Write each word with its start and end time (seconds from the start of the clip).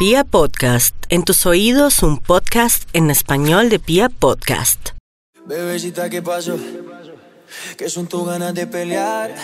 Pia 0.00 0.24
Podcast, 0.24 0.94
en 1.10 1.24
tus 1.24 1.44
oídos 1.44 2.02
un 2.02 2.16
podcast 2.16 2.88
en 2.94 3.10
español 3.10 3.68
de 3.68 3.78
Pia 3.78 4.08
Podcast. 4.08 4.92
Bebecita, 5.44 6.08
¿qué 6.08 6.22
pasó? 6.22 6.58
Que 7.76 7.90
son 7.90 8.06
tus 8.06 8.26
ganas 8.26 8.54
de 8.54 8.66
pelear, 8.66 9.34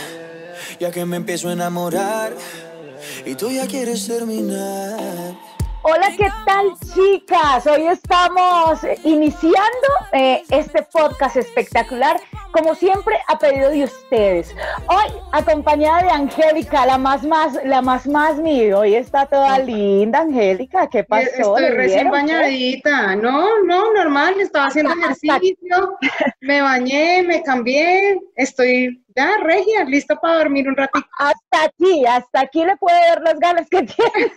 ya 0.81 0.91
que 0.91 1.05
me 1.05 1.19
empiezo 1.19 1.51
a 1.51 1.53
enamorar 1.53 2.35
y 3.27 3.35
tú 3.35 3.51
ya 3.51 3.67
quieres 3.67 4.07
terminar. 4.07 5.37
Hola, 5.89 6.09
¿qué 6.17 6.27
tal 6.45 6.73
chicas? 6.93 7.65
Hoy 7.65 7.87
estamos 7.87 8.81
iniciando 9.05 9.87
eh, 10.13 10.43
este 10.51 10.83
podcast 10.83 11.37
espectacular, 11.37 12.17
como 12.51 12.75
siempre 12.75 13.15
a 13.29 13.39
pedido 13.39 13.71
de 13.71 13.85
ustedes. 13.85 14.53
Hoy 14.89 15.17
acompañada 15.31 16.03
de 16.03 16.11
Angélica, 16.11 16.87
la 16.87 16.99
más 16.99 17.23
más, 17.23 17.57
la 17.65 17.83
más 17.83 18.05
más 18.09 18.37
mi. 18.39 18.73
Hoy 18.73 18.97
está 18.97 19.27
toda 19.27 19.61
linda, 19.61 20.23
Angélica. 20.23 20.89
¿Qué 20.89 21.05
pasó? 21.05 21.57
Estoy 21.57 21.63
¿Le 21.63 21.71
recién 21.71 22.11
bañadita. 22.11 23.15
No, 23.15 23.63
no, 23.63 23.93
normal. 23.95 24.41
Estaba 24.41 24.67
haciendo 24.67 24.93
ejercicio, 25.01 25.97
me 26.41 26.63
bañé, 26.63 27.23
me 27.23 27.45
cambié. 27.45 28.19
Estoy 28.35 29.06
ya 29.17 29.39
regia, 29.43 29.85
lista 29.85 30.15
para 30.17 30.39
dormir 30.39 30.69
un 30.69 30.77
ratito. 30.77 31.07
Hasta 31.19 31.65
aquí, 31.65 32.05
hasta 32.07 32.41
aquí 32.41 32.65
le 32.65 32.77
puedo 32.77 32.97
ver 33.09 33.23
las 33.23 33.39
ganas 33.39 33.69
que 33.71 33.83
tiene. 33.83 34.33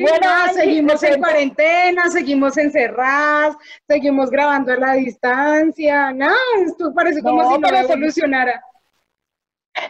bueno, 0.00 0.28
Angie, 0.30 0.54
seguimos 0.54 1.02
en 1.02 1.18
cuarentena, 1.20 2.10
seguimos 2.10 2.56
encerradas, 2.58 3.56
seguimos 3.88 4.30
grabando 4.30 4.72
a 4.72 4.76
la 4.76 4.92
distancia. 4.94 6.12
No, 6.12 6.32
esto 6.66 6.92
parece 6.94 7.22
como 7.22 7.42
No, 7.42 7.48
si 7.48 7.58
no 7.58 7.68
pero 7.68 7.76
se- 7.86 7.92
evolucionara. 7.92 8.62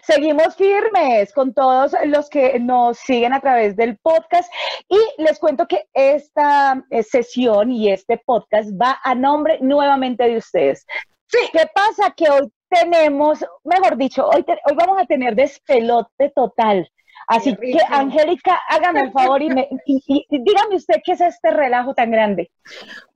Seguimos 0.03 0.57
firmes 0.57 1.31
con 1.35 1.53
todos 1.53 1.95
los 2.07 2.31
que 2.31 2.59
nos 2.59 2.97
siguen 2.99 3.35
a 3.35 3.41
través 3.41 3.77
del 3.77 3.99
podcast 3.99 4.51
y 4.89 4.99
les 5.23 5.39
cuento 5.39 5.67
que 5.67 5.87
esta 5.93 6.83
eh, 6.89 7.03
sesión 7.03 7.71
y 7.71 7.93
este 7.93 8.17
podcast 8.25 8.71
va 8.81 8.99
a 9.05 9.15
nombre 9.15 9.59
nuevamente 9.61 10.25
de 10.25 10.39
ustedes. 10.39 10.87
Sí. 11.29 11.39
¿Qué 11.53 11.67
pasa? 11.75 12.11
Que 12.17 12.31
hoy 12.31 12.51
tenemos, 12.69 13.45
mejor 13.65 13.97
dicho, 13.97 14.27
hoy, 14.29 14.43
te- 14.43 14.59
hoy 14.69 14.75
vamos 14.77 15.01
a 15.01 15.07
tener 15.07 15.35
despelote 15.35 16.31
total. 16.35 16.91
Así 17.29 17.57
que. 17.57 17.77
Angélica, 17.89 18.61
hágame 18.69 19.01
el 19.01 19.13
favor 19.13 19.41
y, 19.43 19.49
me- 19.49 19.69
y- 19.87 20.03
y- 20.07 20.27
dígame 20.31 20.77
usted 20.77 20.97
qué 21.05 21.13
es 21.13 21.21
este 21.21 21.51
relajo 21.51 21.95
tan 21.95 22.11
grande. 22.11 22.51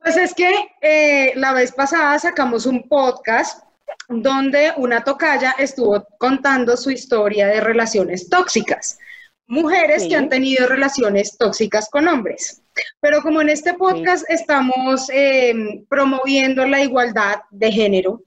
Pues 0.02 0.16
es 0.16 0.34
que 0.34 0.50
eh, 0.80 1.32
la 1.36 1.52
vez 1.52 1.72
pasada 1.72 2.18
sacamos 2.18 2.64
un 2.64 2.88
podcast 2.88 3.64
donde 4.08 4.72
una 4.76 5.04
tocaya 5.04 5.54
estuvo 5.58 6.06
contando 6.18 6.76
su 6.76 6.90
historia 6.90 7.48
de 7.48 7.60
relaciones 7.60 8.28
tóxicas. 8.30 8.98
Mujeres 9.46 10.02
Sí. 10.02 10.10
que 10.10 10.16
han 10.16 10.28
tenido 10.28 10.66
relaciones 10.66 11.36
tóxicas 11.36 11.88
con 11.90 12.06
hombres. 12.08 12.62
Pero 13.00 13.22
como 13.22 13.40
en 13.40 13.48
este 13.48 13.74
podcast 13.74 14.24
estamos 14.30 15.10
eh, 15.10 15.54
promoviendo 15.88 16.66
la 16.66 16.80
igualdad 16.82 17.40
de 17.50 17.72
género, 17.72 18.22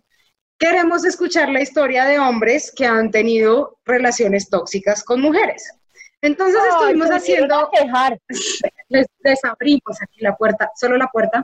queremos 0.62 1.04
escuchar 1.04 1.50
la 1.50 1.62
historia 1.62 2.06
de 2.06 2.20
hombres 2.20 2.72
que 2.76 2.86
han 2.86 3.09
tenido 3.09 3.80
relaciones 3.84 4.48
tóxicas 4.48 5.03
con 5.03 5.20
mujeres. 5.20 5.73
Entonces 6.22 6.62
estuvimos 6.70 7.09
haciendo 7.09 7.68
quejar. 7.73 8.20
les 8.88 9.08
desabrimos 9.20 10.00
aquí 10.00 10.20
la 10.20 10.36
puerta, 10.36 10.70
solo 10.76 10.98
la 10.98 11.08
puerta, 11.08 11.44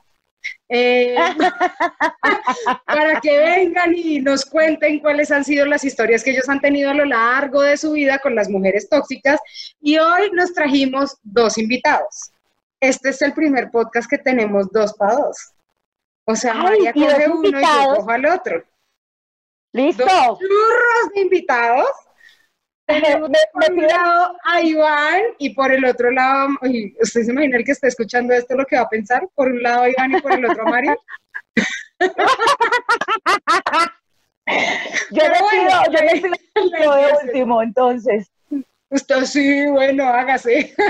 eh, 0.70 1.16
para 2.86 3.20
que 3.20 3.40
vengan 3.40 3.96
y 3.96 4.20
nos 4.20 4.46
cuenten 4.46 5.00
cuáles 5.00 5.32
han 5.32 5.44
sido 5.44 5.66
las 5.66 5.84
historias 5.84 6.24
que 6.24 6.32
ellos 6.32 6.48
han 6.48 6.62
tenido 6.62 6.92
a 6.92 6.94
lo 6.94 7.06
largo 7.06 7.64
de 7.64 7.76
su 7.76 7.94
vida 7.94 8.20
con 8.20 8.36
las 8.36 8.50
mujeres 8.50 8.88
tóxicas. 8.88 9.40
Y 9.82 9.98
hoy 9.98 10.30
nos 10.32 10.54
trajimos 10.54 11.18
dos 11.24 11.58
invitados. 11.58 12.32
Este 12.80 13.10
es 13.10 13.22
el 13.24 13.34
primer 13.34 13.72
podcast 13.72 14.08
que 14.08 14.20
tenemos 14.20 14.72
dos 14.72 14.94
para 14.94 15.16
dos. 15.16 15.38
O 16.26 16.36
sea, 16.36 16.54
Ay, 16.54 16.62
María 16.62 16.94
coge 16.94 17.28
uno 17.30 17.60
y 17.60 17.64
yo 17.64 17.96
cojo 17.96 18.12
al 18.12 18.26
otro. 18.28 18.64
Listo. 19.74 20.04
Dos 20.06 20.40
churros 20.40 21.14
de 21.14 21.22
invitados. 21.22 21.90
Tenemos 22.88 23.30
Me- 23.30 23.38
por 23.52 23.74
me 23.74 23.82
un 23.84 23.88
lado 23.88 24.38
a 24.46 24.62
Iván 24.62 25.22
y 25.40 25.50
por 25.54 25.74
el 25.74 25.84
otro 25.84 26.10
lado, 26.10 26.48
¿usted 27.02 27.24
se 27.24 27.32
imagina 27.32 27.58
el 27.58 27.66
que 27.66 27.74
está 27.74 27.88
escuchando 27.88 28.34
esto 28.34 28.56
lo 28.56 28.66
que 28.66 28.78
va 28.78 28.84
a 28.84 28.90
pensar? 28.90 29.28
Por 29.36 29.50
un 29.50 29.62
lado 29.62 29.84
a 29.84 29.90
Iván 29.90 30.14
y 30.16 30.22
por 30.22 30.32
el 30.32 30.46
otro 30.46 30.64
a 30.66 30.70
Mario. 30.70 30.98
Yo 35.12 35.24
decido, 35.24 35.42
bueno, 35.42 35.84
yo 35.92 36.00
decido 36.00 36.30
la 36.72 36.86
lo 36.86 36.96
de 36.96 37.14
último, 37.26 37.62
entonces. 37.62 38.32
Usted 38.90 39.26
sí, 39.26 39.66
bueno, 39.68 40.08
hágase. 40.08 40.74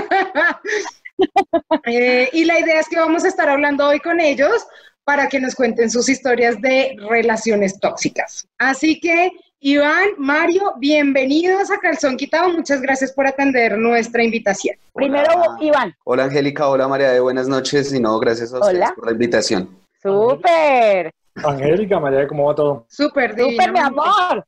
Eh, 1.84 2.28
y 2.32 2.44
la 2.44 2.60
idea 2.60 2.78
es 2.78 2.88
que 2.88 2.96
vamos 2.96 3.24
a 3.24 3.28
estar 3.28 3.48
hablando 3.48 3.88
hoy 3.88 3.98
con 3.98 4.20
ellos 4.20 4.68
para 5.08 5.26
que 5.26 5.40
nos 5.40 5.54
cuenten 5.54 5.90
sus 5.90 6.06
historias 6.10 6.60
de 6.60 6.94
relaciones 7.08 7.80
tóxicas. 7.80 8.46
Así 8.58 9.00
que, 9.00 9.32
Iván, 9.58 10.10
Mario, 10.18 10.74
bienvenidos 10.76 11.70
a 11.70 11.78
Calzón 11.78 12.18
Quitado. 12.18 12.50
Muchas 12.50 12.82
gracias 12.82 13.12
por 13.12 13.26
atender 13.26 13.78
nuestra 13.78 14.22
invitación. 14.22 14.76
Primero. 14.92 15.32
Iván. 15.62 15.96
Hola 16.04 16.24
Angélica, 16.24 16.68
hola 16.68 16.88
María 16.88 17.10
de 17.10 17.20
buenas 17.20 17.48
noches 17.48 17.90
y 17.94 18.00
no, 18.00 18.18
gracias 18.18 18.52
a 18.52 18.58
ustedes 18.58 18.76
Hola. 18.76 18.92
por 18.94 19.06
la 19.06 19.12
invitación. 19.12 19.78
Súper, 20.02 21.10
Angélica, 21.42 21.98
María, 21.98 22.28
¿cómo 22.28 22.44
va 22.44 22.54
todo? 22.54 22.84
Súper 22.88 23.30
súper, 23.30 23.72
mi 23.72 23.78
amor. 23.78 24.44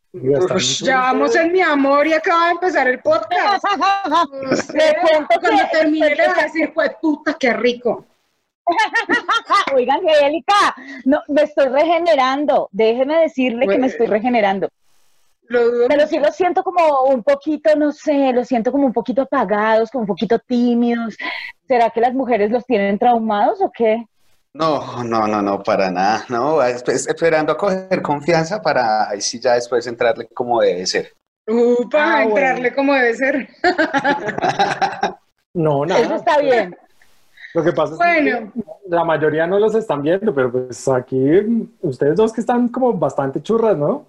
Ya 0.83 0.99
vamos 0.99 1.37
en 1.37 1.53
mi 1.53 1.63
amor 1.63 2.07
y 2.07 2.13
acaba 2.13 2.47
de 2.47 2.53
empezar 2.53 2.87
el 2.87 2.99
podcast. 3.01 3.65
Cuento 4.73 5.41
cuando 5.41 5.63
termine 5.73 6.15
le 6.15 6.27
va 6.27 6.35
a 6.39 6.43
decir, 6.43 6.71
pues 6.75 6.91
puta, 7.01 7.35
qué 7.41 7.55
rico. 7.55 8.05
Oiga, 9.75 9.95
Angélica, 9.95 10.75
no, 11.05 11.21
me 11.29 11.43
estoy 11.43 11.69
regenerando. 11.69 12.69
Déjeme 12.73 13.21
decirle 13.23 13.67
que 13.69 13.79
me 13.79 13.87
estoy 13.89 14.07
regenerando. 14.07 14.69
Lo 15.49 15.89
Pero 15.89 16.07
sí 16.07 16.19
los 16.21 16.37
siento 16.37 16.63
como 16.63 17.03
un 17.05 17.23
poquito, 17.25 17.75
no 17.75 17.91
sé, 17.91 18.33
los 18.33 18.47
siento 18.47 18.71
como 18.71 18.87
un 18.87 18.93
poquito 18.93 19.23
apagados, 19.23 19.91
como 19.91 20.03
un 20.03 20.07
poquito 20.09 20.39
tímidos. 20.39 21.17
¿Será 21.67 21.91
que 21.91 22.01
las 22.01 22.15
mujeres 22.15 22.51
los 22.53 22.65
tienen 22.65 22.99
traumados 22.99 23.61
o 23.61 23.71
qué? 23.71 24.05
No, 24.55 25.03
no, 25.05 25.27
no, 25.27 25.43
no, 25.43 25.63
para 25.63 25.91
nada. 25.91 26.25
No, 26.29 26.63
es- 26.63 26.85
esperando 27.09 27.53
a 27.53 27.57
coger 27.57 28.01
confianza 28.03 28.63
para 28.63 29.09
ahí 29.11 29.21
sí 29.21 29.41
ya 29.41 29.55
después 29.55 29.87
entrarle 29.89 30.27
como 30.29 30.61
debe 30.61 30.87
ser. 30.87 31.13
Upa, 31.49 32.19
Ah, 32.19 32.23
entrarle 32.25 32.73
como 32.75 32.95
debe 32.95 33.15
ser. 33.15 33.49
No, 35.53 35.85
Eso 35.85 35.99
nada. 35.99 36.17
está 36.17 36.39
bien. 36.39 36.77
Lo 37.55 37.65
que 37.65 37.73
pasa 37.73 37.93
es 37.93 37.99
Bueno. 37.99 38.53
que 38.53 38.61
la 38.89 39.05
mayoría 39.05 39.47
no 39.47 39.59
los 39.59 39.75
están 39.75 40.03
viendo, 40.03 40.35
pero 40.35 40.51
pues 40.51 40.87
aquí 40.89 41.69
ustedes 41.81 42.17
dos 42.17 42.33
que 42.33 42.41
están 42.41 42.69
como 42.69 42.93
bastante 42.93 43.43
churras, 43.43 43.77
¿no? 43.77 44.07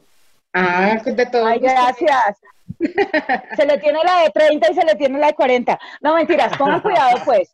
Ah, 0.53 0.97
de 1.03 1.25
todo. 1.27 1.45
Ay, 1.45 1.59
gracias. 1.59 2.37
Se 3.55 3.65
le 3.65 3.77
tiene 3.79 3.99
la 4.03 4.23
de 4.23 4.29
30 4.33 4.71
y 4.71 4.75
se 4.75 4.85
le 4.85 4.95
tiene 4.95 5.19
la 5.19 5.27
de 5.27 5.33
40. 5.33 5.79
No, 6.01 6.15
mentiras, 6.15 6.55
pongan 6.57 6.79
cuidado 6.81 7.17
pues. 7.25 7.53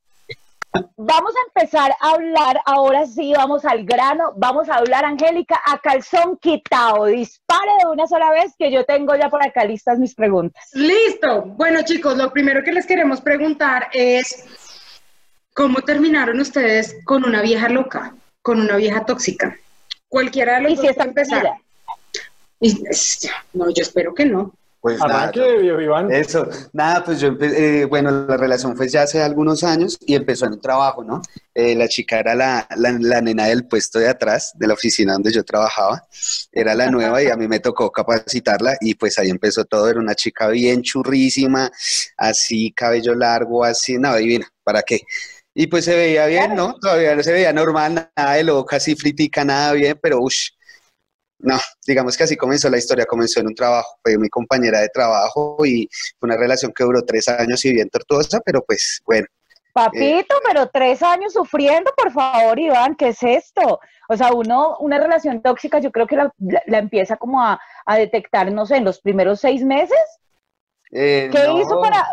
Vamos 0.96 1.34
a 1.36 1.48
empezar 1.48 1.92
a 2.00 2.12
hablar, 2.12 2.60
ahora 2.66 3.06
sí, 3.08 3.34
vamos 3.36 3.66
al 3.66 3.84
grano, 3.84 4.34
vamos 4.36 4.70
a 4.70 4.76
hablar, 4.76 5.06
Angélica, 5.06 5.60
a 5.66 5.80
calzón 5.80 6.38
quitado. 6.38 7.06
Dispare 7.06 7.72
de 7.84 7.90
una 7.90 8.06
sola 8.06 8.30
vez 8.32 8.54
que 8.60 8.72
yo 8.72 8.86
tengo 8.86 9.16
ya 9.16 9.30
por 9.30 9.44
acá 9.44 9.64
listas 9.66 9.98
mis 9.98 10.14
preguntas. 10.14 10.70
Listo. 10.74 11.44
Bueno, 11.58 11.82
chicos, 11.84 12.16
lo 12.18 12.32
primero 12.32 12.64
que 12.64 12.74
les 12.74 12.86
queremos 12.86 13.22
preguntar 13.22 13.88
es, 13.92 14.46
¿cómo 15.58 15.82
terminaron 15.82 16.40
ustedes 16.40 16.98
con 17.04 17.26
una 17.26 17.42
vieja 17.42 17.68
loca, 17.68 18.16
con 18.44 18.62
una 18.62 18.76
vieja 18.76 19.04
tóxica? 19.06 19.58
Cualquiera 20.08 20.58
de 20.58 20.62
los 20.62 20.72
Y 20.74 20.76
dos 20.76 20.82
si 20.86 20.88
está 20.92 21.04
puede 21.06 21.10
empezar. 21.10 21.40
mira, 21.44 21.62
Y- 22.60 22.84
es- 22.90 23.28
no, 23.54 23.66
yo 23.72 23.82
espero 23.82 24.14
que 24.14 24.26
no. 24.26 24.54
Pues 24.80 25.00
nada, 25.00 25.24
Arranque, 25.24 25.66
Iván. 25.84 26.12
Eso, 26.12 26.48
nada, 26.72 27.04
pues 27.04 27.20
yo 27.20 27.28
empecé, 27.30 27.86
bueno, 27.86 28.12
la 28.28 28.38
relación 28.38 28.78
fue 28.78 28.88
ya 28.88 29.02
hace 29.02 29.22
algunos 29.22 29.64
años 29.64 29.98
y 30.00 30.14
empezó 30.14 30.46
en 30.46 30.54
un 30.54 30.62
trabajo, 30.62 31.04
¿no? 31.04 31.22
Eh, 31.56 31.74
la 31.76 31.88
chica 31.88 32.20
era 32.20 32.36
la, 32.36 32.68
la, 32.78 32.92
la 33.00 33.20
nena 33.22 33.48
del 33.48 33.68
puesto 33.68 33.98
de 33.98 34.08
atrás, 34.08 34.52
de 34.56 34.68
la 34.68 34.76
oficina 34.76 35.14
donde 35.14 35.32
yo 35.34 35.44
trabajaba, 35.44 36.08
era 36.52 36.76
la 36.76 36.90
nueva 36.92 37.22
y 37.24 37.28
a 37.28 37.36
mí 37.36 37.48
me 37.48 37.60
tocó 37.60 37.92
capacitarla 37.92 38.78
y 38.80 38.94
pues 38.94 39.18
ahí 39.18 39.30
empezó 39.32 39.66
todo, 39.66 39.90
era 39.90 40.00
una 40.00 40.14
chica 40.14 40.48
bien 40.50 40.84
churrísima, 40.84 41.72
así, 42.16 42.72
cabello 42.72 43.16
largo, 43.16 43.66
así, 43.66 43.98
no, 43.98 44.16
divina, 44.16 44.48
¿para 44.64 44.84
qué? 44.84 45.02
Y 45.60 45.66
pues 45.66 45.86
se 45.86 45.96
veía 45.96 46.28
bien, 46.28 46.54
¿no? 46.56 46.76
Todavía 46.80 47.16
no 47.16 47.24
se 47.24 47.32
veía 47.34 47.52
normal, 47.52 48.12
nada 48.16 48.34
de 48.34 48.44
loca, 48.44 48.76
así 48.76 48.96
fritica, 48.96 49.44
nada 49.44 49.74
bien, 49.74 49.98
pero 50.00 50.20
uff, 50.22 50.36
no, 51.40 51.58
digamos 51.88 52.16
que 52.16 52.24
así 52.26 52.38
comenzó 52.38 52.70
la 52.70 52.78
historia, 52.78 53.06
comenzó 53.08 53.40
en 53.40 53.48
un 53.48 53.56
trabajo, 53.56 53.98
fue 54.04 54.20
mi 54.20 54.30
compañera 54.30 54.82
de 54.82 54.90
trabajo 54.90 55.58
y 55.66 55.90
fue 56.20 56.28
una 56.28 56.38
relación 56.38 56.72
que 56.76 56.84
duró 56.84 57.02
tres 57.04 57.28
años 57.28 57.66
y 57.66 57.74
bien 57.74 57.90
tortuosa, 57.90 58.40
pero 58.46 58.62
pues 58.66 59.02
bueno, 59.06 59.26
Papito, 59.74 60.36
pero 60.48 60.70
tres 60.70 61.02
años 61.04 61.34
sufriendo, 61.34 61.92
por 61.98 62.12
favor, 62.12 62.60
Iván, 62.60 62.96
¿qué 62.96 63.10
es 63.10 63.22
esto? 63.24 63.80
O 64.10 64.16
sea, 64.18 64.34
uno, 64.34 64.78
una 64.80 65.00
relación 65.00 65.42
tóxica, 65.42 65.80
yo 65.80 65.92
creo 65.92 66.06
que 66.08 66.16
la, 66.18 66.32
la- 66.40 66.64
la 66.68 66.78
empieza 66.80 67.18
como 67.18 67.44
a, 67.44 67.60
a 67.86 67.98
detectar, 67.98 68.52
no 68.52 68.66
sé, 68.68 68.78
en 68.78 68.86
los 68.86 69.00
primeros 69.02 69.40
seis 69.40 69.64
meses. 69.64 69.98
Eh, 70.92 71.30
¿Qué 71.32 71.44
no, 71.44 71.60
hizo 71.62 71.80
para, 71.82 72.08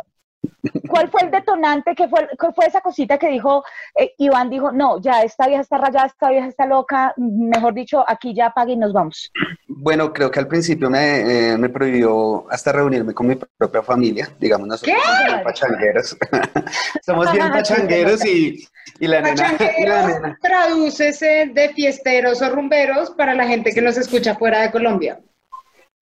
¿Cuál 0.88 1.11
fue 1.11 1.23
el 1.23 1.31
detonante? 1.31 1.94
¿Qué 1.94 2.08
fue, 2.08 2.29
qué 2.38 2.52
fue 2.55 2.67
esa 2.67 2.81
cosita 2.81 3.19
que 3.19 3.29
dijo 3.29 3.64
eh, 3.99 4.14
Iván? 4.19 4.50
Dijo, 4.50 4.73
no, 4.73 5.00
ya 5.00 5.23
esta 5.23 5.46
vieja 5.46 5.62
está 5.62 5.79
rayada, 5.79 6.06
esta 6.06 6.31
vieja 6.31 6.46
está 6.46 6.67
loca, 6.67 7.14
mejor 7.17 7.75
dicho, 7.75 8.05
aquí 8.06 8.35
ya 8.35 8.50
pague 8.50 8.73
y 8.73 8.76
nos 8.76 8.93
vamos. 8.93 9.31
Bueno, 9.69 10.12
creo 10.12 10.31
que 10.31 10.41
al 10.41 10.49
principio 10.49 10.88
me, 10.91 11.52
eh, 11.52 11.58
me 11.58 11.69
prohibió 11.69 12.46
hasta 12.50 12.73
reunirme 12.73 13.12
con 13.14 13.26
mi 13.26 13.37
propia 13.56 13.82
familia, 13.82 14.29
digamos, 14.38 14.69
nosotros 14.69 14.96
¿Qué? 14.96 15.02
somos 15.02 15.26
bien 15.26 15.43
pachangueros. 15.44 16.17
somos 17.05 17.32
bien 17.32 17.49
pachangueros 17.52 18.25
y, 18.25 18.69
y 19.00 19.06
la 19.06 19.20
nena, 19.20 19.55
y 19.79 19.85
la 19.87 20.02
Pachangueros, 20.02 20.06
nena. 20.06 20.38
tradúcese 20.41 21.50
de 21.52 21.69
fiesteros 21.70 22.41
o 22.43 22.50
rumberos 22.50 23.11
para 23.11 23.35
la 23.35 23.46
gente 23.46 23.73
que 23.73 23.82
nos 23.82 23.96
escucha 23.96 24.35
fuera 24.35 24.62
de 24.62 24.70
Colombia. 24.70 25.19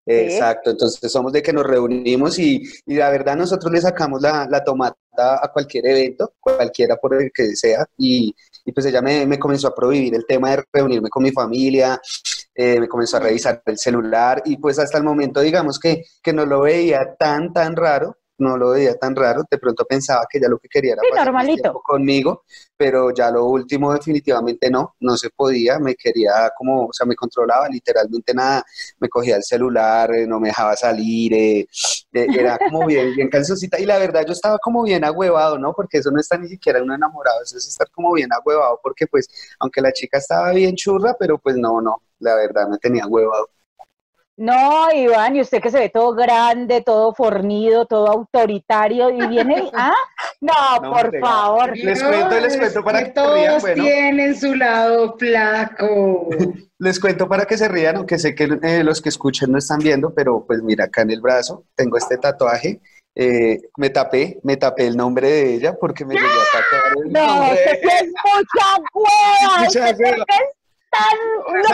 Exacto, 0.05 0.71
entonces 0.71 1.13
somos 1.13 1.33
de 1.33 1.43
que 1.43 1.53
nos 1.53 1.65
reunimos 1.65 2.37
y, 2.39 2.61
y 2.87 2.95
la 2.97 3.09
verdad 3.11 3.37
nosotros 3.37 3.73
le 3.73 3.81
sacamos 3.81 4.21
la, 4.21 4.49
la 4.51 4.65
tomata 4.65 4.97
a 5.41 5.53
cualquier 5.53 5.87
evento, 5.87 6.35
cualquiera 6.41 6.97
por 6.97 7.15
el 7.23 7.31
que 7.33 7.55
sea, 7.55 7.87
y, 7.97 8.35
y 8.65 8.73
pues 8.73 8.87
ella 8.87 9.01
me, 9.01 9.27
me 9.27 9.39
comenzó 9.39 9.69
a 9.69 9.75
prohibir 9.75 10.15
el 10.17 10.27
tema 10.27 10.51
de 10.51 10.65
reunirme 10.73 11.09
con 11.09 11.23
mi 11.23 11.31
familia, 11.31 12.01
eh, 12.55 12.81
me 12.81 12.89
comenzó 12.89 13.17
a 13.19 13.21
revisar 13.21 13.63
el 13.65 13.79
celular 13.79 14.43
y 14.45 14.57
pues 14.57 14.79
hasta 14.81 14.99
el 14.99 15.05
momento 15.05 15.41
digamos 15.41 15.79
que, 15.79 16.03
que 16.23 16.33
no 16.33 16.47
lo 16.47 16.63
veía 16.63 17.15
tan, 17.19 17.53
tan 17.53 17.77
raro, 17.77 18.17
no 18.39 18.57
lo 18.57 18.71
veía 18.71 18.97
tan 18.99 19.15
raro, 19.15 19.45
de 19.51 19.59
pronto 19.59 19.85
pensaba 19.85 20.27
que 20.31 20.41
ya 20.41 20.49
lo 20.49 20.59
que 20.59 20.69
quería 20.69 20.95
era 20.95 21.03
Sí, 21.03 21.09
pasar 21.11 21.27
normalito. 21.27 21.63
tiempo 21.63 21.83
conmigo, 21.83 22.45
pero 22.77 23.13
ya 23.15 23.31
lo 23.31 23.47
último 23.47 23.93
definitivamente 23.93 24.71
no, 24.71 24.95
no 25.01 25.17
se 25.17 25.31
podía, 25.31 25.79
me 25.79 25.95
quería 25.95 26.51
como, 26.57 26.87
o 26.87 26.93
sea, 26.93 27.07
me 27.07 27.15
controlaba 27.15 27.69
literalmente 27.69 28.35
nada, 28.35 28.65
me 28.99 29.09
cogía 29.09 29.37
el 29.37 29.43
celular, 29.45 30.13
eh, 30.15 30.27
no 30.27 30.41
me 30.41 30.49
dejaba 30.49 30.75
salir, 30.77 31.33
eh, 31.35 31.67
eh, 32.13 32.31
era 32.35 32.59
como 32.59 32.85
bien, 32.87 33.15
bien 33.15 33.29
calzoncita 33.29 33.79
y 33.81 33.87
la 33.87 33.99
verdad 33.99 34.25
yo 34.27 34.33
estaba 34.33 34.59
como 34.59 34.83
bien 34.83 35.05
agüevado, 35.05 35.59
¿no? 35.59 35.73
Porque 35.75 35.99
eso 35.99 36.11
no 36.11 36.21
está 36.21 36.37
ni 36.39 36.49
siquiera 36.49 36.83
uno 36.83 36.95
enamorado, 36.95 37.43
eso 37.43 37.57
es 37.59 37.67
estar 37.69 37.91
como 37.91 38.13
bien 38.13 38.33
agüevado, 38.33 38.81
porque 38.83 39.07
pues, 39.07 39.29
aunque 39.61 39.81
la 39.81 39.93
chica 39.93 40.19
estaba 40.19 40.53
bien 40.53 40.75
churra, 40.77 41.15
pero 41.19 41.39
pues 41.39 41.57
no, 41.57 41.81
no, 41.81 42.03
la 42.19 42.35
verdad 42.35 42.69
me 42.69 42.79
tenía 42.79 43.05
agüevado. 43.05 43.49
No, 44.43 44.91
Iván, 44.93 45.37
y 45.37 45.41
usted 45.41 45.61
que 45.61 45.71
se 45.71 45.79
ve 45.79 45.89
todo 45.89 46.15
grande, 46.15 46.81
todo 46.81 47.15
fornido, 47.15 47.87
todo 47.87 48.09
autoritario, 48.09 49.09
y 49.11 49.25
viene, 49.29 49.71
ah, 49.73 49.93
no, 50.41 50.53
No, 50.83 50.91
por 50.91 51.17
favor. 51.21 51.77
Les 51.77 52.03
cuento, 52.03 52.41
les 52.41 52.57
cuento 52.57 52.83
para 52.83 53.05
que 53.05 53.13
se 53.15 53.33
rían, 53.35 53.47
todos 53.51 53.63
bueno. 53.63 53.85
tienen 53.85 54.35
su 54.41 54.55
lado 54.57 55.17
flaco. 55.17 56.29
Les 56.79 56.99
cuento 56.99 57.29
para 57.29 57.45
que 57.45 57.57
se 57.57 57.69
rían, 57.69 57.97
aunque 57.99 58.19
sé 58.19 58.35
que 58.35 58.59
eh, 58.65 58.83
los 58.83 59.01
que 59.01 59.11
escuchan 59.11 59.53
no 59.53 59.59
están 59.59 59.79
viendo, 59.79 60.13
pero 60.13 60.45
pues 60.45 60.61
mira, 60.65 60.87
acá 60.87 61.03
en 61.03 61.13
el 61.13 61.21
brazo 61.21 61.65
tengo 61.77 61.97
este 61.97 62.19
tatuaje. 62.19 62.81
eh, 63.15 63.61
me 63.77 63.91
tapé, 63.91 64.41
me 64.43 64.57
tapé 64.57 64.89
el 64.89 64.97
nombre 64.97 65.29
de 65.31 65.55
ella 65.55 65.75
porque 65.81 66.05
me 66.05 66.15
llegué 66.15 66.27
a 66.27 66.59
tatuar 66.59 67.07
el 67.07 67.13
No, 67.13 67.27
nombre 67.27 67.57
sí 67.81 67.89
es 67.89 68.07
mucha 68.25 68.67
hueva, 68.93 69.65
Mucha 69.65 69.97
hueva. 69.97 70.25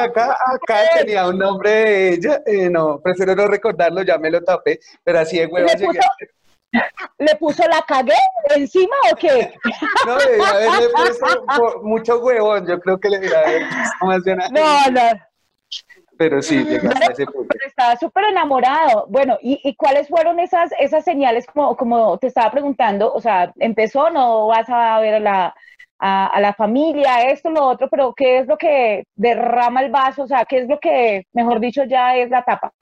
Acá, 0.00 0.36
acá 0.54 0.76
tenía 0.98 1.26
un 1.28 1.38
nombre 1.38 1.70
de 1.70 2.08
ella, 2.14 2.42
eh, 2.46 2.68
no, 2.70 3.00
prefiero 3.00 3.34
no 3.34 3.46
recordarlo, 3.46 4.02
ya 4.02 4.18
me 4.18 4.30
lo 4.30 4.42
tapé, 4.42 4.78
pero 5.04 5.20
así 5.20 5.38
de 5.38 5.46
hueva 5.46 5.68
¿Le 5.68 5.74
llegué. 5.78 5.86
puso? 5.86 6.00
¿Le 7.18 7.34
puso 7.36 7.62
la 7.66 7.82
cagué 7.86 8.12
encima 8.54 8.94
o 9.12 9.16
qué? 9.16 9.52
No, 10.06 10.16
debí 10.18 10.42
haberle 10.42 10.88
puesto 10.90 11.26
mucho 11.82 12.18
huevón, 12.20 12.66
yo 12.66 12.78
creo 12.80 12.98
que 13.00 13.08
le 13.08 13.18
debí 13.18 13.34
haber 13.34 13.62
más 14.02 14.22
una- 14.26 14.48
No, 14.50 14.90
no, 14.90 15.20
Pero 16.18 16.42
sí, 16.42 16.66
ese 17.10 17.26
punto. 17.26 17.56
estaba 17.66 17.96
súper 17.96 18.24
enamorado. 18.24 19.06
Bueno, 19.08 19.38
¿y, 19.40 19.60
y 19.64 19.76
cuáles 19.76 20.08
fueron 20.08 20.40
esas, 20.40 20.70
esas 20.78 21.04
señales 21.04 21.46
como, 21.46 21.76
como 21.76 22.18
te 22.18 22.26
estaba 22.26 22.50
preguntando? 22.50 23.12
O 23.12 23.20
sea, 23.20 23.52
empezó, 23.58 24.10
no 24.10 24.46
vas 24.48 24.68
a 24.68 24.98
ver 25.00 25.14
a 25.14 25.20
la, 25.20 25.54
a, 25.98 26.26
a 26.28 26.40
la 26.40 26.54
familia, 26.54 27.22
esto, 27.30 27.50
lo 27.50 27.64
otro, 27.64 27.88
pero 27.88 28.14
¿qué 28.14 28.38
es 28.38 28.46
lo 28.46 28.56
que 28.56 29.04
derrama 29.14 29.82
el 29.82 29.90
vaso? 29.90 30.22
O 30.22 30.26
sea, 30.26 30.44
¿qué 30.44 30.58
es 30.58 30.68
lo 30.68 30.78
que, 30.78 31.26
mejor 31.32 31.60
dicho, 31.60 31.84
ya 31.84 32.16
es 32.16 32.30
la 32.30 32.42
tapa? 32.42 32.72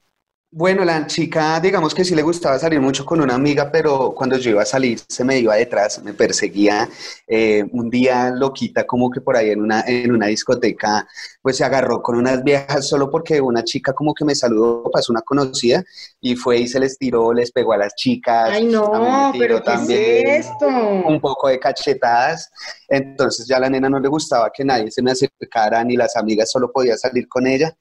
Bueno, 0.59 0.87
la 0.87 1.07
chica, 1.07 1.61
digamos 1.61 1.95
que 1.95 2.03
sí 2.03 2.15
le 2.15 2.23
gustaba 2.23 2.59
salir 2.59 2.81
mucho 2.81 3.05
con 3.05 3.21
una 3.21 3.35
amiga, 3.35 3.71
pero 3.71 4.15
cuando 4.15 4.39
yo 4.39 4.53
iba 4.53 4.63
a 4.63 4.65
salir 4.65 4.99
se 5.07 5.23
me 5.23 5.39
iba 5.39 5.55
detrás, 5.55 6.03
me 6.03 6.15
perseguía. 6.15 6.89
Eh, 7.27 7.63
un 7.73 7.91
día 7.91 8.31
loquita, 8.31 8.87
como 8.87 9.11
que 9.11 9.21
por 9.21 9.37
ahí 9.37 9.51
en 9.51 9.61
una, 9.61 9.83
en 9.87 10.13
una 10.13 10.29
discoteca, 10.29 11.07
pues 11.43 11.59
se 11.59 11.65
agarró 11.65 12.01
con 12.01 12.17
unas 12.17 12.43
viejas 12.43 12.89
solo 12.89 13.11
porque 13.11 13.39
una 13.39 13.65
chica 13.65 13.93
como 13.93 14.15
que 14.15 14.25
me 14.25 14.35
saludó, 14.35 14.85
pasó 14.91 15.13
una 15.13 15.21
conocida 15.21 15.85
y 16.23 16.37
fue 16.37 16.61
y 16.61 16.69
se 16.69 16.81
les 16.81 16.97
tiró, 16.97 17.35
les 17.35 17.53
pegó 17.53 17.75
a 17.75 17.77
las 17.79 17.95
chicas. 17.95 18.49
Ay, 18.51 18.63
a 18.63 18.67
mí 18.67 18.73
no, 18.73 18.93
me 18.93 19.33
tiró 19.33 19.39
pero 19.39 19.59
¿qué 19.59 19.65
también 19.65 20.29
es 20.29 20.47
esto? 20.47 20.69
un 20.69 21.21
poco 21.21 21.49
de 21.49 21.59
cachetadas. 21.59 22.51
Entonces 22.89 23.47
ya 23.47 23.57
a 23.57 23.61
la 23.61 23.71
nena 23.71 23.89
no 23.89 23.99
le 23.99 24.09
gustaba 24.09 24.51
que 24.55 24.65
nadie 24.65 24.91
se 24.91 25.03
me 25.03 25.11
acercara, 25.11 25.83
ni 25.85 25.97
las 25.97 26.17
amigas, 26.17 26.51
solo 26.51 26.71
podía 26.71 26.97
salir 26.97 27.29
con 27.29 27.47
ella. 27.47 27.77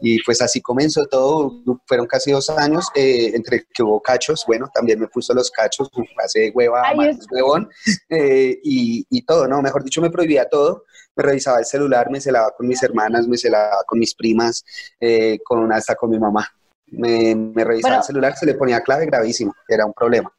Y 0.00 0.22
pues 0.22 0.40
así 0.42 0.60
comenzó 0.60 1.06
todo. 1.06 1.62
Fueron 1.86 2.06
casi 2.06 2.32
dos 2.32 2.50
años 2.50 2.86
eh, 2.94 3.32
entre 3.34 3.66
que 3.72 3.82
hubo 3.82 4.00
cachos. 4.00 4.44
Bueno, 4.46 4.70
también 4.72 4.98
me 5.00 5.08
puso 5.08 5.32
los 5.34 5.50
cachos, 5.50 5.90
pasé 6.16 6.50
hueva, 6.54 6.82
Ay, 6.84 6.96
más 6.96 7.26
huevón, 7.30 7.68
eh, 8.08 8.58
y, 8.62 9.06
y 9.10 9.22
todo, 9.22 9.46
¿no? 9.48 9.62
Mejor 9.62 9.84
dicho, 9.84 10.00
me 10.00 10.10
prohibía 10.10 10.48
todo. 10.48 10.84
Me 11.16 11.24
revisaba 11.24 11.58
el 11.58 11.64
celular, 11.66 12.10
me 12.10 12.20
celaba 12.20 12.52
con 12.56 12.68
mis 12.68 12.82
hermanas, 12.82 13.26
me 13.26 13.36
celaba 13.36 13.82
con 13.86 13.98
mis 13.98 14.14
primas, 14.14 14.64
eh, 15.00 15.38
con 15.44 15.72
hasta 15.72 15.94
con 15.96 16.10
mi 16.10 16.18
mamá. 16.18 16.46
Me, 16.86 17.34
me 17.34 17.64
revisaba 17.64 17.94
Bueno. 17.94 18.00
el 18.02 18.06
celular, 18.06 18.36
se 18.36 18.46
le 18.46 18.54
ponía 18.54 18.80
clave 18.80 19.06
gravísimo, 19.06 19.54
era 19.68 19.84
un 19.86 19.92
problema. 19.92 20.32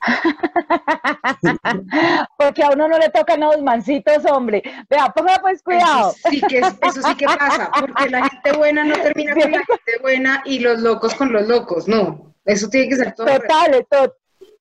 Porque 2.38 2.62
a 2.62 2.70
uno 2.70 2.88
no 2.88 2.98
le 2.98 3.08
tocan 3.10 3.40
los 3.40 3.60
mancitos, 3.62 4.24
hombre. 4.26 4.62
Vea, 4.88 5.08
ponga 5.14 5.38
pues 5.40 5.62
cuidado. 5.62 6.10
Eso 6.10 6.28
sí, 6.30 6.40
que, 6.42 6.58
eso 6.58 7.02
sí 7.02 7.14
que 7.16 7.26
pasa, 7.26 7.70
porque 7.78 8.08
la 8.10 8.28
gente 8.28 8.52
buena 8.52 8.84
no 8.84 8.94
termina 8.94 9.34
con 9.34 9.52
la 9.52 9.58
gente 9.66 9.98
buena 10.00 10.42
y 10.44 10.58
los 10.60 10.80
locos 10.80 11.14
con 11.14 11.32
los 11.32 11.46
locos, 11.46 11.88
no. 11.88 12.34
Eso 12.44 12.68
tiene 12.68 12.88
que 12.88 12.96
ser 12.96 13.14
todo. 13.14 13.26
Total, 13.26 13.86
to- 13.90 14.14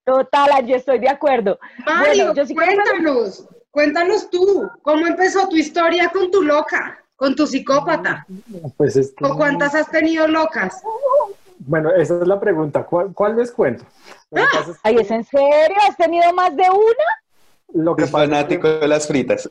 total, 0.06 0.66
yo 0.66 0.76
estoy 0.76 1.00
de 1.00 1.10
acuerdo. 1.10 1.60
Mario, 1.86 2.26
Bueno, 2.26 2.34
yo 2.34 2.46
sí 2.46 2.56
cuéntanos, 2.56 3.48
cuéntanos 3.72 4.30
tú, 4.30 4.70
¿cómo 4.82 5.08
empezó 5.08 5.48
tu 5.48 5.56
historia 5.56 6.10
con 6.10 6.30
tu 6.32 6.42
loca, 6.42 6.98
con 7.16 7.36
tu 7.36 7.48
psicópata? 7.48 8.26
Pues 8.76 8.96
es 8.98 9.14
que- 9.16 9.26
¿O 9.26 9.36
cuántas 9.36 9.74
has 9.76 9.90
tenido 9.90 10.28
locas? 10.28 10.82
Bueno, 11.60 11.90
esa 11.92 12.20
es 12.22 12.28
la 12.28 12.40
pregunta. 12.40 12.84
¿Cuál, 12.86 13.14
cuál 13.14 13.36
les 13.36 13.52
cuento? 13.52 13.84
Pasa 14.30 14.72
es, 14.72 14.78
Ay, 14.84 14.96
¿es 15.00 15.12
en 15.12 15.24
serio? 15.24 15.76
¿Has 15.90 15.98
tenido 15.98 16.32
más 16.34 16.56
de 16.56 16.64
una? 16.70 17.06
lo 17.74 17.96
que 17.96 18.04
Es 18.06 18.12
pasa 18.12 18.24
es 18.24 18.30
que- 18.30 18.36
fanático 18.36 18.68
de 18.70 18.88
las 18.88 19.08
fritas. 19.08 19.50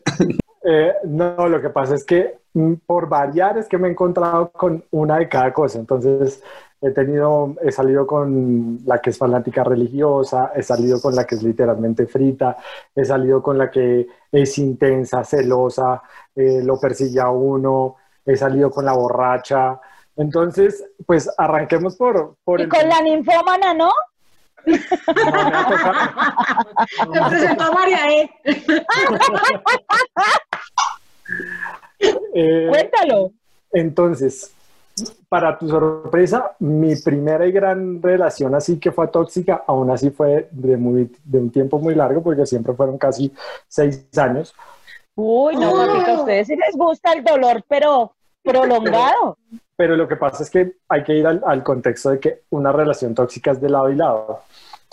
Eh, 0.69 0.93
no, 1.05 1.49
lo 1.49 1.61
que 1.61 1.71
pasa 1.71 1.95
es 1.95 2.05
que 2.05 2.39
mm, 2.55 2.73
por 2.87 3.09
variar 3.09 3.57
es 3.59 3.69
que 3.69 3.79
me 3.79 3.87
he 3.89 3.91
encontrado 3.93 4.51
con 4.51 4.83
una 4.91 5.19
de 5.19 5.29
cada 5.29 5.53
cosa. 5.53 5.79
Entonces, 5.79 6.43
he 6.81 6.91
tenido, 6.91 7.55
he 7.63 7.71
salido 7.71 8.07
con 8.07 8.81
la 8.85 8.99
que 9.01 9.11
es 9.11 9.19
fanática 9.19 9.63
religiosa, 9.63 10.53
he 10.57 10.63
salido 10.63 11.01
con 11.01 11.15
la 11.15 11.25
que 11.25 11.37
es 11.37 11.43
literalmente 11.43 12.07
frita, 12.07 12.57
he 12.95 13.05
salido 13.05 13.43
con 13.43 13.59
la 13.59 13.71
que 13.71 14.07
es 14.33 14.59
intensa, 14.59 15.23
celosa, 15.25 16.03
eh, 16.35 16.61
lo 16.65 16.81
persigue 16.81 17.21
a 17.21 17.31
uno, 17.31 17.97
he 18.25 18.35
salido 18.37 18.71
con 18.71 18.85
la 18.87 18.93
borracha. 18.95 19.79
Entonces, 20.17 20.85
pues 21.07 21.31
arranquemos 21.37 21.97
por, 21.97 22.37
por 22.45 22.61
Y 22.61 22.65
el... 22.65 22.69
con 22.69 22.89
la 22.89 23.01
ninfómana, 23.03 23.75
¿no? 23.75 23.91
No 24.67 24.73
me 25.33 25.41
ha 25.41 25.69
tocado. 25.69 27.13
Te 27.13 27.21
presento 27.31 27.65
a 27.65 27.71
María, 27.73 28.11
¿eh? 28.11 28.31
Eh, 32.35 32.67
Cuéntalo. 32.69 33.33
Entonces, 33.73 34.53
para 35.29 35.59
tu 35.59 35.69
sorpresa, 35.69 36.55
mi 36.61 36.95
primera 36.97 37.47
y 37.47 37.53
gran 37.53 38.01
relación 38.03 38.55
así 38.55 38.79
que 38.79 38.93
fue 38.93 39.09
tóxica, 39.09 39.65
aún 39.67 39.91
así 39.91 40.11
fue 40.11 40.49
de, 40.51 40.77
muy, 40.77 41.11
de 41.25 41.39
un 41.39 41.51
tiempo 41.51 41.79
muy 41.79 41.95
largo, 41.95 42.23
porque 42.23 42.47
siempre 42.47 42.75
fueron 42.75 42.99
casi 42.99 43.33
seis 43.67 44.07
años. 44.17 44.55
Uy, 45.15 45.57
no, 45.57 45.73
Oh. 45.73 45.87
papito, 45.87 46.11
a 46.11 46.21
ustedes 46.21 46.47
sí 46.47 46.57
les 46.57 46.77
gusta 46.77 47.13
el 47.13 47.25
dolor, 47.25 47.65
pero 47.67 48.13
prolongado. 48.43 49.39
Pero 49.77 49.97
lo 49.97 50.09
que 50.09 50.17
pasa 50.17 50.43
es 50.43 50.51
que 50.51 50.77
hay 50.89 51.05
que 51.05 51.15
ir 51.15 51.27
al, 51.27 51.43
al 51.45 51.63
contexto 51.63 52.11
de 52.11 52.21
que 52.21 52.43
una 52.51 52.73
relación 52.73 53.15
tóxica 53.15 53.51
es 53.51 53.61
de 53.61 53.69
lado 53.69 53.91
y 53.91 53.97
lado. 53.97 54.41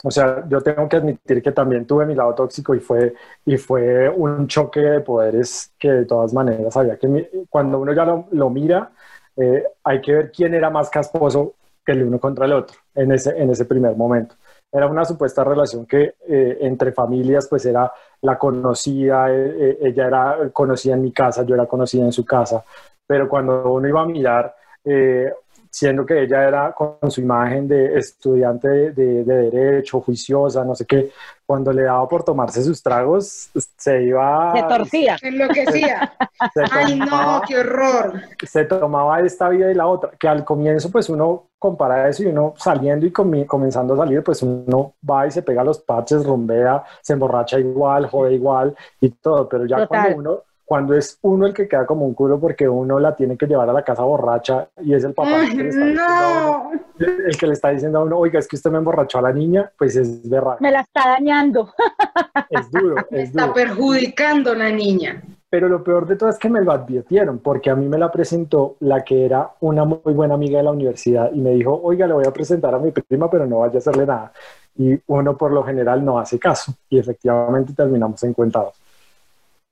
O 0.03 0.11
sea, 0.11 0.43
yo 0.49 0.59
tengo 0.61 0.89
que 0.89 0.97
admitir 0.97 1.41
que 1.41 1.53
también 1.53 1.87
tuve 1.87 2.05
mi 2.05 2.15
lado 2.15 2.35
tóxico 2.35 2.75
y 2.75 2.79
fue, 2.79 3.13
y 3.45 3.57
fue 3.57 4.09
un 4.09 4.47
choque 4.47 4.81
de 4.81 4.99
poderes 4.99 5.71
que 5.79 5.89
de 5.89 6.05
todas 6.05 6.33
maneras 6.33 6.75
había 6.75 6.97
que, 6.97 7.29
cuando 7.49 7.79
uno 7.79 7.93
ya 7.93 8.03
lo, 8.03 8.27
lo 8.31 8.49
mira, 8.49 8.91
eh, 9.37 9.63
hay 9.83 10.01
que 10.01 10.13
ver 10.13 10.31
quién 10.31 10.53
era 10.53 10.69
más 10.69 10.89
casposo 10.89 11.53
que 11.85 11.93
el 11.93 12.03
uno 12.03 12.19
contra 12.19 12.45
el 12.45 12.53
otro 12.53 12.77
en 12.95 13.11
ese, 13.13 13.29
en 13.41 13.49
ese 13.49 13.65
primer 13.65 13.95
momento. 13.95 14.35
Era 14.71 14.87
una 14.87 15.05
supuesta 15.05 15.43
relación 15.43 15.85
que 15.85 16.15
eh, 16.27 16.57
entre 16.61 16.91
familias 16.91 17.47
pues 17.47 17.65
era 17.65 17.91
la 18.21 18.37
conocida, 18.37 19.31
eh, 19.31 19.55
eh, 19.59 19.77
ella 19.81 20.07
era 20.07 20.37
conocida 20.51 20.95
en 20.95 21.01
mi 21.03 21.11
casa, 21.11 21.43
yo 21.43 21.55
era 21.55 21.67
conocida 21.67 22.03
en 22.03 22.11
su 22.11 22.25
casa, 22.25 22.63
pero 23.05 23.29
cuando 23.29 23.71
uno 23.71 23.87
iba 23.87 24.01
a 24.01 24.05
mirar, 24.05 24.55
eh, 24.85 25.33
siendo 25.69 26.05
que 26.05 26.21
ella 26.21 26.47
era 26.47 26.71
con 26.73 27.09
su 27.09 27.19
imagen 27.21 27.67
de 27.67 27.97
estudiante 27.97 28.67
de, 28.67 28.91
de- 28.91 29.23
de 29.23 29.49
derecho, 29.49 30.01
juiciosa, 30.01 30.63
no 30.63 30.75
sé 30.75 30.85
qué, 30.85 31.09
cuando 31.47 31.73
le 31.73 31.81
daba 31.83 32.07
por 32.07 32.23
tomarse 32.23 32.61
sus 32.61 32.81
tragos, 32.83 33.49
se 33.77 34.03
iba... 34.03 34.53
Se 34.55 34.63
torcía. 34.63 35.17
Enloquecía. 35.21 36.13
se 36.53 36.61
Ay, 36.71 36.99
no, 36.99 37.05
tomaba- 37.05 37.41
qué 37.47 37.57
horror. 37.57 38.21
se 38.45 38.65
tomaba 38.65 39.19
esta 39.21 39.49
vida 39.49 39.71
y 39.71 39.73
la 39.73 39.87
otra, 39.87 40.11
que 40.11 40.27
al 40.27 40.45
comienzo 40.45 40.91
pues 40.91 41.09
uno 41.09 41.47
compara 41.57 42.07
eso 42.07 42.21
y 42.21 42.27
uno 42.27 42.53
saliendo 42.55 43.07
y 43.07 43.11
comi- 43.11 43.47
comenzando 43.47 43.95
a 43.95 43.97
salir, 43.97 44.21
pues 44.23 44.43
uno 44.43 44.93
va 45.09 45.25
y 45.25 45.31
se 45.31 45.41
pega 45.41 45.63
los 45.63 45.79
parches, 45.79 46.23
rumbea, 46.23 46.83
se 47.01 47.13
emborracha 47.13 47.57
igual, 47.59 48.05
jode 48.07 48.33
igual 48.35 48.75
y 49.01 49.09
todo, 49.09 49.49
pero 49.49 49.65
ya 49.65 49.77
Total. 49.77 49.87
cuando 49.87 50.17
uno, 50.19 50.41
cuando 50.65 50.93
es 50.95 51.17
uno 51.21 51.45
el 51.45 51.53
que 51.53 51.67
queda 51.67 51.85
como 51.85 52.05
un 52.05 52.13
culo 52.13 52.39
porque 52.39 52.67
uno 52.69 52.99
la 52.99 53.15
tiene 53.15 53.37
que 53.37 53.45
llevar 53.47 53.69
a 53.69 53.73
la 53.73 53.83
casa 53.83 54.03
borracha 54.03 54.69
y 54.81 54.93
es 54.93 55.03
el 55.03 55.13
papá 55.13 55.41
Ay, 55.41 55.49
que 55.55 55.63
le 55.63 55.69
está 55.69 55.85
diciendo 55.85 56.03
a 56.03 56.49
uno- 56.49 56.71
no. 56.73 56.81
el 57.27 57.37
que 57.37 57.47
le 57.47 57.53
está 57.53 57.69
diciendo 57.69 57.99
a 57.99 58.03
uno, 58.03 58.17
oiga, 58.17 58.39
es 58.39 58.47
que 58.47 58.55
usted 58.55 58.71
me 58.71 58.77
emborrachó 58.77 59.17
a 59.19 59.21
la 59.23 59.33
niña, 59.33 59.71
pues 59.77 59.95
es 59.95 60.27
verdad, 60.29 60.57
Me 60.59 60.71
la 60.71 60.81
está 60.81 61.09
dañando. 61.09 61.73
es 62.49 62.71
duro, 62.71 62.95
Me 63.11 63.21
es 63.23 63.29
está 63.29 63.43
duro. 63.43 63.53
perjudicando 63.53 64.55
la 64.55 64.69
niña. 64.71 65.21
Pero 65.49 65.69
lo 65.69 65.83
peor 65.83 66.07
de 66.07 66.15
todo 66.15 66.29
es 66.29 66.39
que 66.39 66.49
me 66.49 66.61
lo 66.61 66.71
advirtieron, 66.71 67.37
porque 67.37 67.69
a 67.69 67.75
mí 67.75 67.87
me 67.87 67.99
la 67.99 68.11
presentó 68.11 68.75
la 68.79 69.03
que 69.03 69.23
era 69.25 69.51
una 69.59 69.85
muy 69.85 69.99
buena 70.13 70.33
amiga 70.33 70.57
de 70.57 70.63
la 70.63 70.71
universidad 70.71 71.31
y 71.31 71.39
me 71.41 71.51
dijo, 71.51 71.79
oiga, 71.83 72.07
le 72.07 72.13
voy 72.13 72.25
a 72.25 72.33
presentar 72.33 72.73
a 72.73 72.79
mi 72.79 72.89
prima, 72.91 73.29
pero 73.29 73.45
no 73.45 73.59
vaya 73.59 73.75
a 73.75 73.77
hacerle 73.77 74.05
nada. 74.07 74.31
Y 74.75 74.97
uno 75.05 75.37
por 75.37 75.51
lo 75.51 75.63
general 75.63 76.03
no 76.03 76.17
hace 76.17 76.39
caso 76.39 76.73
y 76.89 76.97
efectivamente 76.97 77.73
terminamos 77.73 78.23
encuentrados. 78.23 78.81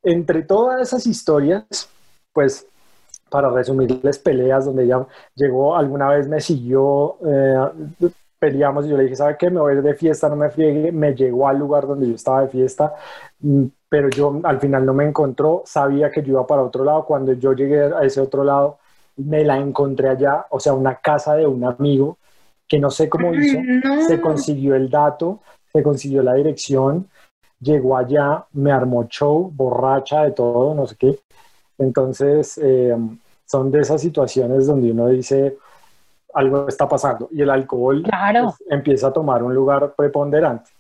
Entre 0.04 0.44
todas 0.44 0.82
esas 0.82 1.06
historias, 1.06 1.90
pues 2.34 2.66
para 3.30 3.50
resumirles 3.50 4.20
peleas 4.20 4.66
donde 4.66 4.84
ella 4.84 5.08
llegó, 5.36 5.76
alguna 5.76 6.10
vez 6.10 6.28
me 6.28 6.42
siguió, 6.42 7.18
eh, 7.26 8.12
peleamos 8.38 8.86
y 8.86 8.90
yo 8.90 8.98
le 8.98 9.04
dije, 9.04 9.16
¿sabe 9.16 9.38
qué? 9.38 9.50
Me 9.50 9.62
voy 9.62 9.72
a 9.72 9.76
ir 9.76 9.84
de 9.84 9.94
fiesta, 9.94 10.28
no 10.28 10.36
me 10.36 10.50
friegue, 10.50 10.92
me 10.92 11.14
llegó 11.14 11.48
al 11.48 11.60
lugar 11.60 11.88
donde 11.88 12.10
yo 12.10 12.16
estaba 12.16 12.42
de 12.42 12.50
fiesta, 12.50 12.94
mm, 13.40 13.66
pero 13.88 14.10
yo 14.10 14.42
al 14.44 14.60
final 14.60 14.86
no 14.86 14.94
me 14.94 15.06
encontró, 15.06 15.62
sabía 15.66 16.10
que 16.10 16.24
yo 16.24 16.34
iba 16.34 16.48
para 16.48 16.64
otro 16.64 16.84
lado, 16.84 17.06
cuando 17.06 17.34
yo 17.34 17.54
llegué 17.54 17.84
a 17.84 18.02
ese 18.02 18.20
otro 18.20 18.44
lado, 18.44 18.80
me 19.16 19.44
la 19.46 19.58
encontré 19.58 20.10
allá, 20.10 20.48
o 20.50 20.60
sea, 20.60 20.74
una 20.74 20.96
casa 20.96 21.36
de 21.36 21.46
un 21.46 21.64
amigo 21.64 22.18
que 22.68 22.80
no 22.80 22.90
sé 22.90 23.08
cómo 23.08 23.34
hizo, 23.34 23.60
no. 23.62 24.02
se 24.08 24.20
consiguió 24.20 24.76
el 24.76 24.90
dato, 24.90 25.40
se 25.72 25.84
consiguió 25.84 26.24
la 26.24 26.34
dirección, 26.34 27.08
llegó 27.62 27.96
allá, 27.98 28.46
me 28.54 28.72
armó 28.72 29.06
show, 29.08 29.52
borracha 29.54 30.24
de 30.24 30.32
todo, 30.32 30.74
no 30.74 30.88
sé 30.88 30.96
qué. 30.98 31.20
Entonces, 31.78 32.60
eh, 32.62 32.96
son 33.46 33.72
de 33.72 33.80
esas 33.82 34.02
situaciones 34.02 34.68
donde 34.68 34.92
uno 34.92 35.08
dice, 35.08 35.58
algo 36.34 36.68
está 36.68 36.88
pasando 36.88 37.28
y 37.32 37.42
el 37.42 37.50
alcohol 37.50 38.04
Claro. 38.04 38.56
pues, 38.58 38.64
empieza 38.70 39.08
a 39.08 39.14
tomar 39.14 39.44
un 39.44 39.54
lugar 39.54 39.94
preponderante. 39.96 40.72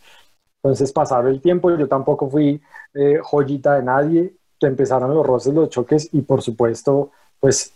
Entonces, 0.64 0.92
pasaron 0.92 1.28
el 1.32 1.42
tiempo, 1.42 1.72
yo 1.76 1.88
tampoco 1.88 2.30
fui 2.30 2.62
eh, 2.94 3.20
joyita 3.22 3.76
de 3.76 3.84
nadie, 3.84 4.34
empezaron 4.62 5.14
los 5.14 5.26
roces, 5.26 5.54
los 5.54 5.70
choques 5.70 6.10
y 6.14 6.22
por 6.22 6.42
supuesto, 6.42 7.12
pues 7.40 7.74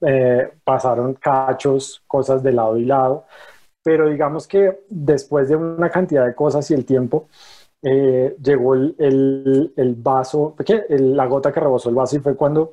eh, 0.00 0.50
pasaron 0.64 1.14
cachos, 1.14 2.02
cosas 2.06 2.42
de 2.42 2.52
lado 2.52 2.76
y 2.76 2.84
lado, 2.84 3.24
pero 3.82 4.08
digamos 4.08 4.46
que 4.46 4.80
después 4.88 5.48
de 5.48 5.56
una 5.56 5.90
cantidad 5.90 6.26
de 6.26 6.34
cosas 6.34 6.68
y 6.70 6.74
el 6.74 6.84
tiempo, 6.84 7.28
eh, 7.86 8.34
llegó 8.42 8.74
el, 8.74 8.94
el, 8.98 9.72
el 9.76 9.94
vaso, 9.96 10.54
¿qué? 10.64 10.84
El- 10.88 11.14
la 11.16 11.26
gota 11.26 11.52
que 11.52 11.60
rebosó 11.60 11.90
el 11.90 11.94
vaso 11.94 12.16
y 12.16 12.20
fue 12.20 12.34
cuando 12.34 12.70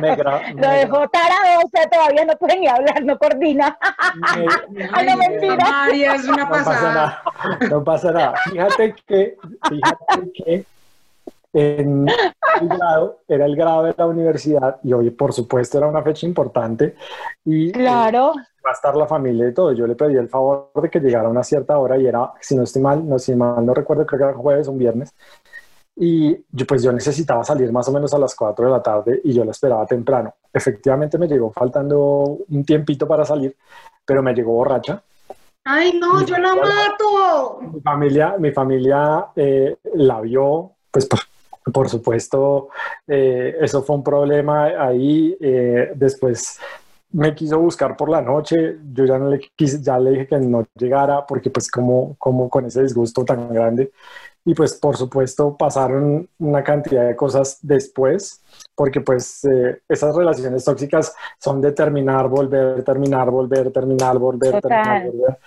me, 0.00 0.16
gra- 0.16 0.54
Lo 0.54 0.68
dejó 0.70 1.06
tarado, 1.08 1.60
o 1.64 1.68
sea, 1.70 1.86
todavía 1.88 2.24
no 2.24 2.32
puede 2.36 2.58
ni 2.60 2.66
hablar, 2.66 3.04
no 3.04 3.18
coordina. 3.18 3.76
me- 4.70 4.88
Ay, 4.92 5.06
no, 5.06 5.16
mentira. 5.18 5.56
María, 5.70 6.14
es 6.14 6.24
una 6.26 6.44
no 6.44 6.48
pasa 6.50 6.64
pasada. 6.64 6.94
nada, 6.94 7.22
no 7.70 7.84
pasa 7.84 8.10
nada. 8.12 8.34
Fíjate 8.50 8.94
que, 9.06 9.36
fíjate 9.68 10.32
que 10.34 10.64
en 11.52 12.06
el 12.60 12.68
grado, 12.68 13.20
era 13.28 13.46
el 13.46 13.56
grado 13.56 13.84
de 13.84 13.94
la 13.96 14.06
universidad 14.06 14.76
y 14.82 14.92
hoy, 14.92 15.10
por 15.10 15.32
supuesto, 15.32 15.78
era 15.78 15.86
una 15.86 16.02
fecha 16.02 16.26
importante 16.26 16.94
y 17.44 17.68
eh, 17.68 17.72
Claro. 17.72 18.34
Va 18.66 18.70
a 18.70 18.74
estar 18.74 18.96
la 18.96 19.06
familia 19.06 19.48
y 19.48 19.54
todo. 19.54 19.72
Yo 19.72 19.86
le 19.86 19.94
pedí 19.94 20.16
el 20.16 20.28
favor 20.28 20.70
de 20.74 20.90
que 20.90 21.00
llegara 21.00 21.28
a 21.28 21.30
una 21.30 21.44
cierta 21.44 21.78
hora 21.78 21.96
y 21.96 22.06
era, 22.06 22.32
si 22.40 22.56
no 22.56 22.64
estoy 22.64 22.82
mal, 22.82 23.08
no, 23.08 23.18
si 23.18 23.34
mal 23.34 23.64
no 23.64 23.72
recuerdo, 23.72 24.04
creo 24.04 24.18
que 24.18 24.24
era 24.24 24.34
jueves 24.34 24.68
o 24.68 24.72
un 24.72 24.78
viernes. 24.78 25.14
Y 25.98 26.36
yo, 26.50 26.66
pues 26.66 26.82
yo 26.82 26.92
necesitaba 26.92 27.42
salir 27.42 27.72
más 27.72 27.88
o 27.88 27.92
menos 27.92 28.12
a 28.12 28.18
las 28.18 28.34
4 28.34 28.66
de 28.66 28.70
la 28.70 28.82
tarde 28.82 29.20
y 29.24 29.32
yo 29.32 29.44
la 29.44 29.52
esperaba 29.52 29.86
temprano. 29.86 30.34
Efectivamente 30.52 31.16
me 31.16 31.28
llegó 31.28 31.50
faltando 31.52 32.38
un 32.48 32.64
tiempito 32.64 33.06
para 33.08 33.24
salir, 33.24 33.56
pero 34.04 34.22
me 34.22 34.34
llegó 34.34 34.52
borracha. 34.52 35.02
Ay, 35.64 35.98
no, 35.98 36.24
yo 36.24 36.36
la 36.36 36.54
mato. 36.54 37.60
Mi 37.60 37.80
familia, 37.80 38.36
mi 38.38 38.52
familia 38.52 39.28
eh, 39.34 39.78
la 39.94 40.20
vio, 40.20 40.72
pues 40.90 41.06
por, 41.06 41.20
por 41.72 41.88
supuesto, 41.88 42.68
eh, 43.06 43.56
eso 43.60 43.82
fue 43.82 43.96
un 43.96 44.04
problema 44.04 44.66
ahí. 44.78 45.36
eh, 45.40 45.92
después 45.94 46.60
me 47.16 47.34
quiso 47.34 47.58
buscar 47.58 47.96
por 47.96 48.10
la 48.10 48.20
noche, 48.20 48.76
yo 48.92 49.06
ya 49.06 49.18
no 49.18 49.30
le 49.30 49.38
quise, 49.56 49.80
ya 49.82 49.98
le 49.98 50.10
dije 50.10 50.26
que 50.26 50.38
no 50.38 50.66
llegara 50.74 51.24
porque 51.26 51.48
pues 51.50 51.70
como, 51.70 52.14
como 52.18 52.50
con 52.50 52.66
ese 52.66 52.82
disgusto 52.82 53.24
tan 53.24 53.48
grande. 53.54 53.90
Y 54.44 54.54
pues 54.54 54.74
por 54.74 54.96
supuesto 54.96 55.56
pasaron 55.56 56.28
una 56.38 56.62
cantidad 56.62 57.06
de 57.08 57.16
cosas 57.16 57.58
después, 57.62 58.42
porque 58.76 59.00
pues 59.00 59.44
eh, 59.46 59.80
esas 59.88 60.14
relaciones 60.14 60.62
tóxicas 60.64 61.14
son 61.40 61.60
de 61.62 61.72
terminar, 61.72 62.28
volver, 62.28 62.84
terminar, 62.84 63.30
volver, 63.30 63.72
terminar, 63.72 64.18
volver, 64.18 64.52
Total. 64.52 64.70
terminar, 64.70 65.10
volver. 65.10 65.38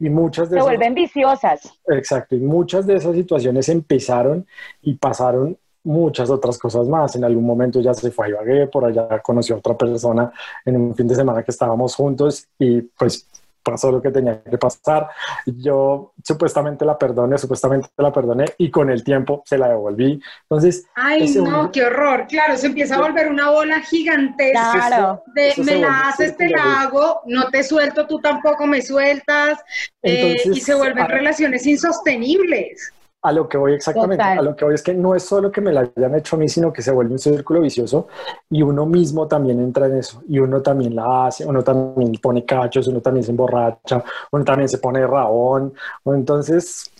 Y 0.00 0.08
muchas 0.10 0.48
de 0.48 0.54
Se 0.54 0.58
esas- 0.60 0.64
vuelven 0.66 0.94
viciosas. 0.94 1.60
Exacto, 1.88 2.34
y 2.36 2.40
muchas 2.40 2.86
de 2.86 2.96
esas 2.96 3.14
situaciones 3.14 3.68
empezaron 3.68 4.46
y 4.82 4.94
pasaron 4.94 5.56
muchas 5.88 6.28
otras 6.30 6.58
cosas 6.58 6.86
más. 6.86 7.16
En 7.16 7.24
algún 7.24 7.46
momento 7.46 7.80
ya 7.80 7.94
se 7.94 8.10
fue 8.10 8.26
a 8.26 8.28
Ibagué, 8.28 8.66
por 8.66 8.84
allá 8.84 9.20
conoció 9.20 9.56
a 9.56 9.58
otra 9.58 9.76
persona 9.76 10.30
en 10.64 10.76
un 10.76 10.94
fin 10.94 11.08
de 11.08 11.14
semana 11.14 11.42
que 11.42 11.50
estábamos 11.50 11.94
juntos 11.94 12.46
y 12.58 12.82
pues 12.82 13.26
pasó 13.62 13.90
lo 13.90 14.00
que 14.00 14.10
tenía 14.10 14.42
que 14.42 14.56
pasar. 14.56 15.08
Yo 15.46 16.12
supuestamente 16.24 16.84
la 16.84 16.96
perdoné, 16.96 17.36
supuestamente 17.38 17.88
la 17.98 18.12
perdoné 18.12 18.44
y 18.58 18.70
con 18.70 18.90
el 18.90 19.02
tiempo 19.02 19.42
se 19.44 19.58
la 19.58 19.68
devolví. 19.68 20.20
Entonces, 20.42 20.86
Ay, 20.94 21.28
no, 21.34 21.70
qué 21.70 21.84
horror. 21.84 22.26
Claro, 22.28 22.56
se 22.56 22.66
empieza 22.66 22.96
a 22.96 23.00
volver 23.00 23.28
una 23.28 23.50
bola 23.50 23.80
gigantesca. 23.80 24.72
Claro. 24.72 25.22
De 25.34 25.54
me 25.64 25.76
la 25.76 26.08
haces, 26.08 26.36
te 26.36 26.48
la 26.48 26.82
hago, 26.82 27.20
no 27.26 27.48
te 27.48 27.62
suelto, 27.62 28.06
tú 28.06 28.18
tampoco 28.20 28.66
me 28.66 28.80
sueltas. 28.82 29.58
eh, 30.02 30.32
Entonces, 30.36 30.56
y 30.56 30.60
se 30.60 30.74
vuelven 30.74 31.08
relaciones 31.08 31.66
insostenibles. 31.66 32.92
A 33.28 33.32
lo 33.32 33.46
que 33.46 33.58
voy 33.58 33.74
exactamente, 33.74 34.16
Total. 34.16 34.38
a 34.38 34.42
lo 34.42 34.56
que 34.56 34.64
voy 34.64 34.74
es 34.74 34.82
que 34.82 34.94
no 34.94 35.14
es 35.14 35.22
solo 35.22 35.52
que 35.52 35.60
me 35.60 35.70
la 35.70 35.80
hayan 35.94 36.14
hecho 36.14 36.36
a 36.36 36.38
mí, 36.38 36.48
sino 36.48 36.72
que 36.72 36.80
se 36.80 36.90
vuelve 36.90 37.12
un 37.12 37.18
círculo 37.18 37.60
vicioso 37.60 38.08
y 38.48 38.62
uno 38.62 38.86
mismo 38.86 39.28
también 39.28 39.60
entra 39.60 39.84
en 39.84 39.98
eso 39.98 40.22
y 40.26 40.38
uno 40.38 40.62
también 40.62 40.96
la 40.96 41.26
hace, 41.26 41.44
uno 41.44 41.62
también 41.62 42.12
pone 42.22 42.46
cachos, 42.46 42.88
uno 42.88 43.02
también 43.02 43.24
se 43.24 43.32
emborracha, 43.32 44.02
uno 44.32 44.44
también 44.44 44.66
se 44.70 44.78
pone 44.78 45.06
rabón, 45.06 45.74
o 46.04 46.14
entonces 46.14 46.90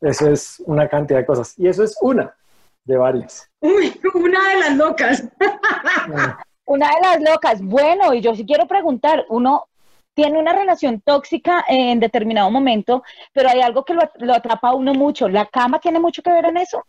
eso 0.00 0.28
es 0.28 0.60
una 0.66 0.88
cantidad 0.88 1.20
de 1.20 1.26
cosas 1.26 1.56
y 1.56 1.68
eso 1.68 1.84
es 1.84 1.96
una 2.00 2.34
de 2.84 2.96
varias. 2.96 3.48
Uy, 3.60 4.00
una 4.14 4.48
de 4.48 4.56
las 4.58 4.76
locas. 4.76 5.24
Una 6.66 6.86
de 6.86 7.00
las 7.00 7.32
locas. 7.32 7.62
Bueno, 7.62 8.12
y 8.12 8.20
yo 8.20 8.34
sí 8.34 8.44
quiero 8.44 8.66
preguntar, 8.66 9.24
uno 9.30 9.67
tiene 10.18 10.36
una 10.36 10.52
relación 10.52 11.00
tóxica 11.00 11.64
en 11.68 12.00
determinado 12.00 12.50
momento, 12.50 13.04
pero 13.32 13.50
hay 13.50 13.60
algo 13.60 13.84
que 13.84 13.94
lo, 13.94 14.00
lo 14.18 14.34
atrapa 14.34 14.70
a 14.70 14.74
uno 14.74 14.92
mucho. 14.92 15.28
¿La 15.28 15.46
cama 15.46 15.78
tiene 15.78 16.00
mucho 16.00 16.22
que 16.24 16.32
ver 16.32 16.46
en 16.46 16.56
eso? 16.56 16.84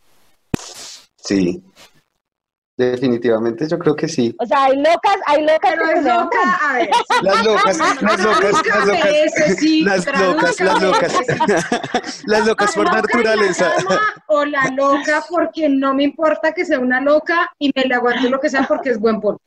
Sí. 1.16 1.64
Definitivamente 2.76 3.68
yo 3.68 3.78
creo 3.78 3.96
que 3.96 4.08
sí. 4.08 4.36
O 4.40 4.46
sea, 4.48 4.64
hay 4.64 4.78
locas, 4.78 5.18
hay 5.28 5.44
locas 5.44 5.76
Pero 5.76 5.90
es 5.92 6.04
loca. 6.04 6.60
A 6.60 6.74
ver. 6.74 6.90
Las 7.22 7.46
locas, 7.46 7.78
las 8.02 8.20
locas, 8.24 8.66
las 8.66 8.88
locas. 8.88 9.06
ese 9.06 9.56
sí, 9.58 9.82
Las 9.84 10.06
locas, 10.08 10.60
las 10.60 10.82
locas. 10.82 11.14
Las 11.14 11.22
por 11.22 12.26
¿La 12.26 12.40
loca 12.40 12.66
en 12.66 12.84
la 12.84 12.92
naturaleza. 12.94 13.72
cama 13.78 14.02
O 14.26 14.44
la 14.44 14.72
loca 14.76 15.24
porque 15.30 15.70
no 15.70 15.94
me 15.94 16.02
importa 16.02 16.52
que 16.52 16.66
sea 16.66 16.80
una 16.80 17.00
loca 17.00 17.48
y 17.60 17.72
me 17.76 17.84
le 17.84 17.94
aguante 17.94 18.28
lo 18.28 18.40
que 18.40 18.50
sea 18.50 18.66
porque 18.68 18.90
es 18.90 19.00
buen 19.00 19.22
polvo. 19.22 19.42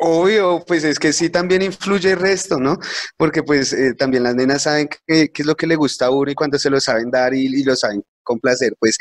Obvio, 0.00 0.64
pues 0.64 0.84
es 0.84 0.98
que 0.98 1.12
sí 1.12 1.28
también 1.28 1.60
influye 1.60 2.12
el 2.12 2.20
resto, 2.20 2.58
¿no? 2.58 2.78
Porque 3.16 3.42
pues 3.42 3.72
eh, 3.72 3.94
también 3.94 4.22
las 4.22 4.34
nenas 4.34 4.62
saben 4.62 4.88
qué 5.06 5.30
qué 5.32 5.42
es 5.42 5.46
lo 5.46 5.56
que 5.56 5.66
le 5.66 5.74
gusta 5.74 6.06
a 6.06 6.10
uno 6.10 6.30
y 6.30 6.34
cuando 6.34 6.58
se 6.58 6.70
lo 6.70 6.80
saben 6.80 7.10
dar 7.10 7.34
y, 7.34 7.46
y 7.46 7.64
lo 7.64 7.74
saben 7.74 8.04
complacer, 8.22 8.76
pues, 8.78 8.96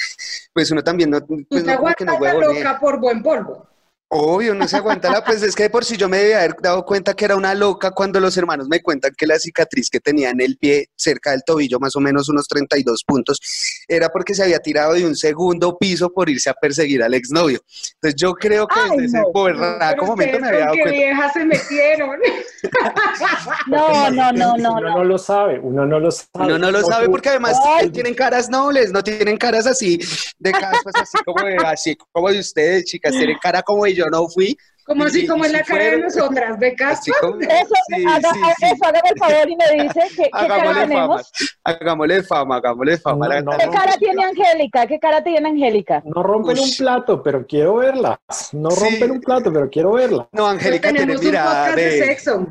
pues 0.53 0.71
uno 0.71 0.83
también 0.83 1.09
no, 1.09 1.19
pues 1.25 1.63
te 1.63 1.75
no 1.75 1.93
que 1.95 2.05
no 2.05 2.17
loca 2.41 2.79
por 2.79 2.99
buen 2.99 3.21
polvo. 3.21 3.67
Obvio, 4.09 4.55
no 4.55 4.65
se 4.69 4.77
aguanta 4.77 5.11
la 5.11 5.21
pues 5.21 5.43
es 5.43 5.53
que 5.53 5.63
de 5.63 5.69
por 5.69 5.83
si 5.83 5.97
yo 5.97 6.07
me 6.07 6.17
debía 6.19 6.37
haber 6.39 6.55
dado 6.61 6.85
cuenta 6.85 7.13
que 7.13 7.25
era 7.25 7.35
una 7.35 7.53
loca 7.53 7.91
cuando 7.91 8.21
los 8.21 8.37
hermanos 8.37 8.69
me 8.69 8.81
cuentan 8.81 9.11
que 9.17 9.27
la 9.27 9.37
cicatriz 9.37 9.89
que 9.89 9.99
tenía 9.99 10.29
en 10.29 10.39
el 10.39 10.57
pie 10.57 10.89
cerca 10.95 11.31
del 11.31 11.43
tobillo, 11.45 11.77
más 11.77 11.93
o 11.97 11.99
menos 11.99 12.29
unos 12.29 12.47
32 12.47 13.03
puntos, 13.05 13.37
era 13.85 14.07
porque 14.07 14.33
se 14.33 14.43
había 14.43 14.59
tirado 14.59 14.93
de 14.93 15.05
un 15.05 15.13
segundo 15.15 15.77
piso 15.77 16.09
por 16.13 16.29
irse 16.29 16.49
a 16.49 16.53
perseguir 16.53 17.03
al 17.03 17.15
exnovio. 17.15 17.59
Entonces 17.95 18.15
yo 18.15 18.33
creo 18.33 18.65
que 18.65 18.79
Ay, 18.79 18.91
desde 18.91 19.05
ese 19.19 19.21
no, 19.33 19.43
berraco 19.43 20.05
momento 20.05 20.39
me 20.39 20.47
había 20.47 20.59
dado 20.61 20.71
qué 20.73 20.81
cuenta. 20.83 20.97
viejas 20.97 21.33
se 21.33 21.45
metieron. 21.45 22.09
No, 23.67 24.09
no, 24.09 24.31
no, 24.31 24.55
no, 24.57 24.73
Uno 24.73 24.81
no. 24.81 24.97
no 24.97 25.03
lo 25.03 25.17
sabe, 25.17 25.59
uno 25.59 25.85
no 25.85 25.99
lo 25.99 26.11
sabe. 26.11 26.29
Uno 26.45 26.57
no 26.57 26.71
lo 26.71 26.81
sabe 26.83 27.05
tú- 27.05 27.11
porque 27.11 27.29
además 27.29 27.57
Ay. 27.77 27.89
tienen 27.89 28.13
caras 28.13 28.49
nobles, 28.49 28.91
no 28.91 29.03
tienen 29.03 29.37
caras 29.37 29.67
así 29.67 29.99
de 30.39 30.51
caspas 30.51 30.93
así 31.01 31.17
como 31.25 31.45
de, 31.45 31.57
así 31.57 31.95
como 32.11 32.29
de 32.29 32.39
ustedes, 32.39 32.85
chicas, 32.85 33.11
tienen 33.13 33.37
cara 33.41 33.61
como 33.61 33.83
de 33.85 33.96
yo 33.97 34.05
no 34.11 34.27
fui. 34.29 34.55
Como 34.85 35.03
Y- 35.03 35.07
así, 35.07 35.27
como 35.27 35.43
en 35.43 35.51
la 35.51 35.63
cara 35.63 35.83
de 35.83 35.97
nosotras. 35.97 36.57
Así 36.85 37.11
como, 37.19 37.41
Eso, 37.41 37.73
sí, 37.93 38.05
haga, 38.07 38.31
sí, 38.33 38.39
sí. 38.57 38.65
eso, 38.67 38.85
hágame 38.85 39.09
el 39.11 39.17
favor 39.19 39.49
y 39.49 39.55
me 39.57 39.83
dice 39.83 39.99
qué, 40.15 40.23
qué 40.23 40.29
cara 40.29 40.45
Hagámosle 40.45 40.73
fama, 40.73 40.87
tenemos. 40.87 41.31
hagámosle 41.65 42.23
fama, 42.23 42.55
hagámosle 42.55 42.97
fama. 42.97 43.27
No, 43.27 43.33
La- 43.33 43.41
no. 43.41 43.51
¿Qué 43.57 43.67
cara 43.67 43.97
tiene 43.99 44.23
Angélica? 44.23 44.87
¿Qué 44.87 44.97
cara 44.99 45.21
tiene 45.21 45.49
Angélica? 45.49 46.01
No 46.05 46.23
rompen 46.23 46.57
un 46.57 46.71
plato, 46.77 47.21
pero 47.21 47.45
quiero 47.45 47.75
verlas. 47.75 48.17
No 48.53 48.71
Sí. 48.71 48.79
rompen 48.85 49.11
un 49.11 49.19
plato, 49.19 49.51
pero 49.51 49.69
quiero 49.69 49.91
verlas. 49.91 50.27
No, 50.31 50.47
Angélica 50.47 50.93
tiene 50.93 51.17
un 51.17 51.21
mirada 51.21 51.75
de, 51.75 51.83
de... 51.83 52.05
sexo. 52.05 52.47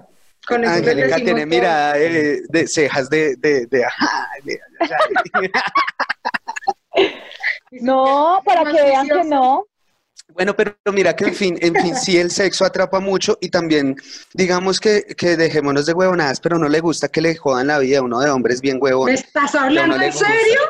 Con 0.46 0.62
Angélica 0.64 1.16
tiene 1.16 1.40
todo. 1.40 1.46
mirada 1.46 1.94
de, 1.94 2.42
de 2.50 2.66
cejas 2.68 3.08
de... 3.08 3.34
de, 3.36 3.64
de- 3.66 3.84
ajá, 3.86 4.28
de- 4.44 4.60
No, 7.70 8.40
para 8.44 8.64
que 8.64 8.82
vean 8.82 9.08
que 9.08 9.24
no. 9.24 9.64
Bueno, 10.34 10.54
pero 10.54 10.74
mira 10.92 11.16
que 11.16 11.24
en 11.24 11.34
fin, 11.34 11.58
en 11.62 11.74
fin, 11.76 11.94
sí 11.96 12.18
el 12.18 12.30
sexo 12.30 12.64
atrapa 12.66 13.00
mucho 13.00 13.38
y 13.40 13.48
también 13.48 13.96
digamos 14.34 14.80
que, 14.80 15.04
que 15.16 15.36
dejémonos 15.36 15.86
de 15.86 15.94
huevonadas, 15.94 16.40
pero 16.40 16.58
no 16.58 16.68
le 16.68 16.80
gusta 16.80 17.08
que 17.08 17.22
le 17.22 17.36
jodan 17.36 17.68
la 17.68 17.78
vida 17.78 17.98
a 17.98 18.02
uno 18.02 18.20
de 18.20 18.28
hombres 18.30 18.60
bien 18.60 18.76
¿Me 18.76 18.82
huevón. 18.82 19.10
estás 19.10 19.54
hablando 19.54 19.96
en 19.96 20.10
gusta. 20.10 20.26
serio? 20.26 20.60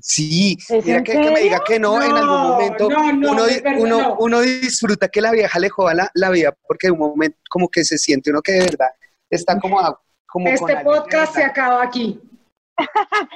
Sí, 0.00 0.56
¿Es 0.68 0.84
mira 0.84 1.02
que, 1.02 1.12
que 1.14 1.30
me 1.32 1.40
diga 1.40 1.62
que 1.66 1.80
no, 1.80 2.00
en 2.00 2.12
algún 2.12 2.36
momento 2.42 2.88
no, 2.88 3.12
no, 3.12 3.32
uno, 3.32 3.44
de 3.44 3.60
verdad, 3.60 3.80
uno, 3.80 3.98
no. 4.02 4.16
uno 4.20 4.40
disfruta 4.40 5.08
que 5.08 5.20
la 5.20 5.32
vieja 5.32 5.58
le 5.58 5.68
joda 5.68 5.94
la, 5.94 6.10
la 6.14 6.30
vida 6.30 6.56
porque 6.68 6.86
en 6.86 6.92
un 6.92 6.98
momento 7.00 7.38
como 7.50 7.68
que 7.68 7.84
se 7.84 7.98
siente 7.98 8.30
uno 8.30 8.40
que 8.40 8.52
de 8.52 8.60
verdad 8.60 8.88
está 9.28 9.58
como, 9.58 9.80
a- 9.80 10.00
como 10.26 10.44
con 10.44 10.52
Este 10.54 10.64
alguien 10.76 10.78
de 10.78 11.00
podcast 11.00 11.34
se 11.34 11.42
acaba 11.42 11.82
aquí. 11.82 12.20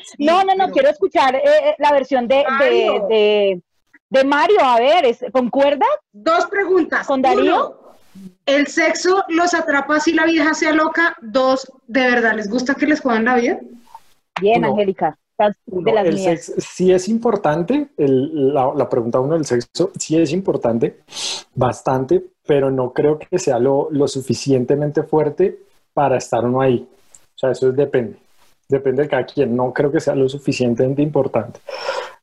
Sí, 0.04 0.16
No, 0.18 0.44
no, 0.44 0.54
no, 0.54 0.64
pero- 0.66 0.72
quiero 0.74 0.90
escuchar 0.90 1.34
eh, 1.34 1.40
eh, 1.44 1.74
la 1.78 1.90
versión 1.92 2.28
de, 2.28 2.44
de, 2.60 3.02
de, 3.08 3.62
de 4.12 4.24
Mario. 4.24 4.58
A 4.62 4.78
ver, 4.78 5.06
¿es- 5.06 5.24
¿concuerda? 5.32 5.86
Dos 6.12 6.46
preguntas. 6.46 7.06
¿Con 7.06 7.22
Darío? 7.22 7.42
Uno, 7.70 7.74
¿el 8.46 8.66
sexo 8.66 9.24
los 9.28 9.54
atrapa 9.54 9.98
si 10.00 10.12
la 10.12 10.26
vieja 10.26 10.52
sea 10.54 10.72
loca? 10.72 11.16
Dos, 11.22 11.70
¿de 11.86 12.02
verdad 12.02 12.34
les 12.34 12.48
gusta 12.50 12.74
que 12.74 12.86
les 12.86 13.00
jodan 13.00 13.24
la 13.24 13.36
vida? 13.36 13.58
Bien, 14.40 14.60
No. 14.60 14.68
Angélica. 14.72 15.16
El 15.38 16.14
mías. 16.14 16.22
sexo 16.44 16.52
sí 16.58 16.92
es 16.92 17.08
importante, 17.08 17.88
el- 17.96 18.52
la, 18.54 18.70
la 18.76 18.88
pregunta 18.88 19.18
uno 19.18 19.34
del 19.34 19.44
sexo 19.46 19.90
sí 19.98 20.16
es 20.20 20.30
importante, 20.30 21.00
bastante, 21.54 22.22
pero 22.46 22.70
no 22.70 22.92
creo 22.92 23.18
que 23.18 23.38
sea 23.38 23.58
lo, 23.58 23.88
lo 23.90 24.06
suficientemente 24.06 25.02
fuerte 25.02 25.58
para 25.94 26.18
estar 26.18 26.44
uno 26.44 26.60
ahí. 26.60 26.86
O 27.34 27.38
sea, 27.38 27.50
eso 27.50 27.70
es- 27.70 27.76
depende, 27.76 28.18
depende 28.68 29.02
de 29.02 29.08
cada 29.08 29.24
quien, 29.24 29.56
no 29.56 29.72
creo 29.72 29.90
que 29.90 30.00
sea 30.00 30.14
lo 30.14 30.28
suficientemente 30.28 31.02
importante. 31.02 31.58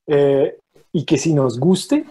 Eh, 0.08 0.58
y 0.94 1.06
que 1.06 1.18
si 1.18 1.34
nos 1.34 1.60
guste, 1.60 2.06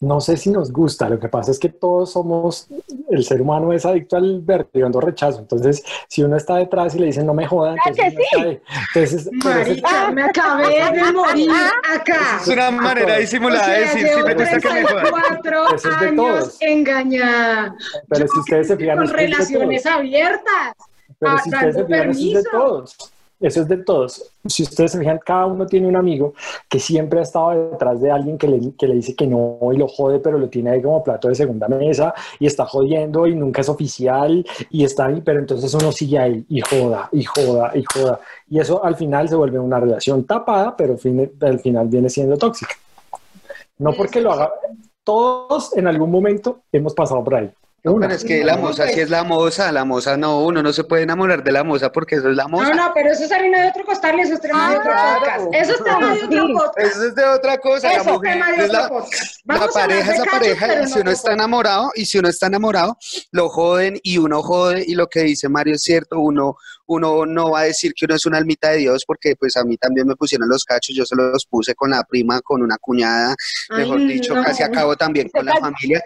no 0.00 0.20
sé 0.20 0.36
si 0.36 0.50
nos 0.50 0.70
gusta, 0.72 1.08
lo 1.08 1.18
que 1.18 1.28
pasa 1.28 1.50
es 1.50 1.58
que 1.58 1.70
todos 1.70 2.12
somos, 2.12 2.66
el 3.10 3.24
ser 3.24 3.40
humano 3.40 3.72
es 3.72 3.86
adicto 3.86 4.16
al 4.16 4.40
vertiendo 4.42 5.00
rechazo, 5.00 5.38
entonces 5.38 5.82
si 6.06 6.22
uno 6.22 6.36
está 6.36 6.56
detrás 6.56 6.94
y 6.94 6.98
le 6.98 7.06
dicen 7.06 7.24
no 7.26 7.32
me 7.32 7.46
jodan, 7.46 7.76
¡Ah, 7.84 7.88
entonces, 7.88 8.14
ahí. 8.38 8.60
Entonces, 8.94 9.30
pero 9.42 9.60
ese- 9.60 9.70
Marica, 9.70 10.10
me 10.12 10.22
acabé 10.24 10.92
de 10.92 11.12
morir 11.12 11.50
acá. 11.94 12.40
Es 12.42 12.48
una 12.48 12.70
manera 12.70 13.16
disimulada 13.16 13.68
de 13.72 13.80
decir, 13.80 14.00
sí 14.00 14.04
llevo 14.14 14.26
me 14.26 14.34
gusta 14.34 14.60
que 14.60 14.68
me 14.72 14.82
jodan. 14.84 15.02
34 15.42 15.66
Eso 15.74 15.74
es 15.90 16.00
de 16.00 16.06
años 16.06 16.16
todos. 16.40 16.56
engañada. 16.60 17.74
Pero 18.08 18.26
Yo 18.26 18.32
si 18.32 18.38
ustedes 18.40 18.66
se 18.68 18.76
fijan, 18.76 18.98
con 18.98 19.08
relaciones 19.08 19.86
abiertas. 19.86 20.74
Pero 21.18 21.32
ah, 21.32 21.40
si 21.42 21.50
ustedes 21.50 21.74
se 21.74 21.84
fijan, 21.86 22.10
es 22.10 22.16
de 22.18 22.24
permiso. 22.32 22.50
todos. 22.52 22.96
Eso 23.40 23.62
es 23.62 23.68
de 23.68 23.78
todos. 23.78 24.30
Si 24.46 24.62
ustedes 24.64 24.92
se 24.92 24.98
fijan, 24.98 25.18
cada 25.24 25.46
uno 25.46 25.64
tiene 25.64 25.86
un 25.88 25.96
amigo 25.96 26.34
que 26.68 26.78
siempre 26.78 27.20
ha 27.20 27.22
estado 27.22 27.70
detrás 27.70 27.98
de 28.00 28.10
alguien 28.10 28.36
que 28.36 28.46
le, 28.46 28.60
que 28.78 28.86
le 28.86 28.94
dice 28.96 29.14
que 29.16 29.26
no 29.26 29.58
y 29.72 29.78
lo 29.78 29.88
jode, 29.88 30.18
pero 30.18 30.36
lo 30.38 30.48
tiene 30.50 30.70
ahí 30.72 30.82
como 30.82 31.02
plato 31.02 31.28
de 31.28 31.34
segunda 31.34 31.66
mesa 31.66 32.12
y 32.38 32.46
está 32.46 32.66
jodiendo 32.66 33.26
y 33.26 33.34
nunca 33.34 33.62
es 33.62 33.68
oficial 33.70 34.44
y 34.68 34.84
está 34.84 35.06
ahí, 35.06 35.22
pero 35.22 35.38
entonces 35.40 35.72
uno 35.72 35.90
sigue 35.90 36.18
ahí 36.18 36.44
y 36.50 36.60
joda 36.60 37.08
y 37.12 37.24
joda 37.24 37.72
y 37.74 37.82
joda. 37.92 38.20
Y 38.50 38.58
eso 38.60 38.84
al 38.84 38.96
final 38.96 39.26
se 39.28 39.36
vuelve 39.36 39.58
una 39.58 39.80
relación 39.80 40.24
tapada, 40.24 40.76
pero 40.76 40.98
fin- 40.98 41.32
al 41.40 41.60
final 41.60 41.88
viene 41.88 42.10
siendo 42.10 42.36
tóxica. 42.36 42.74
No 43.78 43.92
porque 43.94 44.20
lo 44.20 44.32
haga. 44.32 44.50
Todos 45.02 45.74
en 45.76 45.86
algún 45.86 46.10
momento 46.10 46.60
hemos 46.70 46.92
pasado 46.92 47.24
por 47.24 47.36
ahí. 47.36 47.50
No, 47.82 47.96
pero 47.98 48.12
es 48.12 48.24
que 48.24 48.44
la 48.44 48.56
moza 48.56 48.82
pues. 48.84 48.94
sí 48.94 49.00
es 49.00 49.10
la 49.10 49.24
moza, 49.24 49.72
la 49.72 49.84
moza 49.84 50.16
no, 50.16 50.40
uno 50.40 50.62
no 50.62 50.72
se 50.72 50.84
puede 50.84 51.04
enamorar 51.04 51.42
de 51.42 51.50
la 51.50 51.64
moza 51.64 51.90
porque 51.90 52.16
eso 52.16 52.28
es 52.28 52.36
la 52.36 52.46
moza. 52.46 52.70
No, 52.70 52.88
no, 52.88 52.92
pero 52.94 53.10
eso 53.10 53.24
es 53.24 53.32
harina 53.32 53.62
de 53.62 53.68
otro 53.70 53.84
costal 53.84 54.18
y 54.18 54.22
eso 54.22 54.34
es 54.34 54.40
tema 54.40 54.70
de 54.70 54.76
otro 54.78 54.92
claro. 54.92 55.20
podcast. 55.20 55.46
Eso 55.52 55.72
es 55.72 55.84
tema 55.84 56.14
de 56.14 56.24
otro 56.24 56.46
podcast. 56.52 56.78
Eso 56.78 57.06
es 57.06 57.14
de 57.14 57.24
otra 57.24 57.58
cosa, 57.58 57.88
la 57.88 57.94
Eso 57.94 58.14
es 58.14 58.20
tema 58.20 58.52
de 58.52 58.56
es 58.56 58.64
otro 58.64 58.82
la, 58.82 58.88
podcast. 58.88 59.40
la 59.46 59.68
pareja 59.68 60.12
es 60.12 60.18
la 60.18 60.24
pareja 60.26 60.86
si 60.86 60.98
uno 61.00 61.10
está 61.10 61.32
enamorado 61.32 61.90
y 61.94 62.04
si 62.04 62.18
uno 62.18 62.28
está 62.28 62.46
enamorado 62.46 62.98
lo 63.32 63.48
joden 63.48 63.98
y 64.02 64.18
uno 64.18 64.42
jode 64.42 64.84
y 64.86 64.94
lo 64.94 65.06
que 65.06 65.20
dice 65.20 65.48
Mario 65.48 65.74
es 65.74 65.82
cierto, 65.82 66.18
uno 66.20 66.56
uno 66.90 67.24
no 67.24 67.52
va 67.52 67.60
a 67.60 67.64
decir 67.64 67.92
que 67.94 68.04
uno 68.04 68.16
es 68.16 68.26
una 68.26 68.38
almita 68.38 68.70
de 68.70 68.78
Dios 68.78 69.04
porque 69.06 69.36
pues 69.36 69.56
a 69.56 69.62
mí 69.64 69.76
también 69.76 70.08
me 70.08 70.16
pusieron 70.16 70.48
los 70.48 70.64
cachos, 70.64 70.94
yo 70.94 71.06
se 71.06 71.14
los 71.14 71.46
puse 71.46 71.74
con 71.76 71.90
la 71.90 72.02
prima, 72.02 72.40
con 72.40 72.62
una 72.62 72.76
cuñada, 72.78 73.36
mejor 73.70 73.98
Ay, 73.98 74.06
dicho, 74.08 74.34
no. 74.34 74.42
casi 74.42 74.64
acabo 74.64 74.96
también 74.96 75.28
con 75.28 75.46
la 75.46 75.54
familia, 75.56 76.02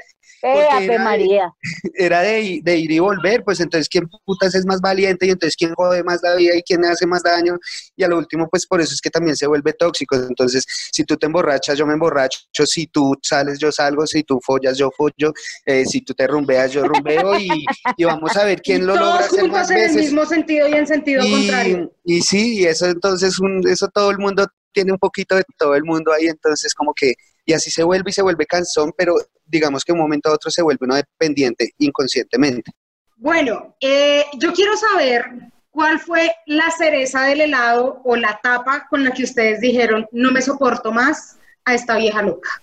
Eh, 0.47 0.69
Ave 0.71 0.85
era 0.85 0.99
de- 0.99 0.99
María. 0.99 1.53
era 1.95 2.21
de, 2.21 2.61
de 2.63 2.77
ir 2.77 2.91
y 2.93 2.99
volver, 2.99 3.43
pues 3.45 3.61
entonces 3.61 3.89
quién 3.89 4.09
putas 4.27 4.55
es 4.55 4.67
más 4.67 4.81
valiente 4.81 5.27
y 5.27 5.31
entonces 5.31 5.57
quién 5.57 5.75
jode 5.75 6.03
más 6.05 6.21
la 6.23 6.35
vida 6.35 6.55
y 6.57 6.63
quién 6.63 6.85
hace 6.85 7.07
más 7.07 7.23
daño 7.23 7.57
y 7.97 8.05
a 8.05 8.09
lo 8.09 8.19
último 8.19 8.49
pues 8.51 8.67
por 8.67 8.81
eso 8.81 8.93
es 8.95 9.01
que 9.01 9.11
también 9.11 9.37
se 9.37 9.47
vuelve 9.47 9.73
tóxico, 9.73 10.17
entonces 10.17 10.65
si 10.93 11.05
tú 11.05 11.17
te 11.17 11.27
emborrachas 11.27 11.79
yo 11.79 11.87
me 11.87 11.95
emborracho, 11.95 12.41
si 12.67 12.87
tú 12.89 13.15
sales 13.23 13.59
yo 13.59 13.73
salgo, 13.73 14.07
si 14.07 14.23
tú 14.23 14.39
follas 14.45 14.77
yo 14.77 14.91
follo, 14.97 15.33
eh, 15.67 15.85
si 15.87 16.03
tú 16.03 16.15
te 16.15 16.27
rumbeas 16.27 16.73
yo 16.73 16.85
rumbeo. 16.85 17.39
Y, 17.39 17.49
y 17.97 18.05
vamos 18.05 18.37
a 18.37 18.45
ver 18.45 18.61
quién 18.63 18.83
Y 18.83 18.85
lo 18.85 18.97
logra 18.97 19.19
todos 19.19 19.21
hacer 19.27 19.41
juntos 19.41 19.59
más 19.61 19.71
en 19.71 19.77
el 19.77 19.83
veces. 19.83 19.97
mismo 19.97 20.27
sentido 20.27 20.69
y 20.69 20.73
en 20.75 20.87
sentido 20.87 21.23
contrario. 21.29 21.93
Y, 22.05 22.17
y 22.19 22.23
sí, 22.23 22.59
y 22.61 22.65
eso 22.67 22.87
entonces, 22.87 23.39
un, 23.39 23.67
eso 23.69 23.89
todo 23.89 24.11
el 24.11 24.19
mundo 24.19 24.47
tiene 24.73 24.93
un 24.93 24.99
poquito 24.99 25.37
de 25.37 25.45
todo 25.59 25.75
el 25.75 25.85
mundo 25.85 26.13
ahí, 26.13 26.27
entonces 26.27 26.75
como 26.75 26.93
que, 26.95 27.15
y 27.45 27.53
así 27.53 27.71
se 27.71 27.83
vuelve 27.83 28.11
y 28.11 28.13
se 28.13 28.23
vuelve 28.23 28.47
cansón, 28.47 28.93
pero 28.97 29.15
digamos 29.45 29.85
que 29.85 29.93
un 29.93 29.99
momento 29.99 30.29
a 30.29 30.35
otro 30.35 30.51
se 30.51 30.63
vuelve 30.63 30.85
uno 30.87 30.97
dependiente 30.97 31.71
inconscientemente. 31.79 32.73
Bueno, 33.17 33.77
eh, 33.81 34.25
yo 34.39 34.53
quiero 34.53 34.77
saber 34.77 35.25
cuál 35.71 35.99
fue 35.99 36.33
la 36.47 36.71
cereza 36.71 37.23
del 37.23 37.43
helado 37.43 38.01
o 38.05 38.17
la 38.17 38.39
tapa 38.43 38.87
con 38.89 39.05
la 39.05 39.11
que 39.11 39.25
ustedes 39.25 39.61
dijeron, 39.61 40.07
no 40.13 40.31
me 40.31 40.43
soporto 40.43 40.93
más 40.93 41.37
a 41.65 41.75
esta 41.75 41.97
vieja 41.97 42.23
loca. 42.23 42.63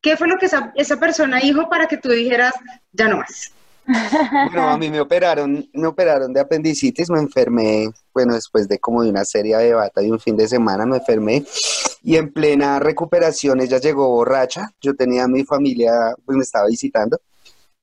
¿Qué 0.00 0.16
fue 0.16 0.28
lo 0.28 0.36
que 0.36 0.46
esa, 0.46 0.72
esa 0.76 0.98
persona 0.98 1.40
dijo 1.40 1.68
para 1.68 1.86
que 1.86 1.96
tú 1.96 2.10
dijeras, 2.10 2.54
ya 2.92 3.08
no 3.08 3.18
más? 3.18 3.52
Bueno, 3.86 4.68
a 4.68 4.76
mí 4.76 4.90
me 4.90 5.00
operaron, 5.00 5.68
me 5.72 5.86
operaron 5.86 6.32
de 6.32 6.40
apendicitis, 6.40 7.08
me 7.08 7.20
enfermé, 7.20 7.88
bueno, 8.12 8.34
después 8.34 8.68
de 8.68 8.78
como 8.78 9.02
de 9.02 9.10
una 9.10 9.24
serie 9.24 9.56
de 9.56 9.74
bata 9.74 10.02
y 10.02 10.10
un 10.10 10.18
fin 10.18 10.36
de 10.36 10.48
semana 10.48 10.84
me 10.86 10.96
enfermé 10.96 11.44
y 12.06 12.16
en 12.16 12.32
plena 12.32 12.78
recuperación 12.78 13.60
ella 13.60 13.78
llegó 13.78 14.08
borracha, 14.08 14.70
yo 14.80 14.94
tenía 14.94 15.24
a 15.24 15.28
mi 15.28 15.44
familia, 15.44 15.90
pues 16.24 16.36
me 16.36 16.44
estaba 16.44 16.68
visitando, 16.68 17.20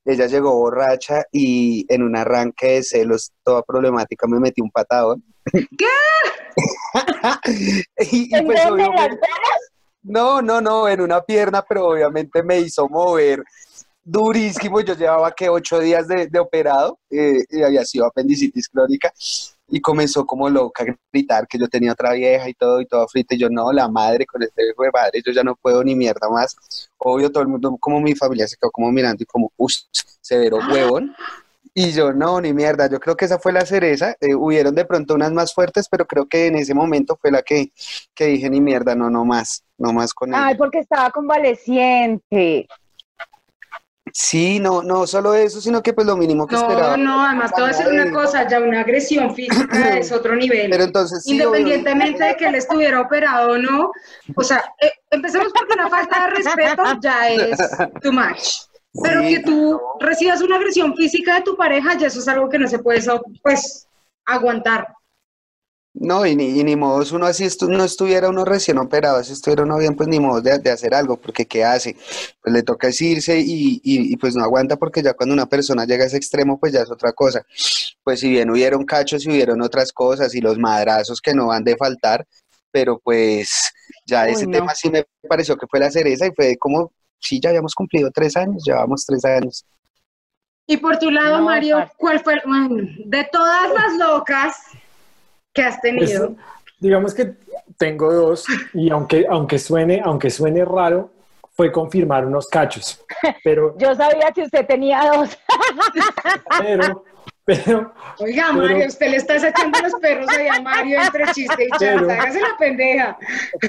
ella 0.02 0.24
llegó 0.24 0.54
borracha 0.54 1.24
y 1.30 1.84
en 1.92 2.02
un 2.02 2.16
arranque 2.16 2.68
de 2.68 2.82
celos 2.84 3.32
toda 3.42 3.62
problemática 3.62 4.26
me 4.26 4.40
metí 4.40 4.62
un 4.62 4.70
patadón. 4.70 5.22
¿Qué? 5.52 5.86
y, 8.10 8.30
y 8.30 8.34
¿En 8.34 8.46
pues 8.46 8.60
no, 10.02 10.40
no, 10.40 10.58
no, 10.62 10.88
en 10.88 11.02
una 11.02 11.20
pierna, 11.20 11.62
pero 11.68 11.88
obviamente 11.88 12.42
me 12.42 12.60
hizo 12.60 12.88
mover 12.88 13.44
durísimo. 14.02 14.80
Yo 14.80 14.94
llevaba 14.94 15.32
que 15.32 15.50
ocho 15.50 15.80
días 15.80 16.08
de, 16.08 16.28
de 16.28 16.38
operado 16.38 16.98
eh, 17.10 17.44
y 17.50 17.62
había 17.62 17.84
sido 17.84 18.06
apendicitis 18.06 18.70
crónica 18.70 19.12
y 19.68 19.80
comenzó 19.80 20.26
como 20.26 20.48
loca 20.48 20.84
a 20.84 20.96
gritar 21.12 21.46
que 21.48 21.58
yo 21.58 21.68
tenía 21.68 21.92
otra 21.92 22.12
vieja 22.12 22.48
y 22.48 22.54
todo 22.54 22.80
y 22.80 22.86
todo 22.86 23.06
frito. 23.08 23.34
Y 23.34 23.38
yo, 23.38 23.48
no, 23.48 23.72
la 23.72 23.88
madre 23.88 24.26
con 24.26 24.42
este 24.42 24.68
hijo 24.68 24.82
de 24.82 24.90
madre, 24.92 25.22
yo 25.24 25.32
ya 25.32 25.42
no 25.42 25.56
puedo 25.56 25.82
ni 25.82 25.94
mierda 25.94 26.28
más. 26.28 26.56
Obvio, 26.98 27.30
todo 27.30 27.42
el 27.42 27.48
mundo, 27.48 27.76
como 27.80 28.00
mi 28.00 28.14
familia 28.14 28.46
se 28.46 28.56
quedó 28.56 28.70
como 28.70 28.90
mirando 28.92 29.22
y 29.22 29.26
como, 29.26 29.52
uff, 29.56 29.74
severo 30.20 30.58
huevón. 30.70 31.14
Y 31.76 31.90
yo, 31.90 32.12
no, 32.12 32.40
ni 32.40 32.52
mierda, 32.52 32.88
yo 32.88 33.00
creo 33.00 33.16
que 33.16 33.24
esa 33.24 33.38
fue 33.38 33.52
la 33.52 33.66
cereza. 33.66 34.14
Eh, 34.20 34.34
hubieron 34.34 34.76
de 34.76 34.84
pronto 34.84 35.14
unas 35.14 35.32
más 35.32 35.52
fuertes, 35.52 35.88
pero 35.88 36.06
creo 36.06 36.26
que 36.26 36.46
en 36.46 36.54
ese 36.54 36.72
momento 36.72 37.18
fue 37.20 37.32
la 37.32 37.42
que, 37.42 37.72
que 38.14 38.26
dije, 38.26 38.48
ni 38.48 38.60
mierda, 38.60 38.94
no, 38.94 39.10
no 39.10 39.24
más, 39.24 39.64
no 39.76 39.92
más 39.92 40.14
con 40.14 40.28
ella. 40.28 40.46
Ay, 40.46 40.56
porque 40.56 40.78
estaba 40.78 41.10
convaleciente. 41.10 42.68
Sí, 44.12 44.60
no, 44.60 44.82
no 44.82 45.06
solo 45.06 45.34
eso, 45.34 45.60
sino 45.60 45.82
que 45.82 45.92
pues 45.92 46.06
lo 46.06 46.16
mínimo 46.16 46.46
que 46.46 46.54
No, 46.54 46.62
esperaba. 46.62 46.96
no, 46.96 47.24
además 47.24 47.52
te 47.54 47.60
voy 47.62 47.70
a 47.70 47.72
decir 47.72 47.88
una 47.88 48.12
cosa, 48.12 48.46
ya 48.46 48.60
una 48.60 48.80
agresión 48.80 49.34
física 49.34 49.96
es 49.96 50.12
otro 50.12 50.36
nivel. 50.36 50.70
Pero 50.70 50.84
entonces 50.84 51.22
sí, 51.24 51.32
Independientemente 51.32 52.22
de 52.22 52.36
que 52.36 52.46
él 52.46 52.54
estuviera 52.54 53.00
operado 53.00 53.52
o 53.52 53.58
no, 53.58 53.90
o 54.36 54.44
sea, 54.44 54.62
eh, 54.80 54.92
empecemos 55.10 55.52
porque 55.58 55.74
una 55.74 55.88
falta 55.88 56.24
de 56.24 56.30
respeto 56.30 56.82
ya 57.00 57.28
es 57.30 57.58
too 58.02 58.12
much. 58.12 58.68
Pero 59.02 59.22
Sí, 59.22 59.34
que 59.34 59.40
tú 59.40 59.80
recibas 59.98 60.40
una 60.42 60.56
agresión 60.56 60.94
física 60.94 61.34
de 61.36 61.42
tu 61.42 61.56
pareja, 61.56 61.96
ya 61.98 62.06
eso 62.06 62.20
es 62.20 62.28
algo 62.28 62.48
que 62.48 62.58
no 62.60 62.68
se 62.68 62.78
puede, 62.78 63.00
pues, 63.42 63.88
aguantar. 64.26 64.86
No, 65.96 66.26
y 66.26 66.34
ni, 66.34 66.58
y 66.58 66.64
ni 66.64 66.74
modo, 66.74 67.04
uno 67.14 67.24
así 67.26 67.44
estu- 67.44 67.68
no 67.68 67.84
estuviera 67.84 68.28
uno 68.28 68.44
recién 68.44 68.78
operado, 68.78 69.22
si 69.22 69.32
estuviera 69.32 69.62
uno 69.62 69.78
bien, 69.78 69.94
pues 69.94 70.08
ni 70.08 70.18
modo 70.18 70.40
de, 70.40 70.58
de 70.58 70.70
hacer 70.70 70.92
algo, 70.92 71.16
porque 71.16 71.46
¿qué 71.46 71.64
hace? 71.64 71.96
Pues 72.42 72.52
le 72.52 72.64
toca 72.64 72.88
es 72.88 73.00
irse 73.00 73.38
y, 73.38 73.74
y, 73.84 74.12
y, 74.12 74.16
pues 74.16 74.34
no 74.34 74.42
aguanta 74.42 74.76
porque 74.76 75.02
ya 75.02 75.14
cuando 75.14 75.32
una 75.34 75.46
persona 75.46 75.84
llega 75.84 76.02
a 76.02 76.08
ese 76.08 76.16
extremo, 76.16 76.58
pues 76.58 76.72
ya 76.72 76.80
es 76.80 76.90
otra 76.90 77.12
cosa. 77.12 77.46
Pues 78.02 78.18
si 78.18 78.28
bien 78.28 78.50
hubieron 78.50 78.84
cachos 78.84 79.24
y 79.24 79.30
hubieron 79.30 79.62
otras 79.62 79.92
cosas 79.92 80.34
y 80.34 80.40
los 80.40 80.58
madrazos 80.58 81.20
que 81.20 81.32
no 81.32 81.46
van 81.46 81.62
de 81.62 81.76
faltar, 81.76 82.26
pero 82.72 82.98
pues 82.98 83.72
ya 84.04 84.24
Uy, 84.24 84.32
ese 84.32 84.46
no. 84.46 84.52
tema 84.52 84.74
sí 84.74 84.90
me 84.90 85.04
pareció 85.28 85.56
que 85.56 85.68
fue 85.68 85.78
la 85.78 85.92
cereza 85.92 86.26
y 86.26 86.32
fue 86.34 86.56
como, 86.58 86.92
sí, 87.20 87.38
ya 87.40 87.50
habíamos 87.50 87.72
cumplido 87.72 88.10
tres 88.12 88.36
años, 88.36 88.64
llevamos 88.66 89.06
tres 89.06 89.24
años. 89.24 89.64
Y 90.66 90.76
por 90.78 90.98
tu 90.98 91.10
lado, 91.12 91.38
No, 91.38 91.44
Mario. 91.44 91.88
¿cuál 91.98 92.18
fue, 92.18 92.40
bueno, 92.44 92.84
de 93.06 93.28
todas 93.30 93.72
las 93.74 93.94
locas 93.96 94.56
que 95.54 95.62
has 95.62 95.80
tenido? 95.80 96.36
Digamos 96.78 97.14
que 97.14 97.34
tengo 97.78 98.12
dos 98.12 98.44
y 98.74 98.90
aunque, 98.90 99.26
aunque, 99.28 99.58
suene, 99.58 100.02
aunque 100.04 100.28
suene 100.28 100.64
raro, 100.64 101.10
fue 101.52 101.70
confirmar 101.70 102.26
unos 102.26 102.48
cachos. 102.48 103.02
Pero, 103.42 103.74
Yo 103.78 103.94
sabía 103.94 104.30
que 104.32 104.42
usted 104.42 104.66
tenía 104.66 105.00
dos. 105.12 105.38
pero, 106.60 107.04
pero, 107.44 107.92
Oiga, 108.20 108.46
Pero- 108.54 108.62
Mario, 108.68 108.86
usted 108.86 109.08
le 109.10 109.16
está 109.18 109.36
echando 109.36 109.78
los 109.82 109.92
perros 110.00 110.28
ahí 110.30 110.48
a 110.48 110.60
Mario 110.62 111.00
entre 111.02 111.26
chiste 111.32 111.64
y 111.64 111.68
Pero- 111.78 111.98
chanta. 112.08 112.14
Hágase 112.22 112.40
la 112.40 112.56
pendeja. 112.58 113.18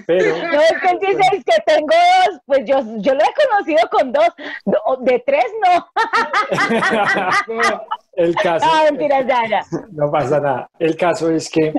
pero, 0.07 0.37
No 0.37 0.61
es 0.61 0.73
que 0.81 0.87
él 0.89 0.99
dice 1.01 1.21
es 1.33 1.43
que 1.43 1.61
tengo 1.65 1.87
dos, 1.87 2.39
pues 2.45 2.59
yo, 2.65 2.81
yo 2.97 3.13
lo 3.13 3.19
he 3.21 3.33
conocido 3.49 3.89
con 3.91 4.11
dos, 4.13 4.27
Do- 4.65 4.97
de 5.01 5.19
tres 5.25 5.45
no. 5.63 5.87
el 8.15 8.35
caso, 8.35 8.65
No, 8.65 8.83
mentiras, 8.85 9.25
ya, 9.27 9.41
ya. 9.49 9.65
no 9.91 10.09
pasa 10.11 10.39
nada. 10.39 10.69
El 10.79 10.95
caso 10.95 11.29
es 11.29 11.49
que 11.49 11.73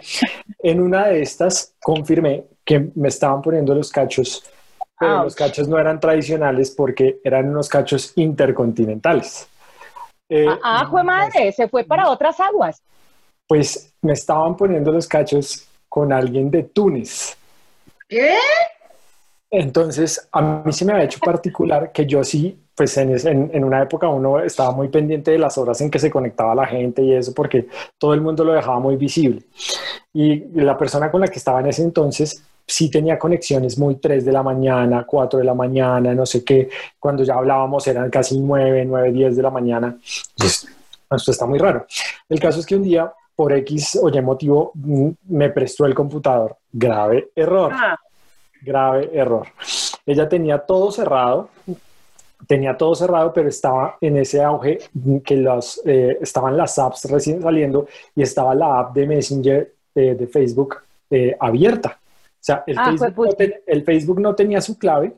en 0.62 0.80
una 0.80 1.06
de 1.08 1.22
estas 1.22 1.74
confirmé 1.82 2.44
que 2.64 2.90
me 2.94 3.08
estaban 3.08 3.40
poniendo 3.42 3.74
los 3.74 3.90
cachos, 3.90 4.44
pero 4.98 5.16
Ouch. 5.18 5.24
los 5.24 5.34
cachos 5.34 5.68
no 5.68 5.78
eran 5.78 6.00
tradicionales 6.00 6.70
porque 6.70 7.20
eran 7.24 7.48
unos 7.48 7.68
cachos 7.68 8.12
intercontinentales. 8.16 9.48
Eh, 10.28 10.46
Ah, 10.48 10.58
ah, 10.62 10.86
jue 10.86 11.04
madre, 11.04 11.52
se 11.52 11.68
fue 11.68 11.84
para 11.84 12.10
otras 12.10 12.38
aguas. 12.40 12.82
Pues 13.46 13.94
me 14.02 14.12
estaban 14.12 14.56
poniendo 14.56 14.90
los 14.92 15.06
cachos 15.06 15.66
con 15.88 16.12
alguien 16.12 16.50
de 16.50 16.64
Túnez. 16.64 17.36
¿Qué? 18.08 18.36
Entonces, 19.50 20.28
a 20.32 20.42
mí 20.42 20.72
se 20.72 20.84
me 20.84 20.92
había 20.92 21.04
hecho 21.04 21.20
particular 21.20 21.92
que 21.92 22.04
yo 22.04 22.24
sí, 22.24 22.58
pues 22.74 22.96
en, 22.98 23.14
en 23.26 23.64
una 23.64 23.82
época 23.82 24.08
uno 24.08 24.40
estaba 24.40 24.72
muy 24.72 24.88
pendiente 24.88 25.30
de 25.30 25.38
las 25.38 25.56
horas 25.56 25.80
en 25.80 25.90
que 25.90 26.00
se 26.00 26.10
conectaba 26.10 26.54
la 26.54 26.66
gente 26.66 27.02
y 27.02 27.14
eso, 27.14 27.32
porque 27.32 27.68
todo 27.96 28.12
el 28.12 28.20
mundo 28.20 28.44
lo 28.44 28.52
dejaba 28.52 28.80
muy 28.80 28.96
visible. 28.96 29.42
Y 30.12 30.40
la 30.60 30.76
persona 30.76 31.10
con 31.10 31.20
la 31.20 31.28
que 31.28 31.38
estaba 31.38 31.60
en 31.60 31.68
ese 31.68 31.82
entonces 31.82 32.42
sí 32.66 32.90
tenía 32.90 33.18
conexiones 33.18 33.78
muy 33.78 33.96
3 33.96 34.24
de 34.24 34.32
la 34.32 34.42
mañana, 34.42 35.04
4 35.06 35.38
de 35.38 35.44
la 35.44 35.54
mañana, 35.54 36.14
no 36.14 36.26
sé 36.26 36.44
qué. 36.44 36.68
Cuando 36.98 37.22
ya 37.22 37.34
hablábamos 37.34 37.86
eran 37.86 38.10
casi 38.10 38.38
9, 38.38 38.84
9, 38.84 39.12
10 39.12 39.36
de 39.36 39.42
la 39.42 39.50
mañana. 39.50 39.96
Pues, 40.36 40.66
esto 41.10 41.30
está 41.30 41.46
muy 41.46 41.58
raro. 41.58 41.86
El 42.28 42.40
caso 42.40 42.60
es 42.60 42.66
que 42.66 42.74
un 42.74 42.82
día, 42.82 43.12
por 43.34 43.52
X 43.52 43.98
o 44.02 44.08
Y 44.08 44.20
motivo, 44.20 44.72
mm, 44.74 45.10
me 45.28 45.50
prestó 45.50 45.86
el 45.86 45.94
computador. 45.94 46.56
Grave 46.72 47.30
error 47.34 47.72
Ah, 47.72 47.96
grave 48.62 49.10
error. 49.12 49.46
Ella 50.04 50.28
tenía 50.28 50.58
todo 50.58 50.90
cerrado, 50.90 51.50
tenía 52.46 52.76
todo 52.76 52.94
cerrado, 52.94 53.32
pero 53.32 53.48
estaba 53.48 53.96
en 54.00 54.16
ese 54.16 54.42
auge 54.42 54.78
que 55.24 55.36
los, 55.36 55.80
eh, 55.84 56.18
estaban 56.20 56.56
las 56.56 56.78
apps 56.78 57.04
recién 57.10 57.40
saliendo 57.40 57.86
y 58.14 58.22
estaba 58.22 58.54
la 58.54 58.80
app 58.80 58.94
de 58.94 59.06
Messenger 59.06 59.72
eh, 59.94 60.14
de 60.14 60.26
Facebook 60.26 60.78
eh, 61.10 61.36
abierta. 61.38 61.98
O 62.46 62.52
sea, 62.52 62.62
el, 62.66 62.78
Ah, 62.78 62.84
Facebook 62.84 63.08
no 63.08 63.14
juepucha. 63.24 63.36
ten- 63.36 63.54
el 63.66 63.82
Facebook 63.84 64.20
no 64.20 64.34
tenía 64.36 64.60
su 64.60 64.78
clave, 64.78 65.12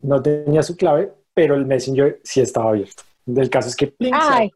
no 0.00 0.22
tenía 0.22 0.62
su 0.62 0.74
clave, 0.74 1.12
pero 1.34 1.54
el 1.54 1.66
Messenger 1.66 2.18
sí 2.24 2.40
estaba 2.40 2.70
abierto. 2.70 3.02
El 3.26 3.50
caso 3.50 3.68
es 3.68 3.76
que 3.76 3.88
¡pling! 3.88 4.14
ay, 4.14 4.50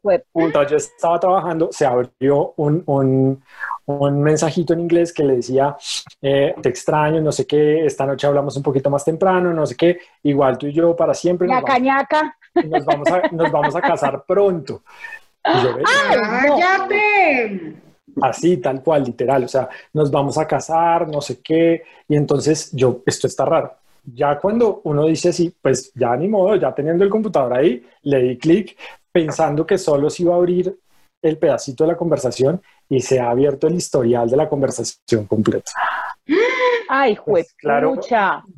yo 0.71 0.77
estaba 0.77 1.19
trabajando, 1.21 1.69
se 1.73 1.85
abrió 1.85 2.55
un, 2.57 2.83
un, 2.87 3.43
un 3.85 4.23
mensajito 4.23 4.73
en 4.73 4.81
inglés 4.81 5.13
que 5.13 5.25
le 5.25 5.37
decía, 5.37 5.77
eh, 6.23 6.55
te 6.63 6.69
extraño, 6.71 7.21
no 7.21 7.33
sé 7.33 7.47
qué, 7.47 7.85
esta 7.85 8.07
noche 8.07 8.27
hablamos 8.29 8.57
un 8.57 8.63
poquito 8.63 8.89
más 8.89 9.05
temprano, 9.05 9.53
no 9.53 9.67
sé 9.67 9.77
qué, 9.77 9.99
igual 10.23 10.57
tú 10.57 10.69
y 10.69 10.73
yo 10.73 10.95
para 10.97 11.13
siempre 11.13 11.49
la 11.49 11.55
nos 11.57 11.63
vamos, 11.65 11.77
cañaca. 11.77 12.37
nos 12.65 12.85
vamos 12.87 13.09
a, 13.11 13.23
nos 13.33 13.51
vamos 13.53 13.77
a 13.77 13.81
casar 13.83 14.25
pronto. 14.27 14.83
Y 15.45 15.63
yo, 15.65 15.75
"Ve, 15.77 15.83
Ay, 15.87 16.49
no. 16.49 16.57
Así, 18.23 18.57
tal 18.59 18.83
cual, 18.83 19.05
literal, 19.05 19.45
o 19.45 19.49
sea, 19.49 19.69
nos 19.93 20.11
vamos 20.11 20.39
a 20.39 20.47
casar, 20.47 21.09
no 21.09 21.21
sé 21.21 21.41
qué, 21.43 21.83
y 22.09 22.17
entonces 22.17 22.71
yo, 22.73 23.03
esto 23.07 23.27
está 23.27 23.45
raro. 23.45 23.73
Ya 24.05 24.39
cuando 24.39 24.81
uno 24.85 25.07
dice 25.07 25.29
así, 25.29 25.55
pues 25.61 25.93
ya 25.95 26.17
ni 26.17 26.29
modo, 26.29 26.57
ya 26.57 26.75
teniendo 26.75 27.05
el 27.05 27.11
computador 27.11 27.55
ahí, 27.55 27.85
le 28.03 28.23
di 28.23 28.39
clic 28.39 28.77
pensando 29.13 29.67
que 29.67 29.79
solo 29.79 30.09
se 30.09 30.23
iba 30.23 30.35
a 30.35 30.39
abrir 30.39 30.75
el 31.23 31.39
pedacito 31.39 31.85
de 31.85 31.89
la 31.89 31.97
conversación 31.97 32.63
y 32.89 33.01
se 33.01 33.21
ha 33.21 33.31
abierto 33.31 33.67
el 33.67 33.75
historial 33.75 34.29
de 34.31 34.37
la 34.37 34.49
conversación 34.49 35.27
completa. 35.27 35.73
Ay, 36.89 37.17
Pues, 37.25 37.53
claro. 37.55 38.01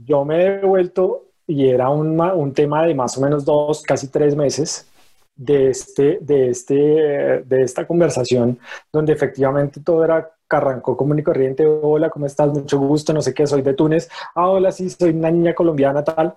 Yo 0.05 0.25
me 0.25 0.42
he 0.42 0.51
devuelto 0.59 1.25
y 1.46 1.68
era 1.68 1.90
un, 1.90 2.20
un 2.20 2.53
tema 2.53 2.87
de 2.87 2.94
más 2.94 3.18
o 3.18 3.20
menos 3.20 3.44
dos, 3.44 3.83
casi 3.83 4.09
tres 4.09 4.37
meses 4.37 4.87
de, 5.35 5.71
este, 5.71 6.18
de, 6.21 6.49
este, 6.51 6.75
de 6.75 7.62
esta 7.62 7.87
conversación, 7.87 8.59
donde 8.92 9.12
efectivamente 9.12 9.81
todo 9.81 10.05
era 10.05 10.31
que 10.49 10.57
arrancó 10.57 10.97
común 10.97 11.18
y 11.18 11.23
corriente. 11.23 11.66
Hola, 11.66 12.11
¿cómo 12.11 12.27
estás? 12.27 12.49
Mucho 12.53 12.79
gusto, 12.79 13.12
no 13.12 13.23
sé 13.23 13.33
qué, 13.33 13.47
soy 13.47 13.62
de 13.62 13.75
Túnez. 13.75 14.09
Ah, 14.35 14.49
hola, 14.51 14.71
sí, 14.71 14.90
soy 14.90 15.11
una 15.11 15.31
niña 15.31 15.55
colombiana, 15.55 16.05
tal. 16.05 16.35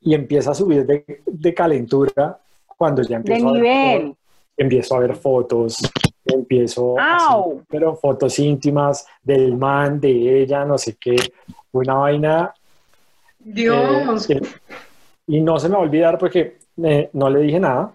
Y 0.00 0.14
empieza 0.14 0.50
a 0.50 0.54
subir 0.54 0.84
de, 0.84 1.22
de 1.26 1.54
calentura 1.54 2.38
cuando 2.76 3.02
ya 3.02 3.16
empiezo 3.16 3.48
a 3.48 3.52
ver 3.52 3.62
nivel. 3.62 4.02
fo- 4.10 4.16
empiezo 4.56 4.96
a 4.96 4.98
ver 4.98 5.14
fotos, 5.14 5.78
empiezo 6.24 6.96
pero 7.68 7.94
fotos 7.96 8.38
íntimas 8.38 9.06
del 9.22 9.56
man, 9.56 10.00
de 10.00 10.42
ella, 10.42 10.64
no 10.64 10.76
sé 10.76 10.96
qué, 11.00 11.16
una 11.72 11.94
vaina 11.94 12.54
Dios. 13.38 14.28
eh, 14.30 14.40
y 15.26 15.40
no 15.40 15.58
se 15.58 15.68
me 15.68 15.74
va 15.76 15.80
a 15.80 15.84
olvidar 15.84 16.18
porque 16.18 16.58
eh, 16.82 17.10
no 17.12 17.30
le 17.30 17.40
dije 17.40 17.60
nada, 17.60 17.92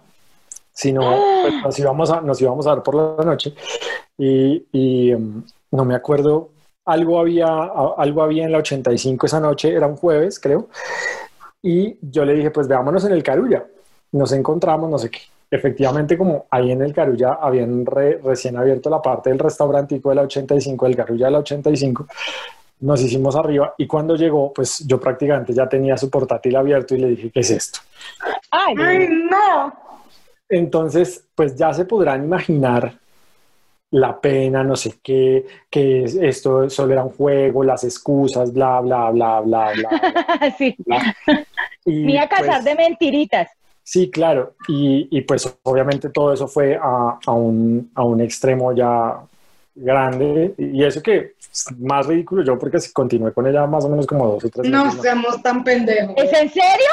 sino 0.78 1.02
pues, 1.42 1.54
nos, 1.64 1.80
íbamos 1.80 2.12
a, 2.12 2.22
nos 2.22 2.40
íbamos 2.40 2.68
a 2.68 2.76
ver 2.76 2.84
por 2.84 2.94
la 2.96 3.26
noche 3.26 3.56
y, 4.16 4.64
y, 4.72 5.16
mm, 5.16 5.44
no 5.72 5.86
me 5.86 5.96
acuerdo, 5.96 6.50
algo 6.86 7.20
había, 7.20 7.48
a- 7.48 7.96
algo 7.98 8.22
había 8.22 8.46
en 8.46 8.52
la 8.52 8.60
85 8.60 9.26
esa 9.26 9.40
noche, 9.40 9.74
era 9.74 9.88
un 9.88 9.96
jueves 9.96 10.40
creo, 10.40 10.70
y 11.64 11.98
yo 12.02 12.24
le 12.26 12.34
dije 12.36 12.52
pues 12.52 12.68
veámonos 12.68 13.04
en 13.06 13.14
el 13.14 13.24
Carulla, 13.24 13.66
nos 14.12 14.32
encontramos, 14.34 14.88
no 14.90 14.98
sé 15.00 15.10
qué. 15.10 15.20
Efectivamente, 15.50 16.16
como 16.18 16.46
ahí 16.52 16.72
en 16.72 16.82
el 16.84 16.94
Carulla 16.94 17.40
habían 17.42 17.84
re- 17.86 18.20
recién 18.24 18.56
abierto 18.58 18.90
la 18.92 19.02
parte 19.02 19.30
del 19.32 19.40
restaurantico 19.40 20.10
de 20.10 20.16
la 20.16 20.22
85, 20.24 20.86
del 20.86 20.96
Carulla 20.96 21.26
de 21.26 21.32
la 21.32 21.40
85, 21.40 22.06
nos 22.82 23.02
hicimos 23.02 23.36
arriba 23.36 23.74
y 23.78 23.88
cuando 23.88 24.16
llegó, 24.16 24.54
pues 24.54 24.86
yo 24.86 25.00
prácticamente 25.00 25.54
ya 25.54 25.68
tenía 25.68 25.98
su 25.98 26.10
portátil 26.12 26.56
abierto 26.56 26.94
y 26.94 27.00
le 27.00 27.08
dije, 27.08 27.32
¿qué 27.32 27.40
es 27.40 27.50
esto? 27.50 27.80
Ay, 28.52 28.76
¡Ay, 28.78 29.08
no! 29.32 29.87
Entonces, 30.50 31.26
pues 31.36 31.56
ya 31.56 31.74
se 31.74 31.86
podrán 31.86 32.24
imaginar 32.24 32.98
la 33.92 34.20
pena, 34.20 34.64
no 34.64 34.76
sé 34.76 34.96
qué, 35.02 35.46
que 35.70 36.04
es- 36.04 36.16
esto 36.16 36.70
solo 36.70 36.94
era 36.94 37.04
un 37.04 37.12
juego, 37.12 37.64
las 37.64 37.84
excusas, 37.86 38.52
bla, 38.54 38.82
bla, 38.82 39.10
bla, 39.12 39.40
bla, 39.42 39.72
bla. 39.74 39.90
sí. 40.58 40.76
bla. 40.86 41.16
Y, 41.86 42.12
iba 42.12 42.24
a 42.24 42.28
casar 42.28 42.46
pues, 42.48 42.66
de 42.66 42.76
mentiritas. 42.76 43.50
Sí, 43.84 44.12
claro. 44.12 44.56
Y, 44.68 45.08
y, 45.12 45.22
pues 45.22 45.58
obviamente 45.64 46.10
todo 46.10 46.34
eso 46.34 46.48
fue 46.50 46.76
a, 46.76 47.18
a 47.26 47.32
un, 47.32 47.90
a 47.96 48.04
un 48.04 48.20
extremo 48.20 48.74
ya 48.74 49.18
grande. 49.74 50.54
Y 50.58 50.84
eso 50.84 51.02
que 51.02 51.36
es 51.40 51.66
más 51.80 52.06
ridículo 52.08 52.44
yo 52.44 52.60
porque 52.60 52.80
si 52.82 52.92
continué 52.92 53.32
con 53.32 53.48
ella 53.48 53.66
más 53.66 53.86
o 53.86 53.90
menos 53.90 54.06
como 54.06 54.28
dos 54.28 54.44
o 54.44 54.50
tres 54.50 54.68
No 54.70 54.84
meses, 54.84 54.98
¿no? 54.98 55.04
seamos 55.04 55.42
tan 55.42 55.64
pendejos. 55.64 56.14
¿Es 56.18 56.34
en 56.34 56.50
serio? 56.50 56.90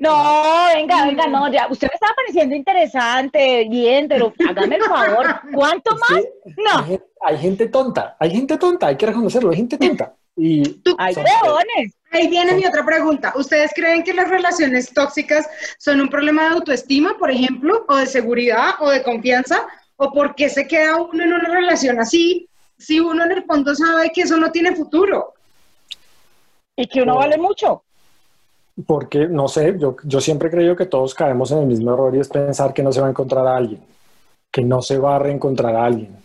No, 0.00 0.66
venga, 0.74 1.04
venga, 1.04 1.26
no, 1.28 1.52
ya. 1.52 1.68
Usted 1.70 1.86
me 1.88 1.94
estaba 1.94 2.14
pareciendo 2.16 2.56
interesante, 2.56 3.66
bien, 3.68 4.08
pero 4.08 4.32
hágame 4.48 4.76
el 4.76 4.82
favor. 4.84 5.26
¿Cuánto 5.54 5.94
más? 5.96 6.22
No. 6.56 6.78
Hay, 6.80 6.86
gen- 6.88 7.04
hay 7.20 7.38
gente 7.38 7.68
tonta, 7.68 8.16
hay 8.18 8.30
gente 8.30 8.56
tonta, 8.56 8.86
hay 8.88 8.96
que 8.96 9.06
reconocerlo, 9.06 9.50
hay 9.50 9.56
gente 9.58 9.76
tonta. 9.76 10.14
Y 10.36 10.62
Tú- 10.80 10.96
¡Ay, 10.98 11.12
son- 11.14 11.24
huevones! 11.24 11.94
Ahí 12.12 12.28
viene 12.28 12.54
mi 12.54 12.64
otra 12.64 12.84
pregunta. 12.84 13.32
¿Ustedes 13.36 13.72
creen 13.74 14.02
que 14.02 14.14
las 14.14 14.28
relaciones 14.28 14.92
tóxicas 14.92 15.46
son 15.78 16.00
un 16.00 16.08
problema 16.08 16.44
de 16.44 16.48
autoestima, 16.54 17.16
por 17.18 17.30
ejemplo, 17.30 17.84
o 17.86 17.96
de 17.96 18.06
seguridad 18.06 18.70
o 18.80 18.90
de 18.90 19.02
confianza? 19.02 19.66
¿O 19.96 20.10
por 20.12 20.34
qué 20.34 20.48
se 20.48 20.66
queda 20.66 20.96
uno 20.96 21.22
en 21.22 21.32
una 21.34 21.48
relación 21.50 22.00
así 22.00 22.48
si 22.78 22.98
uno 22.98 23.22
en 23.24 23.32
el 23.32 23.44
fondo 23.44 23.74
sabe 23.74 24.10
que 24.12 24.22
eso 24.22 24.38
no 24.38 24.50
tiene 24.50 24.74
futuro? 24.74 25.34
Y 26.74 26.86
que 26.86 27.02
uno 27.02 27.16
vale 27.16 27.36
mucho. 27.36 27.84
Porque, 28.86 29.26
no 29.28 29.48
sé, 29.48 29.76
yo, 29.78 29.96
yo 30.04 30.20
siempre 30.20 30.48
he 30.48 30.50
creído 30.50 30.76
que 30.76 30.86
todos 30.86 31.14
caemos 31.14 31.50
en 31.52 31.58
el 31.58 31.66
mismo 31.66 31.92
error 31.92 32.14
y 32.14 32.20
es 32.20 32.28
pensar 32.28 32.72
que 32.74 32.82
no 32.82 32.92
se 32.92 33.00
va 33.00 33.06
a 33.08 33.10
encontrar 33.10 33.46
a 33.46 33.56
alguien, 33.56 33.80
que 34.50 34.62
no 34.62 34.82
se 34.82 34.98
va 34.98 35.16
a 35.16 35.18
reencontrar 35.18 35.74
a 35.76 35.84
alguien. 35.84 36.16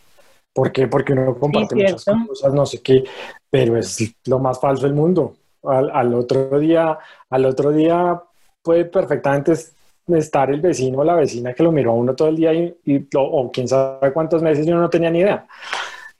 ¿Por 0.53 0.71
qué? 0.71 0.87
Porque 0.87 1.13
uno 1.13 1.37
comparte 1.37 1.75
muchas 1.75 2.05
cierto. 2.05 2.27
cosas, 2.27 2.53
no 2.53 2.65
sé 2.65 2.81
qué, 2.81 3.03
pero 3.49 3.77
es 3.77 4.15
lo 4.27 4.39
más 4.39 4.59
falso 4.59 4.83
del 4.85 4.93
mundo. 4.95 5.35
Al, 5.63 5.89
al 5.91 6.13
otro 6.13 6.59
día, 6.59 6.97
al 7.29 7.45
otro 7.45 7.71
día 7.71 8.21
puede 8.63 8.85
perfectamente 8.85 9.53
es- 9.53 9.73
estar 10.07 10.51
el 10.51 10.61
vecino 10.61 10.99
o 10.99 11.03
la 11.03 11.15
vecina 11.15 11.53
que 11.53 11.63
lo 11.63 11.71
miró 11.71 11.91
a 11.91 11.95
uno 11.95 12.15
todo 12.15 12.27
el 12.29 12.35
día 12.35 12.53
y, 12.53 12.75
y 12.85 13.07
lo- 13.11 13.23
o 13.23 13.51
quién 13.51 13.67
sabe 13.67 14.13
cuántos 14.13 14.41
meses 14.43 14.65
y 14.67 14.71
uno 14.71 14.81
no 14.81 14.89
tenía 14.89 15.09
ni 15.09 15.19
idea. 15.19 15.47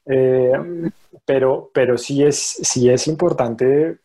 Eh, 0.05 0.53
pero, 1.25 1.69
pero 1.73 1.97
sí 1.97 2.23
es, 2.23 2.37
sí 2.37 2.89
es 2.89 3.07
importante 3.07 3.99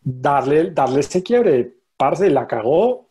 darle, 0.00 0.70
darle 0.70 1.00
ese 1.00 1.22
quiebre. 1.22 1.74
Parce, 1.96 2.30
la 2.30 2.46
cagó 2.46 3.08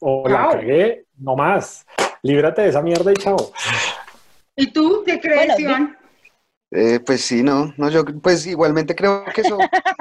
o 0.00 0.28
la 0.28 0.50
cagué, 0.50 1.06
no 1.18 1.34
más. 1.36 1.84
Líbrate 2.22 2.62
de 2.62 2.68
esa 2.68 2.82
mierda 2.82 3.10
y 3.10 3.14
chao. 3.14 3.52
¿Y 4.56 4.70
tú 4.72 5.02
qué 5.04 5.20
crees, 5.20 5.46
Bueno, 5.48 5.54
Iván? 5.58 5.98
Eh, 6.70 7.00
pues 7.00 7.22
sí, 7.22 7.42
no, 7.42 7.72
no, 7.78 7.88
yo 7.88 8.04
pues 8.04 8.46
igualmente 8.46 8.94
creo 8.94 9.24
que 9.34 9.40
eso 9.40 9.56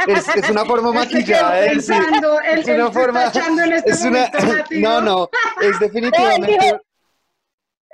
es, 0.06 0.28
es 0.36 0.50
una 0.50 0.66
forma 0.66 0.92
maquillada 0.94 1.54
de 1.56 1.76
decir. 1.76 1.96
pensando, 1.96 2.42
es 2.42 2.68
una 2.68 2.92
forma- 2.92 3.24
este 3.24 3.90
Es 3.90 4.02
una, 4.04 4.30
no, 4.72 5.02
no, 5.02 5.30
es 5.62 5.80
definitivamente, 5.80 6.82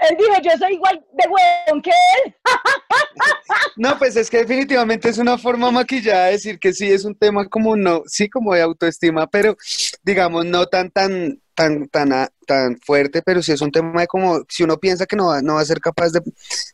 él 0.09 0.17
dijo, 0.17 0.33
yo 0.43 0.51
soy 0.57 0.73
igual 0.73 1.03
de 1.13 1.23
huevón 1.29 1.81
que 1.81 1.91
él. 2.25 2.35
no, 3.77 3.97
pues 3.97 4.15
es 4.15 4.29
que 4.29 4.37
definitivamente 4.39 5.09
es 5.09 5.17
una 5.17 5.37
forma 5.37 5.71
maquillada 5.71 6.25
de 6.25 6.31
decir 6.33 6.59
que 6.59 6.73
sí 6.73 6.91
es 6.91 7.05
un 7.05 7.15
tema 7.15 7.47
como 7.47 7.75
no, 7.75 8.03
sí 8.07 8.29
como 8.29 8.53
de 8.53 8.61
autoestima, 8.61 9.27
pero 9.27 9.55
digamos 10.03 10.45
no 10.45 10.65
tan 10.67 10.89
tan 10.91 11.39
tan 11.55 11.87
tan 11.89 12.11
a- 12.13 12.29
tan 12.47 12.77
fuerte, 12.79 13.21
pero 13.21 13.41
sí 13.43 13.51
es 13.51 13.61
un 13.61 13.71
tema 13.71 14.01
de 14.01 14.07
como 14.07 14.41
si 14.49 14.63
uno 14.63 14.77
piensa 14.77 15.05
que 15.05 15.15
no 15.15 15.27
va, 15.27 15.41
no 15.41 15.55
va 15.55 15.61
a 15.61 15.65
ser 15.65 15.79
capaz 15.79 16.11
de, 16.11 16.21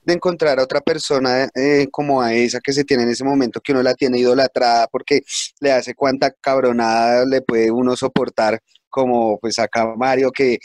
de 0.04 0.14
encontrar 0.14 0.58
a 0.60 0.64
otra 0.64 0.80
persona 0.82 1.50
eh, 1.54 1.88
como 1.92 2.22
a 2.22 2.34
esa 2.34 2.60
que 2.62 2.72
se 2.74 2.86
tiene 2.86 3.04
en 3.04 3.10
ese 3.10 3.24
momento, 3.26 3.60
que 3.62 3.74
uno 3.74 3.84
la 3.84 3.94
tiene 3.94 4.20
idolatrada 4.20 4.88
porque 4.88 5.22
le 5.60 5.72
hace 5.74 5.94
cuánta 5.96 6.32
cabronada 6.32 7.26
le 7.26 7.42
puede 7.42 7.72
uno 7.72 7.96
soportar 7.96 8.62
como 8.90 9.40
pues 9.40 9.60
acá 9.60 9.94
Mario 9.96 10.32
que 10.32 10.60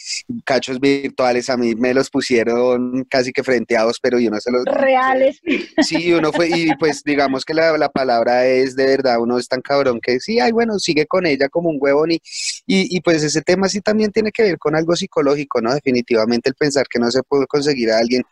cachos 0.44 0.80
virtuales 0.80 1.50
a 1.50 1.56
mí 1.56 1.74
me 1.74 1.94
los 1.94 2.10
pusieron 2.10 3.04
casi 3.08 3.32
que 3.32 3.42
frenteados 3.42 3.98
pero 4.00 4.18
yo 4.18 4.30
no 4.30 4.40
se 4.40 4.50
los 4.50 4.64
Reales. 4.64 5.40
Sí, 5.82 6.12
uno 6.12 6.32
fue, 6.32 6.48
y 6.48 6.74
pues 6.76 7.02
digamos 7.04 7.44
que 7.44 7.54
la, 7.54 7.76
la 7.76 7.88
palabra 7.88 8.46
es 8.46 8.76
de 8.76 8.86
verdad, 8.86 9.20
uno 9.20 9.38
es 9.38 9.48
tan 9.48 9.60
cabrón 9.60 10.00
que 10.00 10.20
sí, 10.20 10.40
ay, 10.40 10.52
bueno, 10.52 10.78
sigue 10.78 11.06
con 11.06 11.26
ella 11.26 11.48
como 11.48 11.68
un 11.68 11.78
huevón 11.80 12.12
y, 12.12 12.20
y, 12.66 12.96
y 12.96 13.00
pues 13.00 13.22
ese 13.22 13.42
tema 13.42 13.68
sí 13.68 13.80
también 13.80 14.12
tiene 14.12 14.30
que 14.32 14.42
ver 14.42 14.58
con 14.58 14.74
algo 14.76 14.96
psicológico, 14.96 15.60
¿no? 15.60 15.74
Definitivamente 15.74 16.48
el 16.48 16.54
pensar 16.54 16.86
que 16.88 16.98
no 16.98 17.10
se 17.10 17.22
puede 17.22 17.46
conseguir 17.46 17.90
a 17.90 17.98
alguien 17.98 18.22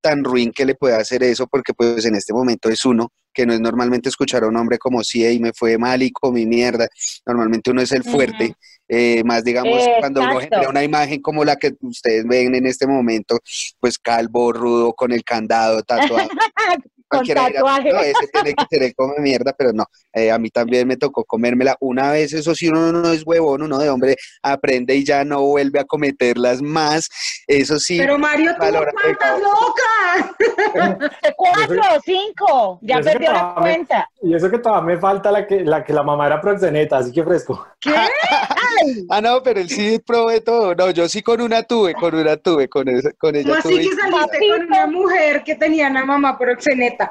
tan 0.00 0.24
ruin 0.24 0.52
que 0.52 0.64
le 0.64 0.74
pueda 0.74 0.98
hacer 0.98 1.22
eso, 1.22 1.46
porque 1.46 1.74
pues 1.74 2.04
en 2.04 2.14
este 2.14 2.32
momento 2.32 2.68
es 2.68 2.84
uno, 2.84 3.12
que 3.32 3.46
no 3.46 3.52
es 3.52 3.60
normalmente 3.60 4.08
escuchar 4.08 4.44
a 4.44 4.48
un 4.48 4.56
hombre 4.56 4.78
como 4.78 5.02
sí, 5.02 5.26
y 5.26 5.38
me 5.38 5.52
fue 5.52 5.78
mal 5.78 6.02
y 6.02 6.10
comí 6.10 6.46
mierda, 6.46 6.88
normalmente 7.26 7.70
uno 7.70 7.82
es 7.82 7.92
el 7.92 8.04
fuerte, 8.04 8.54
eh, 8.88 9.22
más 9.24 9.44
digamos 9.44 9.82
cuando 10.00 10.20
uno 10.20 10.40
genera 10.40 10.68
una 10.68 10.84
imagen 10.84 11.20
como 11.22 11.44
la 11.44 11.56
que 11.56 11.72
ustedes 11.80 12.26
ven 12.26 12.54
en 12.54 12.66
este 12.66 12.86
momento, 12.86 13.38
pues 13.80 13.98
calvo, 13.98 14.52
rudo, 14.52 14.92
con 14.92 15.12
el 15.12 15.24
candado, 15.24 15.82
tatuado. 15.82 16.28
Cualquiera 17.16 17.46
dirá, 17.46 17.60
tatuaje. 17.60 17.92
no, 17.92 18.00
ese 18.00 18.26
tiene 18.32 18.54
que 18.54 18.64
ser 18.70 18.82
el 18.82 18.94
come 18.94 19.14
mierda, 19.18 19.52
pero 19.56 19.72
no, 19.72 19.84
eh, 20.12 20.30
a 20.30 20.38
mí 20.38 20.50
también 20.50 20.86
me 20.88 20.96
tocó 20.96 21.24
comérmela 21.24 21.76
una 21.80 22.10
vez, 22.10 22.32
eso 22.32 22.54
sí, 22.54 22.68
uno 22.68 22.92
no 22.92 23.12
es 23.12 23.22
huevón, 23.24 23.62
uno 23.62 23.78
de 23.78 23.88
hombre 23.88 24.16
aprende 24.42 24.94
y 24.94 25.04
ya 25.04 25.24
no 25.24 25.42
vuelve 25.42 25.80
a 25.80 25.84
cometerlas 25.84 26.62
más, 26.62 27.08
eso 27.46 27.78
sí, 27.78 27.98
Pero 27.98 28.18
Mario, 28.18 28.52
¿tú 28.54 28.60
valora 28.60 28.92
cuántas 28.92 29.40
locas? 29.40 29.92
Cuatro, 31.36 31.82
cinco. 32.04 32.78
Ya 32.82 33.00
perdió 33.00 33.32
la 33.32 33.54
cuenta. 33.58 34.08
Y 34.22 34.34
eso 34.34 34.50
que 34.50 34.58
todavía 34.58 34.94
me 34.94 35.00
falta 35.00 35.30
la 35.30 35.46
que 35.46 35.64
la, 35.64 35.84
que 35.84 35.92
la 35.92 36.02
mamá 36.02 36.26
era 36.26 36.40
proxeneta, 36.40 36.98
así 36.98 37.12
que 37.12 37.22
fresco. 37.24 37.66
¿Qué? 37.80 37.90
ah, 39.10 39.20
no, 39.20 39.42
pero 39.42 39.60
él 39.60 39.68
sí 39.68 39.98
probé 40.04 40.40
todo, 40.40 40.74
no, 40.74 40.90
yo 40.90 41.08
sí 41.08 41.22
con 41.22 41.40
una 41.40 41.62
tuve, 41.62 41.94
con 41.94 42.14
una 42.14 42.36
tuve, 42.36 42.68
con, 42.68 42.88
esa, 42.88 43.12
con 43.12 43.34
ella 43.34 43.48
¿Cómo 43.48 43.58
así 43.58 43.68
tuve. 43.68 43.82
que 43.82 43.96
saliste 43.96 44.38
con 44.48 44.66
una 44.66 44.86
mujer 44.86 45.42
que 45.44 45.54
tenía 45.54 45.88
una 45.88 46.04
mamá 46.04 46.38
proxeneta? 46.38 47.01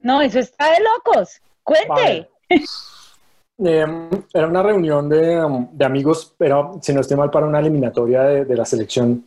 No, 0.00 0.22
eso 0.22 0.38
está 0.38 0.70
de 0.72 0.78
locos. 0.80 1.40
Cuente. 1.62 1.88
Vale. 1.88 2.28
Eh, 3.64 3.86
era 4.34 4.46
una 4.46 4.62
reunión 4.62 5.08
de, 5.08 5.42
um, 5.44 5.68
de 5.72 5.84
amigos, 5.84 6.34
pero 6.36 6.78
si 6.82 6.92
no 6.92 7.00
estoy 7.00 7.16
mal, 7.16 7.30
para 7.30 7.46
una 7.46 7.58
eliminatoria 7.60 8.22
de, 8.22 8.44
de 8.44 8.56
la 8.56 8.64
selección. 8.64 9.24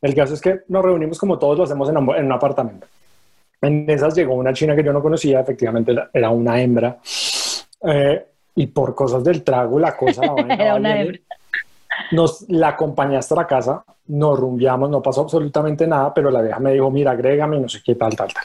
El 0.00 0.14
caso 0.14 0.34
es 0.34 0.40
que 0.40 0.60
nos 0.68 0.84
reunimos 0.84 1.18
como 1.18 1.38
todos 1.38 1.58
lo 1.58 1.64
hacemos 1.64 1.88
en 1.88 1.96
un, 1.96 2.14
en 2.16 2.26
un 2.26 2.32
apartamento. 2.32 2.86
En 3.60 3.88
esas 3.88 4.14
llegó 4.14 4.34
una 4.34 4.52
china 4.52 4.74
que 4.74 4.82
yo 4.82 4.92
no 4.92 5.02
conocía, 5.02 5.40
efectivamente 5.40 5.94
era- 6.12 6.30
una 6.30 6.60
hembra. 6.60 6.98
Eh, 7.84 8.26
y 8.56 8.66
por 8.68 8.94
cosas 8.94 9.22
del 9.24 9.42
trago, 9.44 9.78
la 9.78 9.96
cosa 9.96 10.22
la 10.22 10.54
Era 10.54 10.72
va 10.72 10.78
una 10.78 11.00
hembra. 11.00 11.18
Nos 12.10 12.44
la 12.48 12.68
acompañé 12.68 13.16
hasta 13.16 13.34
la 13.34 13.46
casa, 13.46 13.84
nos 14.08 14.38
rumbiamos, 14.38 14.90
no 14.90 15.00
pasó 15.02 15.22
absolutamente 15.22 15.86
nada, 15.86 16.12
pero 16.12 16.30
la 16.30 16.42
vieja 16.42 16.58
me 16.58 16.72
dijo, 16.72 16.90
mira, 16.90 17.12
agrégame, 17.12 17.58
no 17.58 17.68
sé 17.68 17.80
qué, 17.84 17.94
tal, 17.94 18.14
tal, 18.16 18.32
tal. 18.32 18.44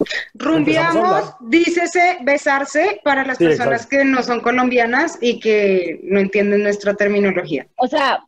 A 0.00 0.04
Rumbiamos, 0.34 1.34
dícese 1.40 2.18
besarse 2.22 3.00
para 3.02 3.24
las 3.24 3.36
Sí, 3.38 3.44
personas 3.44 3.82
exacto. 3.82 3.96
que 3.96 4.04
no 4.04 4.22
son 4.22 4.40
colombianas 4.40 5.18
y 5.20 5.40
que 5.40 6.00
no 6.04 6.20
entienden 6.20 6.62
nuestra 6.62 6.94
terminología. 6.94 7.66
O 7.76 7.86
sea, 7.88 8.22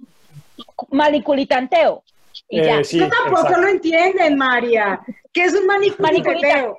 maniculitanteo. 0.91 2.03
Y 2.49 2.61
Eh, 2.61 2.65
ya. 2.65 2.85
sí, 2.85 2.99
no 2.99 3.09
tampoco 3.09 3.43
exacto. 3.43 3.61
lo 3.61 3.69
entienden, 3.69 4.37
María. 4.37 5.01
¿Qué 5.33 5.45
es 5.45 5.55
un 5.55 5.67
maniculiteteo? 5.67 6.79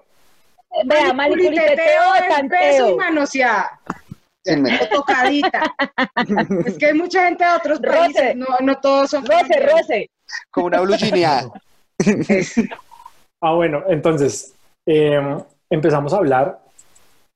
Vea, 0.86 1.14
maniculiteteo 1.14 1.76
de 1.76 1.80
es 1.80 2.50
beso 2.50 2.74
y 2.90 2.90
tanteo. 2.90 2.98
manoseada. 2.98 3.80
Sin 4.44 4.62
me- 4.64 4.76
o 4.76 4.88
tocadita. 4.92 5.76
es 6.66 6.78
que 6.78 6.86
hay 6.88 6.94
mucha 6.94 7.26
gente 7.26 7.44
de 7.44 7.52
otros 7.52 7.80
Roce. 7.82 7.98
países, 7.98 8.36
no, 8.36 8.46
no 8.62 8.76
todos 8.80 9.10
son 9.12 9.26
Roce, 9.26 9.60
roce. 9.72 10.10
como 10.52 10.68
una 10.68 10.82
blugineada. 10.82 11.52
Ah, 13.44 13.54
bueno, 13.56 13.82
entonces 13.88 14.54
eh, 14.86 15.20
empezamos 15.68 16.14
a 16.14 16.18
hablar 16.18 16.60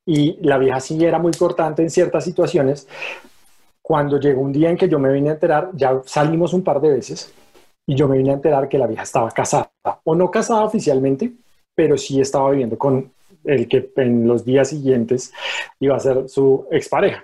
y 0.05 0.37
la 0.47 0.59
vieja 0.59 0.79
sí 0.79 1.03
era 1.03 1.17
muy 1.17 1.31
cortante 1.33 1.81
en 1.81 1.89
ciertas 1.89 2.23
situaciones. 2.23 2.87
Cuando 3.81 4.19
llegó 4.19 4.41
un 4.41 4.51
día 4.53 4.69
en 4.69 4.77
que 4.77 4.87
yo 4.87 4.99
me 4.99 5.11
vine 5.11 5.29
a 5.29 5.33
enterar, 5.33 5.71
ya 5.73 5.99
salimos 6.05 6.53
un 6.53 6.63
par 6.63 6.79
de 6.79 6.89
veces 6.89 7.33
y 7.87 7.95
yo 7.95 8.07
me 8.07 8.17
vine 8.17 8.29
a 8.29 8.33
enterar 8.35 8.69
que 8.69 8.77
la 8.77 8.85
vieja 8.85 9.01
estaba 9.01 9.31
casada, 9.31 9.71
o 10.03 10.13
no 10.15 10.29
casada 10.29 10.63
oficialmente, 10.63 11.31
pero 11.73 11.97
sí 11.97 12.21
estaba 12.21 12.51
viviendo 12.51 12.77
con 12.77 13.11
el 13.45 13.67
que 13.67 13.91
en 13.97 14.27
los 14.27 14.43
días 14.45 14.69
siguientes 14.69 15.31
iba 15.79 15.95
a 15.95 15.99
ser 15.99 16.27
su 16.29 16.67
expareja. 16.71 17.23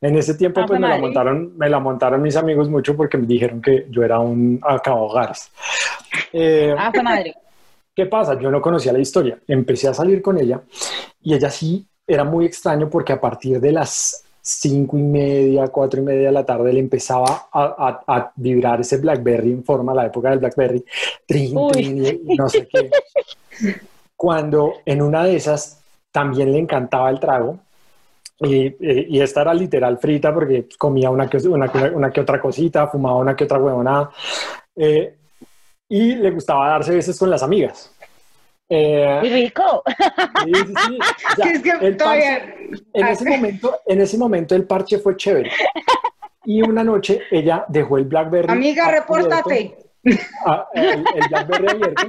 En 0.00 0.16
ese 0.16 0.34
tiempo, 0.34 0.60
Ah, 0.60 0.66
pues 0.66 0.78
me 0.80 0.88
la, 0.88 0.98
montaron, 0.98 1.56
me 1.56 1.68
la 1.70 1.78
montaron 1.80 2.20
mis 2.22 2.36
amigos 2.36 2.68
mucho 2.68 2.94
porque 2.96 3.16
me 3.16 3.26
dijeron 3.26 3.62
que 3.62 3.86
yo 3.90 4.02
era 4.02 4.18
un 4.18 4.60
acabogares. 4.62 5.50
Eh, 6.32 6.74
Ah, 6.76 6.92
madre. 7.02 7.34
¿Qué 7.94 8.06
pasa? 8.06 8.38
Yo 8.38 8.50
no 8.50 8.60
conocía 8.60 8.92
la 8.92 8.98
historia. 8.98 9.38
Empecé 9.46 9.88
a 9.88 9.94
salir 9.94 10.20
con 10.20 10.38
ella 10.38 10.60
y 11.22 11.32
ella 11.34 11.48
sí 11.50 11.86
era 12.06 12.24
muy 12.24 12.44
extraño 12.44 12.90
porque 12.90 13.12
a 13.12 13.20
partir 13.20 13.60
de 13.60 13.72
las 13.72 14.24
cinco 14.42 14.98
y 14.98 15.02
media, 15.02 15.68
cuatro 15.68 16.00
y 16.02 16.04
media 16.04 16.26
de 16.26 16.32
la 16.32 16.44
tarde 16.44 16.70
le 16.72 16.80
empezaba 16.80 17.48
a, 17.50 18.02
a- 18.06 18.14
a 18.18 18.32
vibrar 18.36 18.80
ese 18.80 18.98
Blackberry 18.98 19.52
en 19.52 19.64
forma, 19.64 19.94
la 19.94 20.06
época 20.06 20.28
del 20.28 20.40
Blackberry, 20.40 20.84
trin, 21.26 21.56
trin, 21.72 22.20
no 22.36 22.48
sé 22.48 22.68
qué. 22.70 22.90
Cuando 24.24 24.72
en 24.86 25.02
una 25.02 25.22
de 25.24 25.36
esas 25.36 25.82
también 26.10 26.50
le 26.50 26.58
encantaba 26.58 27.10
el 27.10 27.20
trago. 27.20 27.58
Y, 28.40 28.74
y- 28.80 29.20
esta 29.20 29.42
era 29.42 29.52
literal 29.52 29.98
frita 29.98 30.32
porque 30.32 30.66
comía 30.78 31.10
una 31.10 31.28
que, 31.28 31.36
una, 31.46 31.70
una 31.92 32.10
que 32.10 32.22
otra 32.22 32.40
cosita, 32.40 32.86
fumaba 32.88 33.16
una 33.16 33.36
que 33.36 33.44
otra 33.44 33.58
huevonada. 33.58 34.08
Eh, 34.76 35.14
y 35.90 36.14
le 36.14 36.30
gustaba 36.30 36.70
darse 36.70 36.94
veces 36.94 37.18
con 37.18 37.28
las 37.28 37.42
amigas. 37.42 37.92
Eh, 38.66 39.20
Y 39.24 39.28
rico. 39.28 39.82
sí, 40.42 40.52
sí, 40.54 40.74
sí. 40.86 40.98
O 41.32 41.36
sea, 41.36 41.44
Que 41.44 41.52
es 41.52 41.62
que 41.62 41.70
el 41.86 41.96
todavía- 41.98 42.38
parche- 42.46 42.84
en, 42.94 43.06
ese 43.08 43.28
momento, 43.28 43.78
en 43.86 44.00
ese 44.00 44.16
momento 44.16 44.54
el 44.54 44.64
parche 44.66 44.98
fue 45.00 45.18
chévere. 45.18 45.50
Y 46.46 46.62
una 46.62 46.82
noche 46.82 47.20
ella 47.30 47.66
dejó 47.68 47.98
el 47.98 48.04
Blackberry. 48.04 48.50
Amiga, 48.50 48.90
repórtate. 48.90 49.76
ah, 50.46 50.66
el, 50.74 51.04
el 51.14 51.28
Blackberry 51.28 51.68
abierto. 51.68 52.06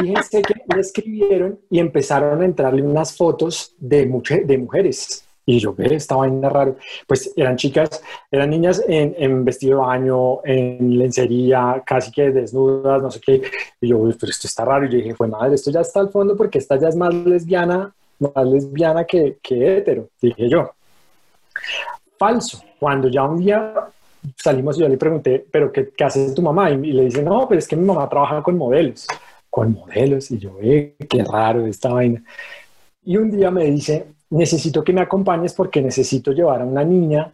Fíjense 0.00 0.42
que 0.42 0.54
me 0.74 0.80
escribieron 0.80 1.58
y 1.70 1.78
empezaron 1.78 2.42
a 2.42 2.44
entrarle 2.44 2.82
unas 2.82 3.16
fotos 3.16 3.74
de, 3.78 4.06
muche- 4.06 4.44
de 4.44 4.58
mujeres. 4.58 5.24
Y 5.46 5.58
yo, 5.60 5.72
ve, 5.74 5.94
esta 5.94 6.14
vaina 6.14 6.50
raro. 6.50 6.76
Pues 7.06 7.32
eran 7.34 7.56
chicas, 7.56 8.02
eran 8.30 8.50
niñas 8.50 8.84
en, 8.86 9.14
en 9.16 9.44
vestido 9.46 9.78
de 9.78 9.86
baño, 9.86 10.40
en 10.44 10.98
lencería, 10.98 11.82
casi 11.86 12.12
que 12.12 12.30
desnudas, 12.30 13.00
no 13.00 13.10
sé 13.10 13.18
qué. 13.20 13.42
Y 13.80 13.88
yo, 13.88 13.96
"Uy, 13.96 14.14
pero 14.20 14.30
esto 14.30 14.46
está 14.46 14.66
raro. 14.66 14.84
Y 14.86 14.90
yo 14.90 14.96
dije, 14.98 15.14
fue 15.14 15.26
madre, 15.26 15.54
esto 15.54 15.70
ya 15.70 15.80
está 15.80 16.00
al 16.00 16.10
fondo 16.10 16.36
porque 16.36 16.58
esta 16.58 16.76
ya 16.78 16.88
es 16.88 16.96
más 16.96 17.14
lesbiana, 17.14 17.94
más 18.18 18.46
lesbiana 18.46 19.04
que, 19.04 19.38
que 19.42 19.78
hetero, 19.78 20.08
dije 20.20 20.50
yo. 20.50 20.70
Falso. 22.18 22.60
Cuando 22.78 23.08
ya 23.08 23.24
un 23.24 23.38
día 23.38 23.74
salimos 24.36 24.76
y 24.76 24.80
yo 24.80 24.88
le 24.88 24.96
pregunté, 24.98 25.46
¿pero 25.50 25.72
qué, 25.72 25.90
qué 25.96 26.04
hace 26.04 26.32
tu 26.34 26.42
mamá? 26.42 26.70
Y, 26.70 26.74
y 26.74 26.92
le 26.92 27.04
dice, 27.04 27.22
no, 27.22 27.48
pero 27.48 27.58
es 27.58 27.66
que 27.68 27.76
mi 27.76 27.84
mamá 27.86 28.08
trabaja 28.08 28.42
con 28.42 28.56
modelos. 28.58 29.06
Con 29.58 29.72
modelos. 29.72 30.30
Y 30.30 30.38
yo, 30.38 30.56
eh, 30.62 30.94
qué 31.08 31.24
raro 31.24 31.66
esta 31.66 31.92
vaina. 31.92 32.22
Y 33.04 33.16
un 33.16 33.30
día 33.30 33.50
me 33.50 33.64
dice, 33.64 34.06
necesito 34.30 34.84
que 34.84 34.92
me 34.92 35.00
acompañes 35.00 35.52
porque 35.52 35.82
necesito 35.82 36.30
llevar 36.30 36.62
a 36.62 36.64
una 36.64 36.84
niña 36.84 37.32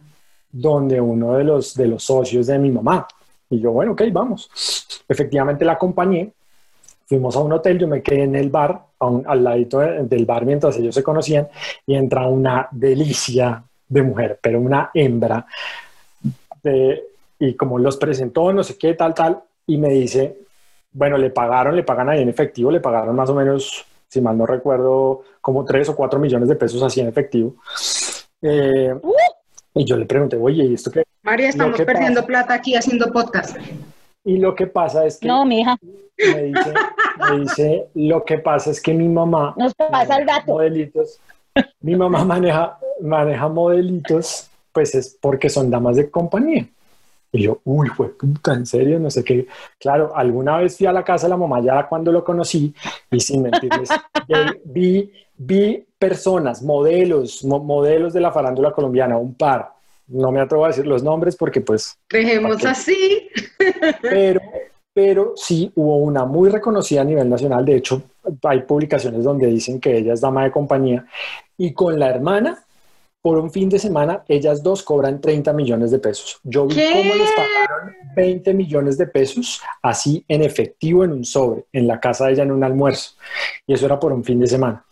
donde 0.51 0.99
uno 0.99 1.35
de 1.37 1.43
los, 1.43 1.75
de 1.75 1.87
los 1.87 2.03
socios 2.03 2.47
de 2.47 2.57
mi 2.57 2.71
mamá. 2.71 3.07
Y 3.49 3.59
yo, 3.59 3.71
bueno, 3.71 3.91
ok, 3.91 4.01
vamos. 4.11 4.49
Efectivamente 5.07 5.63
la 5.65 5.73
acompañé. 5.73 6.31
Fuimos 7.05 7.35
a 7.35 7.41
un 7.41 7.53
hotel, 7.53 7.77
yo 7.77 7.87
me 7.87 8.01
quedé 8.01 8.23
en 8.23 8.35
el 8.35 8.49
bar, 8.49 8.81
un- 9.01 9.23
al 9.27 9.43
ladito 9.43 9.77
de- 9.77 10.03
del 10.05 10.25
bar 10.25 10.45
mientras 10.45 10.75
ellos 10.77 10.95
se 10.95 11.03
conocían, 11.03 11.47
y 11.85 11.93
entra 11.93 12.27
una 12.27 12.67
delicia 12.71 13.63
de 13.87 14.01
mujer, 14.01 14.39
pero 14.41 14.59
una 14.59 14.89
hembra. 14.93 15.45
de- 16.63 17.03
y 17.37 17.53
como 17.53 17.77
los 17.77 17.97
presentó, 17.97 18.51
no 18.51 18.63
sé 18.63 18.75
qué, 18.75 18.95
tal, 18.95 19.13
tal, 19.13 19.39
y 19.67 19.77
me 19.77 19.89
dice, 19.89 20.35
bueno, 20.95 21.17
le 21.17 21.29
pagaron, 21.29 21.75
le 21.75 21.83
pagan 21.83 22.07
ahí 22.09 22.21
en 22.21 22.29
efectivo, 22.29 22.71
le 22.71 22.79
pagaron 22.79 23.13
más 23.15 23.29
o 23.29 23.35
menos, 23.35 23.85
si 24.07 24.21
mal 24.21 24.37
no 24.37 24.45
recuerdo, 24.45 25.23
como 25.41 25.65
3 25.65 25.89
o 25.89 25.95
4 25.95 26.17
millones 26.19 26.47
de 26.47 26.55
pesos 26.55 26.81
así 26.81 27.01
en 27.01 27.07
efectivo. 27.09 27.55
Eh, 28.41 28.95
y 29.73 29.83
yo 29.85 29.97
le 29.97 30.05
pregunté, 30.05 30.37
oye, 30.37 30.63
¿y 30.63 30.73
esto 30.73 30.89
qué? 30.91 31.03
María, 31.21 31.49
estamos 31.49 31.75
que 31.75 31.85
perdiendo 31.85 32.21
pasa- 32.21 32.27
plata 32.27 32.53
aquí 32.53 32.75
haciendo 32.75 33.11
podcast. 33.11 33.57
Y 34.23 34.37
lo 34.37 34.55
que 34.55 34.67
pasa 34.67 35.05
es 35.05 35.17
que 35.19 35.27
No, 35.27 35.45
mija, 35.45 35.77
me, 36.17 36.43
dice, 36.43 36.73
me 37.29 37.39
dice, 37.41 37.87
lo 37.95 38.23
que 38.23 38.37
pasa 38.39 38.71
es 38.71 38.81
que 38.81 38.93
mi 38.93 39.09
mamá 39.09 39.53
nos 39.57 39.73
pasa 39.75 40.15
el 40.17 40.25
dato. 40.25 40.53
modelitos, 40.53 41.19
mi 41.81 41.95
mamá 41.95 42.23
maneja, 42.23 42.79
maneja 43.01 43.49
modelitos, 43.49 44.49
pues 44.71 44.95
es 44.95 45.17
porque 45.21 45.49
son 45.49 45.69
damas 45.69 45.97
de 45.97 46.09
compañía. 46.09 46.65
Y 47.35 47.43
yo, 47.43 47.59
uy, 47.65 47.89
fue 47.89 48.09
puta, 48.09 48.53
en 48.53 48.65
serio, 48.65 48.99
no 48.99 49.09
sé 49.09 49.23
qué. 49.23 49.45
Claro, 49.79 50.15
alguna 50.15 50.57
vez 50.57 50.77
fui 50.77 50.87
a 50.87 50.93
la 50.93 51.03
casa 51.03 51.27
de 51.27 51.31
la 51.31 51.37
mamá 51.37 51.61
ya 51.61 51.87
cuando 51.87 52.11
lo 52.11 52.23
conocí 52.23 52.73
y 53.11 53.19
sin 53.19 53.41
mentirles, 53.43 53.89
eh, 54.27 54.61
vi, 54.63 55.11
vi 55.37 55.85
personas, 55.99 56.61
modelos, 56.63 57.43
mo- 57.43 57.63
modelos 57.63 58.13
de 58.13 58.21
la 58.21 58.31
farándula 58.31 58.71
colombiana, 58.71 59.17
un 59.17 59.33
par. 59.35 59.73
No 60.07 60.31
me 60.31 60.39
atrevo 60.39 60.65
a 60.65 60.67
decir 60.69 60.85
los 60.85 61.01
nombres 61.03 61.35
porque 61.35 61.61
pues 61.61 61.97
Dejemos 62.09 62.63
así. 62.63 63.27
pero, 64.01 64.39
pero 64.93 65.33
sí 65.35 65.71
hubo 65.75 65.97
una 65.97 66.25
muy 66.25 66.49
reconocida 66.49 67.01
a 67.01 67.05
nivel 67.05 67.29
nacional. 67.29 67.65
De 67.65 67.75
hecho, 67.75 68.01
hay 68.43 68.61
publicaciones 68.61 69.23
donde 69.23 69.47
dicen 69.47 69.79
que 69.79 69.97
ella 69.97 70.13
es 70.13 70.21
dama 70.21 70.43
de 70.43 70.51
compañía 70.51 71.05
y 71.57 71.73
con 71.73 71.99
la 71.99 72.09
hermana, 72.09 72.64
por 73.25 73.39
un 73.39 73.49
fin 73.49 73.69
de 73.69 73.79
semana, 73.79 74.23
ellas 74.27 74.61
dos 74.61 74.83
cobran 74.83 75.19
30 75.19 75.51
millones 75.51 75.89
de 75.89 75.97
pesos. 75.97 76.39
Yo 76.43 76.67
vi 76.67 76.75
¿Qué? 76.75 76.91
cómo 76.93 77.15
les 77.15 77.31
pagaron 77.31 77.95
20 78.15 78.53
millones 78.53 78.99
de 78.99 79.07
pesos 79.07 79.63
así 79.81 80.23
en 80.27 80.43
efectivo 80.43 81.03
en 81.03 81.11
un 81.11 81.25
sobre, 81.25 81.65
en 81.73 81.87
la 81.87 81.99
casa 81.99 82.27
de 82.27 82.33
ella 82.33 82.43
en 82.43 82.51
un 82.51 82.63
almuerzo. 82.63 83.13
Y 83.65 83.73
eso 83.73 83.87
era 83.87 83.99
por 83.99 84.13
un 84.13 84.23
fin 84.23 84.39
de 84.39 84.45
semana. 84.45 84.85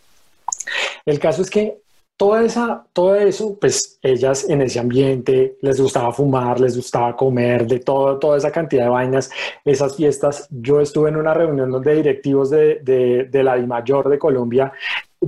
El 1.05 1.19
caso 1.19 1.43
es 1.43 1.51
que 1.51 1.77
toda 2.17 2.43
esa, 2.43 2.87
todo 2.91 3.15
eso, 3.15 3.55
pues 3.61 3.99
ellas 4.01 4.49
en 4.49 4.63
ese 4.63 4.79
ambiente 4.79 5.57
les 5.61 5.79
gustaba 5.79 6.11
fumar, 6.11 6.59
les 6.59 6.75
gustaba 6.75 7.15
comer, 7.15 7.67
de 7.67 7.81
todo, 7.81 8.17
toda 8.17 8.39
esa 8.39 8.51
cantidad 8.51 8.85
de 8.85 8.89
vainas, 8.89 9.29
esas 9.63 9.95
fiestas. 9.95 10.47
Yo 10.49 10.81
estuve 10.81 11.09
en 11.09 11.17
una 11.17 11.35
reunión 11.35 11.69
donde 11.69 11.93
directivos 11.93 12.49
de, 12.49 12.79
de, 12.81 13.25
de 13.25 13.43
la 13.43 13.57
DIMAYOR 13.57 14.09
de 14.09 14.17
Colombia, 14.17 14.73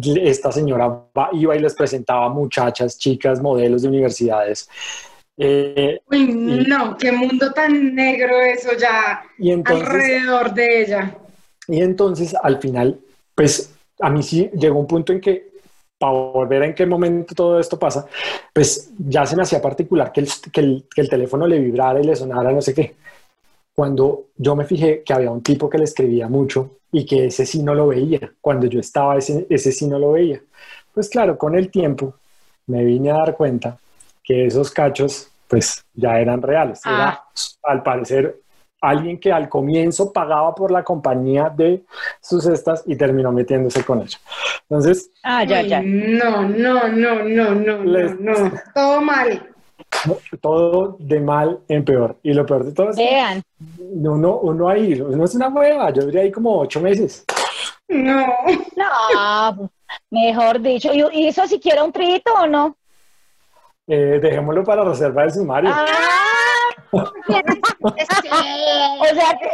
esta 0.01 0.51
señora 0.51 1.05
iba 1.33 1.55
y 1.55 1.59
les 1.59 1.73
presentaba 1.73 2.29
muchachas, 2.29 2.97
chicas, 2.97 3.41
modelos 3.41 3.81
de 3.81 3.87
universidades. 3.89 4.69
Eh, 5.37 5.99
Uy, 6.09 6.27
no, 6.67 6.95
qué 6.97 7.11
mundo 7.11 7.51
tan 7.51 7.93
negro 7.93 8.39
eso 8.39 8.69
ya 8.79 9.21
y 9.37 9.51
entonces... 9.51 9.85
alrededor 9.85 10.53
de 10.53 10.81
ella. 10.81 11.17
Y 11.67 11.81
entonces 11.81 12.35
al 12.41 12.59
final, 12.59 12.99
pues 13.33 13.73
a 13.99 14.09
mí 14.09 14.23
sí 14.23 14.49
llegó 14.53 14.79
un 14.79 14.87
punto 14.87 15.11
en 15.11 15.19
que, 15.19 15.51
para 15.97 16.13
volver 16.13 16.63
a 16.63 16.65
en 16.67 16.75
qué 16.75 16.85
momento 16.85 17.35
todo 17.35 17.59
esto 17.59 17.77
pasa, 17.77 18.05
pues 18.53 18.91
ya 18.97 19.25
se 19.25 19.35
me 19.35 19.43
hacía 19.43 19.61
particular 19.61 20.11
que 20.11 20.21
el, 20.21 20.29
que 20.51 20.61
el, 20.61 20.85
que 20.93 21.01
el 21.01 21.09
teléfono 21.09 21.47
le 21.47 21.59
vibrara 21.59 21.99
y 21.99 22.03
le 22.03 22.15
sonara 22.15 22.51
no 22.51 22.61
sé 22.61 22.73
qué. 22.73 22.95
Cuando 23.75 24.27
yo 24.37 24.55
me 24.55 24.63
fijé 24.65 25.03
que 25.03 25.13
había 25.13 25.31
un 25.31 25.43
tipo 25.43 25.69
que 25.69 25.77
le 25.77 25.83
escribía 25.83 26.27
mucho 26.29 26.77
y 26.91 27.05
que 27.05 27.25
ese 27.25 27.45
sí 27.45 27.61
no 27.61 27.75
lo 27.75 27.87
veía, 27.87 28.31
cuando 28.39 28.67
yo 28.67 28.79
estaba 28.79 29.17
ese, 29.17 29.45
ese 29.49 29.71
sí 29.73 29.85
no 29.87 29.99
lo 29.99 30.13
veía. 30.13 30.39
Pues 30.93 31.09
claro, 31.09 31.37
con 31.37 31.55
el 31.55 31.69
tiempo 31.69 32.13
me 32.67 32.83
vine 32.85 33.11
a 33.11 33.15
dar 33.17 33.35
cuenta 33.35 33.77
que 34.23 34.45
esos 34.45 34.71
cachos 34.71 35.29
pues 35.47 35.83
ya 35.93 36.19
eran 36.19 36.41
reales. 36.41 36.81
Era 36.85 37.09
Ah. 37.09 37.23
al 37.63 37.83
parecer 37.83 38.39
alguien 38.81 39.19
que 39.19 39.31
al 39.31 39.49
comienzo 39.49 40.11
pagaba 40.13 40.53
por 40.55 40.71
la 40.71 40.83
compañía 40.83 41.49
de 41.55 41.83
sus 42.21 42.43
cestas 42.45 42.83
y 42.85 42.95
terminó 42.95 43.31
metiéndose 43.31 43.83
con 43.83 44.01
ella. 44.01 44.17
Entonces, 44.69 45.09
Ah, 45.23 45.43
ya, 45.43 45.61
ya. 45.63 45.81
No, 45.83 46.47
no, 46.47 46.87
no, 46.87 47.23
no, 47.23 47.55
no, 47.55 47.83
Les- 47.83 48.19
no, 48.19 48.31
no. 48.31 48.51
Todo 48.73 49.01
mal. 49.01 49.49
todo 50.41 50.97
de 50.99 51.19
mal 51.19 51.59
en 51.67 51.85
peor. 51.85 52.17
Y 52.23 52.33
lo 52.33 52.45
peor 52.45 52.65
de 52.65 52.71
todo 52.73 52.89
es 52.89 52.95
que 52.95 53.03
Vean. 53.03 53.41
uno, 53.79 54.39
uno 54.39 54.69
ahí, 54.69 54.99
uno 55.01 55.25
es 55.25 55.35
una 55.35 55.49
hueva. 55.49 55.91
Yo 55.91 56.03
duré 56.03 56.21
ahí 56.21 56.31
como 56.31 56.59
ocho 56.59 56.79
meses. 56.81 57.25
No. 57.87 58.25
No, 58.75 59.69
mejor 60.09 60.59
dicho. 60.61 60.91
¿Y, 60.93 61.27
eso 61.27 61.47
si 61.47 61.59
quiere 61.59 61.81
un 61.81 61.91
trito 61.91 62.33
o 62.33 62.47
no? 62.47 62.75
Eh, 63.87 64.19
dejémoslo 64.21 64.63
para 64.63 64.83
reserva 64.83 65.21
del 65.21 65.31
sumario. 65.31 65.69
Ah, 65.71 65.85
o 66.91 67.05
sea 69.05 69.37
que 69.39 69.47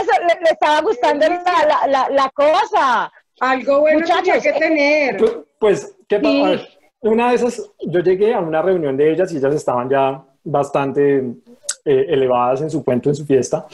eso 0.00 0.12
le, 0.20 0.40
le 0.40 0.50
estaba 0.50 0.80
gustando 0.80 1.28
la, 1.28 1.42
la, 1.42 1.86
la, 1.88 2.08
la 2.10 2.30
cosa. 2.30 3.12
Algo 3.40 3.80
bueno 3.80 4.00
Muchachos, 4.00 4.24
tenía 4.24 4.40
que 4.40 4.48
eh, 4.48 4.58
tener. 4.58 5.16
Pues, 5.16 5.36
pues, 5.58 5.96
¿qué 6.08 6.20
Sí. 6.20 6.68
Una 7.02 7.30
de 7.30 7.34
esas, 7.36 7.70
yo 7.80 8.00
llegué 8.00 8.32
a 8.32 8.40
una 8.40 8.62
reunión 8.62 8.96
de 8.96 9.12
ellas 9.12 9.32
y 9.32 9.36
ellas 9.36 9.54
estaban 9.54 9.88
ya 9.90 10.22
bastante 10.44 11.18
eh, 11.84 12.06
elevadas 12.08 12.62
en 12.62 12.70
su 12.70 12.84
cuento, 12.84 13.08
en 13.08 13.16
su 13.16 13.26
fiesta. 13.26 13.66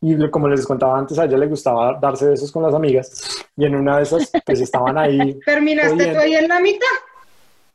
Y 0.00 0.30
como 0.30 0.48
les 0.48 0.66
contaba 0.66 0.98
antes, 0.98 1.18
a 1.18 1.24
ella 1.24 1.36
le 1.36 1.46
gustaba 1.46 1.98
darse 2.00 2.26
besos 2.26 2.50
con 2.50 2.62
las 2.62 2.74
amigas. 2.74 3.44
Y 3.56 3.66
en 3.66 3.76
una 3.76 3.98
de 3.98 4.04
esas, 4.04 4.30
pues 4.44 4.60
estaban 4.60 4.96
ahí 4.96 5.38
¿Terminaste 5.44 6.12
tú 6.12 6.18
ahí 6.18 6.34
en 6.34 6.48
la 6.48 6.58
mitad? 6.60 6.86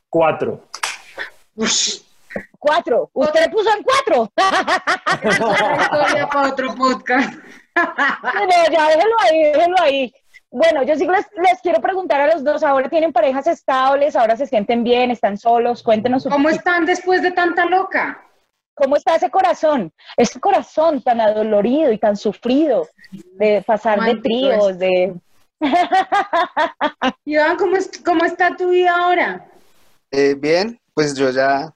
cuatro. 0.09 0.61
Ush, 1.55 1.99
Cuatro. 2.59 3.09
Usted 3.13 3.51
puso 3.51 3.69
en 3.69 3.83
cuatro. 3.83 4.31
otra 5.13 5.71
historia 5.71 6.27
para 6.27 6.49
otro 6.49 6.75
podcast. 6.75 7.33
No, 7.75 8.71
ya 8.71 8.87
déjelo 8.87 9.15
ahí, 9.21 9.43
déjelo 9.43 9.75
ahí. 9.81 10.13
Bueno, 10.57 10.83
yo 10.83 10.95
sí 10.95 11.05
les, 11.05 11.25
les 11.35 11.59
quiero 11.61 11.81
preguntar 11.81 12.21
a 12.21 12.27
los 12.33 12.41
dos, 12.41 12.63
ahora 12.63 12.87
tienen 12.87 13.11
parejas 13.11 13.45
estables, 13.45 14.15
ahora 14.15 14.37
se 14.37 14.45
sienten 14.45 14.85
bien, 14.85 15.11
están 15.11 15.37
solos, 15.37 15.83
cuéntenos 15.83 16.25
un 16.25 16.31
¿Cómo 16.31 16.45
poquito. 16.45 16.59
están 16.59 16.85
después 16.85 17.21
de 17.21 17.31
tanta 17.31 17.65
loca? 17.65 18.25
¿Cómo 18.73 18.95
está 18.95 19.15
ese 19.17 19.29
corazón? 19.29 19.91
Ese 20.15 20.39
corazón 20.39 21.01
tan 21.01 21.19
adolorido 21.19 21.91
y 21.91 21.97
tan 21.97 22.15
sufrido 22.15 22.87
de 23.11 23.63
pasar 23.67 23.99
de 23.99 24.15
tríos, 24.15 24.79
de... 24.79 25.13
Iván, 27.25 27.57
¿cómo, 27.57 27.75
es- 27.75 27.91
¿cómo 28.05 28.23
está 28.23 28.55
tu 28.55 28.69
vida 28.69 28.95
ahora? 28.95 29.45
Eh, 30.11 30.35
bien, 30.37 30.79
pues 30.93 31.15
yo 31.17 31.31
ya, 31.31 31.73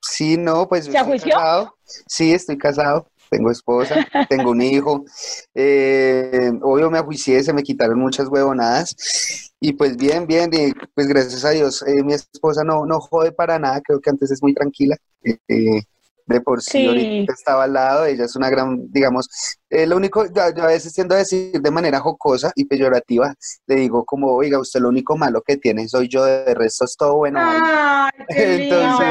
sí, 0.00 0.38
no, 0.38 0.66
pues 0.66 0.84
¿Se 0.86 0.92
estoy 0.92 1.02
ajuició? 1.02 1.34
casado. 1.34 1.76
Sí, 1.84 2.32
estoy 2.32 2.56
casado, 2.56 3.06
tengo 3.34 3.50
esposa, 3.50 4.06
tengo 4.28 4.50
un 4.50 4.62
hijo. 4.62 5.04
Eh, 5.54 6.52
obvio 6.62 6.90
me 6.90 6.98
ajuicié, 6.98 7.42
se 7.42 7.52
me 7.52 7.62
quitaron 7.62 7.98
muchas 7.98 8.28
huevonadas. 8.28 8.94
Y 9.60 9.72
pues 9.72 9.96
bien, 9.96 10.26
bien, 10.26 10.50
y 10.52 10.72
pues 10.94 11.08
gracias 11.08 11.44
a 11.44 11.50
Dios, 11.50 11.82
eh, 11.82 12.02
mi 12.04 12.12
esposa 12.14 12.64
no, 12.64 12.86
no 12.86 13.00
jode 13.00 13.32
para 13.32 13.58
nada, 13.58 13.80
creo 13.80 14.00
que 14.00 14.10
antes 14.10 14.30
es 14.30 14.42
muy 14.42 14.54
tranquila. 14.54 14.96
Eh, 15.24 15.82
de 16.26 16.40
por 16.40 16.62
sí, 16.62 16.70
Sí. 16.78 16.86
ahorita 16.86 17.32
estaba 17.32 17.64
al 17.64 17.72
lado, 17.74 18.06
ella 18.06 18.24
es 18.24 18.34
una 18.36 18.50
gran, 18.50 18.90
digamos, 18.90 19.28
eh, 19.70 19.86
lo 19.86 19.96
único, 19.96 20.24
yo, 20.32 20.42
a 20.42 20.66
veces 20.66 20.92
tiendo 20.94 21.14
a 21.14 21.18
decir 21.18 21.60
de 21.60 21.70
manera 21.70 21.98
jocosa 22.00 22.52
y 22.54 22.64
peyorativa, 22.64 23.34
le 23.66 23.74
digo 23.76 24.04
como, 24.04 24.28
oiga, 24.32 24.58
usted 24.60 24.80
lo 24.80 24.88
único 24.88 25.16
malo 25.16 25.42
que 25.46 25.56
tiene 25.56 25.88
soy 25.88 26.08
yo, 26.08 26.24
de 26.24 26.54
resto 26.54 26.84
es 26.84 26.96
todo 26.96 27.16
bueno. 27.16 27.40
Ay, 27.42 28.10
Entonces. 28.28 29.08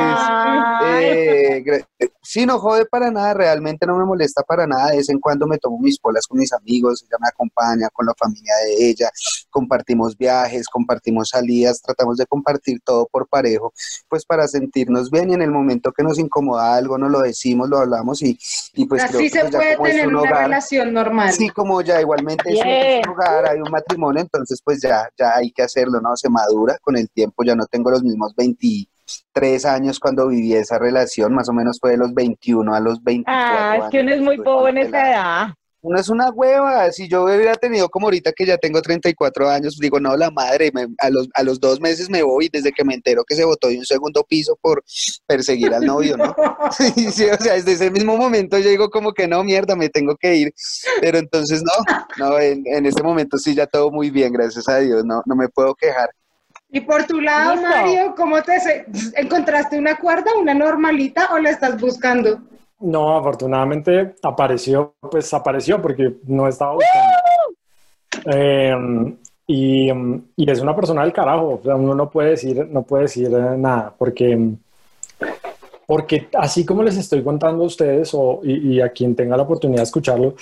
Eh, 0.85 1.63
eh, 1.99 2.09
sí, 2.21 2.45
no 2.45 2.59
jode 2.59 2.85
para 2.85 3.11
nada, 3.11 3.33
realmente 3.33 3.85
no 3.85 3.97
me 3.97 4.05
molesta 4.05 4.41
para 4.43 4.65
nada. 4.67 4.91
De 4.91 4.97
vez 4.97 5.09
en 5.09 5.19
cuando 5.19 5.47
me 5.47 5.57
tomo 5.57 5.79
mis 5.79 5.99
polas 5.99 6.27
con 6.27 6.39
mis 6.39 6.53
amigos, 6.53 7.03
ella 7.03 7.17
me 7.19 7.27
acompaña 7.27 7.89
con 7.91 8.05
la 8.05 8.13
familia 8.17 8.53
de 8.65 8.89
ella, 8.89 9.09
compartimos 9.49 10.17
viajes, 10.17 10.67
compartimos 10.67 11.29
salidas, 11.29 11.81
tratamos 11.81 12.17
de 12.17 12.25
compartir 12.25 12.79
todo 12.83 13.07
por 13.11 13.27
parejo, 13.27 13.73
pues 14.07 14.25
para 14.25 14.47
sentirnos 14.47 15.09
bien 15.11 15.29
y 15.31 15.33
en 15.33 15.41
el 15.41 15.51
momento 15.51 15.91
que 15.91 16.03
nos 16.03 16.17
incomoda 16.19 16.75
algo, 16.75 16.97
nos 17.03 17.11
lo 17.11 17.21
decimos, 17.21 17.69
lo 17.69 17.77
hablamos 17.79 18.21
y, 18.23 18.37
y 18.73 18.85
pues 18.85 19.03
Así 19.03 19.29
se 19.29 19.41
pues 19.41 19.55
puede 19.77 19.77
tener 19.91 20.07
un 20.07 20.15
una 20.15 20.21
hogar, 20.21 20.43
relación 20.45 20.93
normal. 20.93 21.31
Sí, 21.31 21.49
como 21.49 21.81
ya 21.81 22.01
igualmente 22.01 22.51
es 22.51 22.59
un- 22.59 22.67
es 22.67 23.05
un 23.07 23.13
hogar, 23.13 23.47
hay 23.49 23.59
un 23.59 23.69
matrimonio, 23.71 24.21
entonces 24.21 24.59
pues 24.63 24.81
ya, 24.81 25.07
ya 25.17 25.35
hay 25.35 25.51
que 25.51 25.61
hacerlo, 25.63 26.01
¿no? 26.01 26.15
Se 26.17 26.29
madura 26.29 26.77
con 26.81 26.97
el 26.97 27.09
tiempo, 27.09 27.43
ya 27.43 27.55
no 27.55 27.65
tengo 27.67 27.91
los 27.91 28.03
mismos 28.03 28.33
23 28.35 29.65
años 29.65 29.99
cuando 29.99 30.27
viví 30.27 30.53
esa 30.55 30.79
relación, 30.79 31.33
más 31.33 31.49
o 31.49 31.53
menos 31.53 31.77
fue 31.79 31.91
de 31.91 31.97
los 31.97 32.13
21 32.13 32.73
a 32.73 32.79
los 32.79 33.03
24 33.03 33.33
Ah, 33.35 33.77
es 33.85 33.89
que 33.91 33.99
uno 34.01 34.13
es 34.13 34.21
muy 34.21 34.37
bobo 34.37 34.67
en 34.67 34.77
esa 34.79 35.09
edad. 35.11 35.47
Uno 35.83 35.99
es 35.99 36.07
una 36.07 36.29
hueva, 36.31 36.89
si 36.93 37.09
yo 37.09 37.25
hubiera 37.25 37.55
tenido 37.55 37.89
como 37.89 38.07
ahorita 38.07 38.31
que 38.31 38.45
ya 38.45 38.57
tengo 38.57 38.81
34 38.81 39.49
años, 39.49 39.77
digo, 39.77 39.99
no, 39.99 40.15
la 40.15 40.31
madre, 40.31 40.71
me- 40.73 40.87
a, 40.97 41.09
los, 41.09 41.27
a 41.33 41.43
los 41.43 41.59
dos 41.59 41.81
meses 41.81 42.09
me 42.09 42.23
voy 42.23 42.49
desde 42.51 42.71
que 42.71 42.85
me 42.85 42.93
entero 42.93 43.25
que 43.27 43.35
se 43.35 43.43
botó 43.43 43.67
de 43.67 43.77
un 43.79 43.85
segundo 43.85 44.23
piso 44.23 44.57
por 44.61 44.81
perseguir 45.27 45.73
al 45.73 45.85
novio, 45.85 46.15
¿no? 46.17 46.33
Sí, 46.71 47.11
sí, 47.11 47.25
o 47.25 47.37
sea, 47.37 47.53
desde 47.53 47.73
ese 47.73 47.91
mismo 47.91 48.15
momento 48.17 48.57
yo 48.57 48.69
digo 48.69 48.89
como 48.89 49.11
que 49.13 49.27
no, 49.27 49.43
mierda, 49.43 49.75
me 49.75 49.89
tengo 49.89 50.15
que 50.15 50.35
ir. 50.35 50.53
Pero 51.01 51.17
entonces 51.17 51.61
no, 51.61 51.71
no, 52.17 52.39
en, 52.39 52.63
en 52.65 52.85
este 52.85 53.03
momento 53.03 53.37
sí 53.37 53.53
ya 53.53 53.67
todo 53.67 53.91
muy 53.91 54.09
bien, 54.09 54.31
gracias 54.31 54.67
a 54.69 54.79
Dios, 54.79 55.03
no, 55.05 55.21
no 55.25 55.35
me 55.35 55.49
puedo 55.49 55.75
quejar. 55.75 56.09
Y 56.71 56.79
por 56.81 57.03
tu 57.05 57.19
lado, 57.21 57.53
Listo. 57.55 57.67
Mario, 57.69 58.15
¿cómo 58.15 58.41
te 58.41 58.59
se- 58.59 58.85
encontraste 59.15 59.77
una 59.77 59.97
cuerda, 59.97 60.31
una 60.39 60.53
normalita 60.53 61.29
o 61.33 61.37
la 61.39 61.51
estás 61.51 61.79
buscando? 61.79 62.41
No, 62.83 63.17
afortunadamente 63.17 64.15
apareció, 64.21 64.95
pues 65.09 65.33
apareció 65.33 65.81
porque 65.81 66.17
no 66.25 66.49
estaba 66.49 66.73
buscando. 66.73 67.13
Eh, 68.25 69.15
y, 69.47 69.89
y 70.35 70.51
es 70.51 70.59
una 70.59 70.75
persona 70.75 71.03
del 71.03 71.13
carajo, 71.13 71.59
o 71.59 71.63
sea, 71.63 71.75
uno 71.75 71.95
no 71.95 72.09
puede 72.09 72.31
decir, 72.31 72.67
no 72.69 72.83
puede 72.83 73.03
decir 73.03 73.27
eh, 73.27 73.57
nada, 73.57 73.93
porque, 73.97 74.55
porque 75.87 76.27
así 76.33 76.65
como 76.65 76.83
les 76.83 76.97
estoy 76.97 77.23
contando 77.23 77.63
a 77.63 77.67
ustedes 77.67 78.11
o, 78.13 78.41
y 78.43 78.81
a 78.81 78.89
quien 78.89 79.15
tenga 79.15 79.37
la 79.37 79.43
oportunidad 79.43 79.79
de 79.79 79.83
escucharlo, 79.83 80.35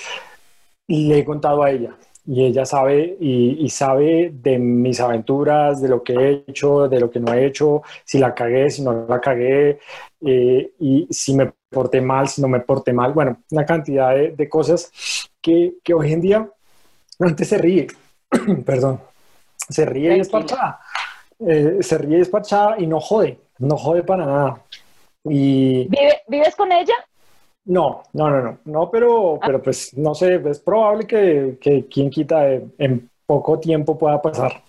le 0.87 1.19
he 1.19 1.25
contado 1.25 1.61
a 1.61 1.69
ella 1.69 1.95
y 2.25 2.45
ella 2.45 2.65
sabe 2.65 3.17
y, 3.19 3.63
y 3.65 3.69
sabe 3.69 4.31
de 4.33 4.57
mis 4.59 4.99
aventuras, 4.99 5.81
de 5.81 5.89
lo 5.89 6.03
que 6.03 6.13
he 6.13 6.43
hecho, 6.47 6.87
de 6.87 6.99
lo 6.99 7.09
que 7.09 7.19
no 7.19 7.33
he 7.33 7.45
hecho, 7.45 7.81
si 8.05 8.19
la 8.19 8.33
cagué, 8.35 8.69
si 8.69 8.83
no 8.83 9.05
la 9.07 9.19
cagué, 9.19 9.79
eh, 10.25 10.71
y 10.79 11.07
si 11.09 11.33
me 11.35 11.51
porté 11.69 12.01
mal, 12.01 12.27
si 12.27 12.41
no 12.41 12.47
me 12.47 12.59
porté 12.61 12.93
mal, 12.93 13.13
bueno, 13.13 13.41
una 13.51 13.65
cantidad 13.65 14.13
de, 14.15 14.31
de 14.31 14.49
cosas 14.49 14.91
que, 15.41 15.73
que 15.83 15.93
hoy 15.93 16.13
en 16.13 16.21
día 16.21 16.49
antes 17.19 17.47
se 17.49 17.57
ríe, 17.57 17.87
perdón, 18.65 19.01
se 19.69 19.85
ríe 19.85 20.17
y 20.17 20.19
es 20.19 20.29
parchada, 20.29 20.79
Eh, 21.39 21.77
se 21.81 21.97
ríe 21.97 22.19
y 22.19 22.21
es 22.21 22.29
parchada 22.29 22.75
y 22.79 22.87
no 22.87 22.99
jode, 22.99 23.39
no 23.59 23.77
jode 23.77 24.03
para 24.03 24.25
nada. 24.25 24.61
Y 25.25 25.87
¿Vive- 25.87 26.21
¿Vives 26.27 26.55
con 26.55 26.71
ella? 26.71 26.93
No, 27.65 28.03
no, 28.13 28.29
no, 28.29 28.41
no, 28.41 28.59
no, 28.65 28.89
pero, 28.91 29.39
pero 29.45 29.61
pues 29.61 29.95
no 29.97 30.15
sé, 30.15 30.41
es 30.49 30.59
probable 30.59 31.05
que, 31.05 31.57
que 31.61 31.87
quien 31.87 32.09
quita 32.09 32.47
en 32.49 33.09
poco 33.25 33.59
tiempo 33.59 33.97
pueda 33.97 34.21
pasar. 34.21 34.63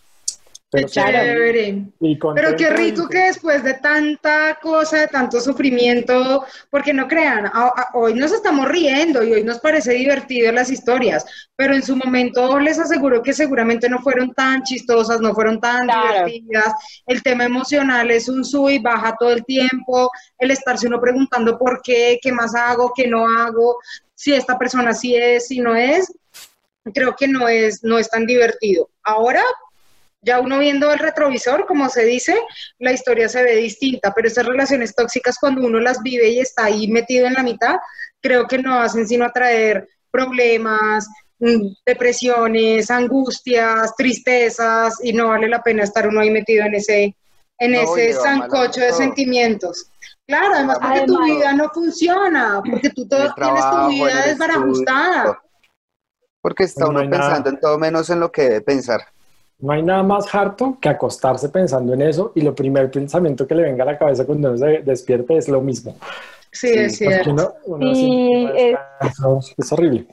Qué 0.75 0.79
Pero 0.79 0.89
sí, 0.89 1.01
chévere. 1.01 1.85
y 2.01 2.17
Pero 2.35 2.57
qué 2.57 2.71
rico 2.71 3.07
que 3.07 3.19
después 3.25 3.63
de 3.63 3.75
tanta 3.75 4.59
cosa, 4.63 5.01
de 5.01 5.07
tanto 5.09 5.39
sufrimiento, 5.39 6.47
porque 6.71 6.95
no 6.95 7.07
crean, 7.07 7.45
a- 7.45 7.51
a- 7.77 7.91
hoy 7.93 8.15
nos 8.15 8.33
estamos 8.33 8.67
riendo 8.69 9.23
y 9.23 9.35
hoy 9.35 9.45
nos 9.45 9.59
parece 9.61 9.93
divertido 9.93 10.51
las 10.51 10.71
historias, 10.71 11.27
pero 11.57 11.75
en 11.75 11.83
su 11.83 11.95
momento 11.95 12.59
les 12.59 12.79
aseguro 12.79 13.23
que 13.23 13.35
seguramente 13.35 13.87
no 13.91 13.99
fueron 13.99 14.33
tan 14.33 14.63
chistosas, 14.63 15.21
no 15.21 15.35
fueron 15.35 15.61
tan 15.61 15.83
Claro. 15.85 16.25
divertidas. 16.27 16.73
El 17.05 17.23
tema 17.23 17.45
emocional 17.45 18.11
es 18.11 18.31
un 18.31 18.43
sub 18.43 18.71
y 18.71 18.79
baja 18.79 19.15
todo 19.21 19.33
el 19.33 19.45
tiempo, 19.45 20.11
el 20.39 20.53
estarse 20.53 20.87
uno 20.87 21.03
preguntando 21.03 21.59
por 21.59 21.83
qué, 21.83 22.19
qué 22.23 22.33
más 22.33 22.55
hago, 22.55 22.95
qué 22.97 23.07
no 23.09 23.27
hago, 23.29 23.77
si 24.15 24.33
esta 24.33 24.59
persona 24.59 24.95
sí 24.95 25.15
es, 25.17 25.49
si 25.49 25.59
no 25.59 25.77
es, 25.77 26.11
creo 26.95 27.15
que 27.15 27.29
no 27.29 27.47
es, 27.47 27.85
no 27.85 27.99
es 27.99 28.09
tan 28.09 28.25
divertido. 28.25 28.89
Ahora 29.05 29.43
ya 30.23 30.41
uno 30.41 30.59
viendo 30.59 30.93
el 30.93 30.99
retrovisor, 30.99 31.67
como 31.67 31.89
se 31.89 32.05
dice, 32.05 32.39
la 32.79 32.93
historia 32.93 33.29
se 33.29 33.43
ve 33.43 33.57
distinta, 33.57 34.13
pero 34.15 34.29
esas 34.29 34.47
relaciones 34.47 34.95
tóxicas 34.95 35.37
cuando 35.41 35.67
uno 35.67 35.81
las 35.81 36.01
vive 36.03 36.29
y 36.29 36.39
está 36.39 36.67
ahí 36.67 36.89
metido 36.89 37.27
en 37.27 37.35
la 37.35 37.43
mitad, 37.43 37.77
creo 38.21 38.47
que 38.47 38.59
no 38.59 38.79
hacen 38.81 39.07
sino 39.07 39.25
atraer 39.25 39.89
problemas, 40.13 41.09
mm, 41.41 41.75
depresiones, 41.85 42.91
angustias, 42.91 43.95
tristezas, 43.97 44.95
y 45.03 45.13
no 45.13 45.29
vale 45.29 45.49
la 45.49 45.63
pena 45.63 45.83
estar 45.83 46.07
uno 46.07 46.21
ahí 46.21 46.31
metido 46.31 46.65
en 46.65 46.75
ese, 46.75 47.17
en 47.59 47.73
No, 47.73 47.81
ese 47.97 48.13
sancocho 48.13 48.81
de 48.81 48.93
sentimientos. 48.93 49.89
Claro, 50.27 50.55
además 50.55 50.79
porque 50.81 51.03
tu 51.05 51.25
vida 51.25 51.53
no 51.53 51.69
funciona, 51.71 52.63
porque 52.69 52.91
tú 52.91 53.09
todo, 53.09 53.35
tienes 53.35 53.65
tu 53.71 53.89
vida 53.89 54.27
desbarajustada. 54.27 55.43
Porque 56.41 56.65
está 56.65 56.85
Pues 56.87 56.95
no 56.95 57.01
uno 57.01 57.11
nada. 57.11 57.27
pensando 57.29 57.51
en 57.51 57.61
todo 57.61 57.79
menos 57.79 58.09
en 58.11 58.21
lo 58.21 58.31
que 58.31 58.43
debe 58.43 58.61
pensar. 58.61 59.01
No 59.63 59.73
hay 59.73 59.83
nada 59.83 60.03
más 60.03 60.33
harto 60.35 60.77
que 60.81 60.89
acostarse 60.89 61.49
pensando 61.49 61.95
en 61.95 62.03
eso 62.03 62.33
y 62.35 62.41
lo 62.43 62.55
primer 62.55 62.91
pensamiento 62.91 63.47
que 63.47 63.55
le 63.55 63.63
venga 63.63 63.85
a 63.85 63.87
la 63.87 63.97
cabeza 63.99 64.27
cuando 64.27 64.49
uno 64.51 64.59
se 64.59 64.83
despierte 64.83 65.37
es 65.37 65.49
lo 65.49 65.61
mismo. 65.61 65.97
Sí, 66.51 66.69
Sí, 66.69 66.79
es 66.81 66.97
cierto. 66.99 67.31
uno- 67.31 67.53
uno 67.67 67.95
Sí, 67.95 68.51
es 69.57 69.73
horrible. 69.73 70.07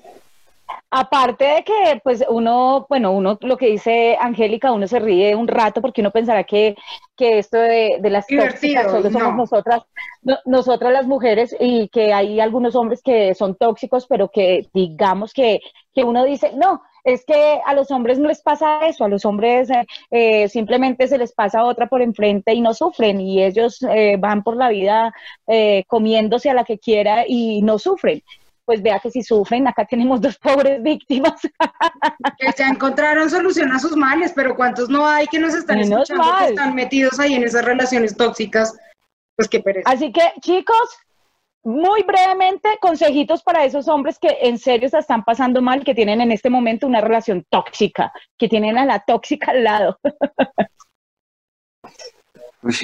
Aparte 0.91 1.45
de 1.45 1.63
que, 1.63 2.01
pues 2.03 2.23
uno, 2.29 2.87
bueno, 2.89 3.11
uno, 3.11 3.37
lo 3.41 3.57
que 3.57 3.67
dice 3.67 4.17
Angélica, 4.19 4.71
uno 4.71 4.87
se 4.87 4.97
ríe 4.99 5.35
un 5.35 5.47
rato 5.47 5.81
porque 5.81 6.01
uno 6.01 6.09
pensará 6.09 6.43
que, 6.45 6.75
que 7.15 7.37
esto 7.37 7.57
de, 7.59 7.99
de 8.01 8.09
las 8.09 8.27
Divertido, 8.27 8.51
tóxicas 8.51 8.91
solo 8.91 9.11
somos 9.11 9.21
no. 9.29 9.35
nosotras, 9.35 9.83
no- 10.23 10.39
nosotras 10.45 10.91
las 10.91 11.05
mujeres 11.05 11.55
y 11.59 11.89
que 11.89 12.11
hay 12.11 12.39
algunos 12.39 12.75
hombres 12.75 13.03
que 13.03 13.35
son 13.35 13.55
tóxicos, 13.55 14.07
pero 14.07 14.29
que 14.29 14.67
digamos 14.73 15.31
que, 15.33 15.59
que 15.93 16.03
uno 16.03 16.23
dice, 16.25 16.53
no, 16.55 16.81
es 17.03 17.23
que 17.23 17.59
a 17.65 17.73
los 17.75 17.91
hombres 17.91 18.17
no 18.17 18.27
les 18.27 18.41
pasa 18.41 18.79
eso, 18.87 19.05
a 19.05 19.09
los 19.09 19.25
hombres 19.25 19.69
eh, 19.69 19.85
eh, 20.09 20.49
simplemente 20.49 21.07
se 21.07 21.19
les 21.19 21.33
pasa 21.33 21.65
otra 21.65 21.87
por 21.87 22.01
enfrente 22.01 22.53
y 22.53 22.61
no 22.61 22.73
sufren 22.73 23.21
y 23.21 23.43
ellos 23.43 23.79
eh, 23.83 24.15
van 24.19 24.41
por 24.43 24.57
la 24.57 24.69
vida 24.69 25.13
eh, 25.47 25.83
comiéndose 25.87 26.49
a 26.49 26.53
la 26.55 26.63
que 26.63 26.79
quiera 26.79 27.25
y 27.27 27.61
no 27.61 27.77
sufren. 27.79 28.21
Pues 28.69 28.83
vea 28.83 28.99
que 28.99 29.09
si 29.09 29.23
sufren, 29.23 29.67
acá 29.67 29.83
tenemos 29.83 30.21
dos 30.21 30.37
pobres 30.37 30.79
víctimas. 30.83 31.41
que 32.37 32.51
ya 32.55 32.67
encontraron 32.67 33.27
solución 33.27 33.71
a 33.71 33.79
sus 33.79 33.95
males, 33.97 34.31
pero 34.35 34.55
¿cuántos 34.55 34.89
no 34.89 35.07
hay 35.07 35.25
que 35.25 35.39
nos 35.39 35.55
están 35.55 35.79
Menos 35.79 36.01
escuchando 36.07 36.23
mal. 36.23 36.43
que 36.43 36.49
están 36.51 36.75
metidos 36.75 37.19
ahí 37.19 37.33
en 37.33 37.43
esas 37.43 37.65
relaciones 37.65 38.15
tóxicas? 38.15 38.77
Pues 39.35 39.49
qué 39.49 39.59
pereza. 39.59 39.89
Así 39.89 40.11
que, 40.11 40.21
chicos, 40.41 40.99
muy 41.63 42.03
brevemente, 42.03 42.69
consejitos 42.79 43.41
para 43.41 43.65
esos 43.65 43.87
hombres 43.87 44.19
que 44.19 44.37
en 44.43 44.59
serio 44.59 44.87
se 44.87 44.99
están 44.99 45.25
pasando 45.25 45.63
mal, 45.63 45.83
que 45.83 45.95
tienen 45.95 46.21
en 46.21 46.31
este 46.31 46.51
momento 46.51 46.85
una 46.85 47.01
relación 47.01 47.43
tóxica, 47.49 48.13
que 48.37 48.47
tienen 48.47 48.77
a 48.77 48.85
la 48.85 48.99
tóxica 48.99 49.49
al 49.49 49.63
lado. 49.63 49.97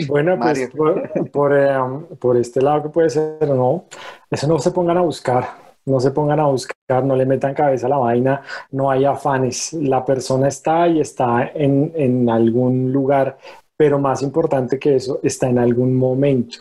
Bueno, 0.07 0.39
pues 0.39 0.67
por, 0.69 1.29
por, 1.29 1.55
eh, 1.55 1.77
por 2.19 2.37
este 2.37 2.59
lado 2.59 2.81
que 2.81 2.89
puede 2.89 3.11
ser, 3.11 3.47
no, 3.47 3.85
eso 4.31 4.47
no 4.47 4.57
se 4.57 4.71
pongan 4.71 4.97
a 4.97 5.01
buscar, 5.01 5.64
no 5.85 5.99
se 5.99 6.11
pongan 6.11 6.39
a 6.39 6.47
buscar, 6.47 7.03
no 7.03 7.15
le 7.15 7.25
metan 7.25 7.53
cabeza 7.53 7.87
a 7.87 7.89
la 7.89 7.97
vaina, 7.97 8.41
no 8.71 8.89
hay 8.89 9.05
afanes, 9.05 9.73
la 9.73 10.03
persona 10.03 10.47
está 10.47 10.87
y 10.87 10.99
está 10.99 11.51
en, 11.53 11.91
en 11.95 12.29
algún 12.29 12.91
lugar, 12.91 13.37
pero 13.77 13.99
más 13.99 14.21
importante 14.21 14.79
que 14.79 14.95
eso, 14.95 15.19
está 15.23 15.47
en 15.47 15.59
algún 15.59 15.95
momento. 15.95 16.59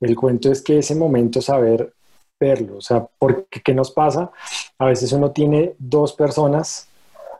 El 0.00 0.16
cuento 0.16 0.50
es 0.50 0.62
que 0.62 0.78
ese 0.78 0.94
momento 0.96 1.40
saber 1.40 1.92
verlo, 2.40 2.78
o 2.78 2.80
sea, 2.80 3.06
porque 3.18 3.60
¿qué 3.62 3.72
nos 3.72 3.92
pasa? 3.92 4.32
A 4.78 4.86
veces 4.86 5.12
uno 5.12 5.30
tiene 5.30 5.74
dos 5.78 6.12
personas 6.12 6.88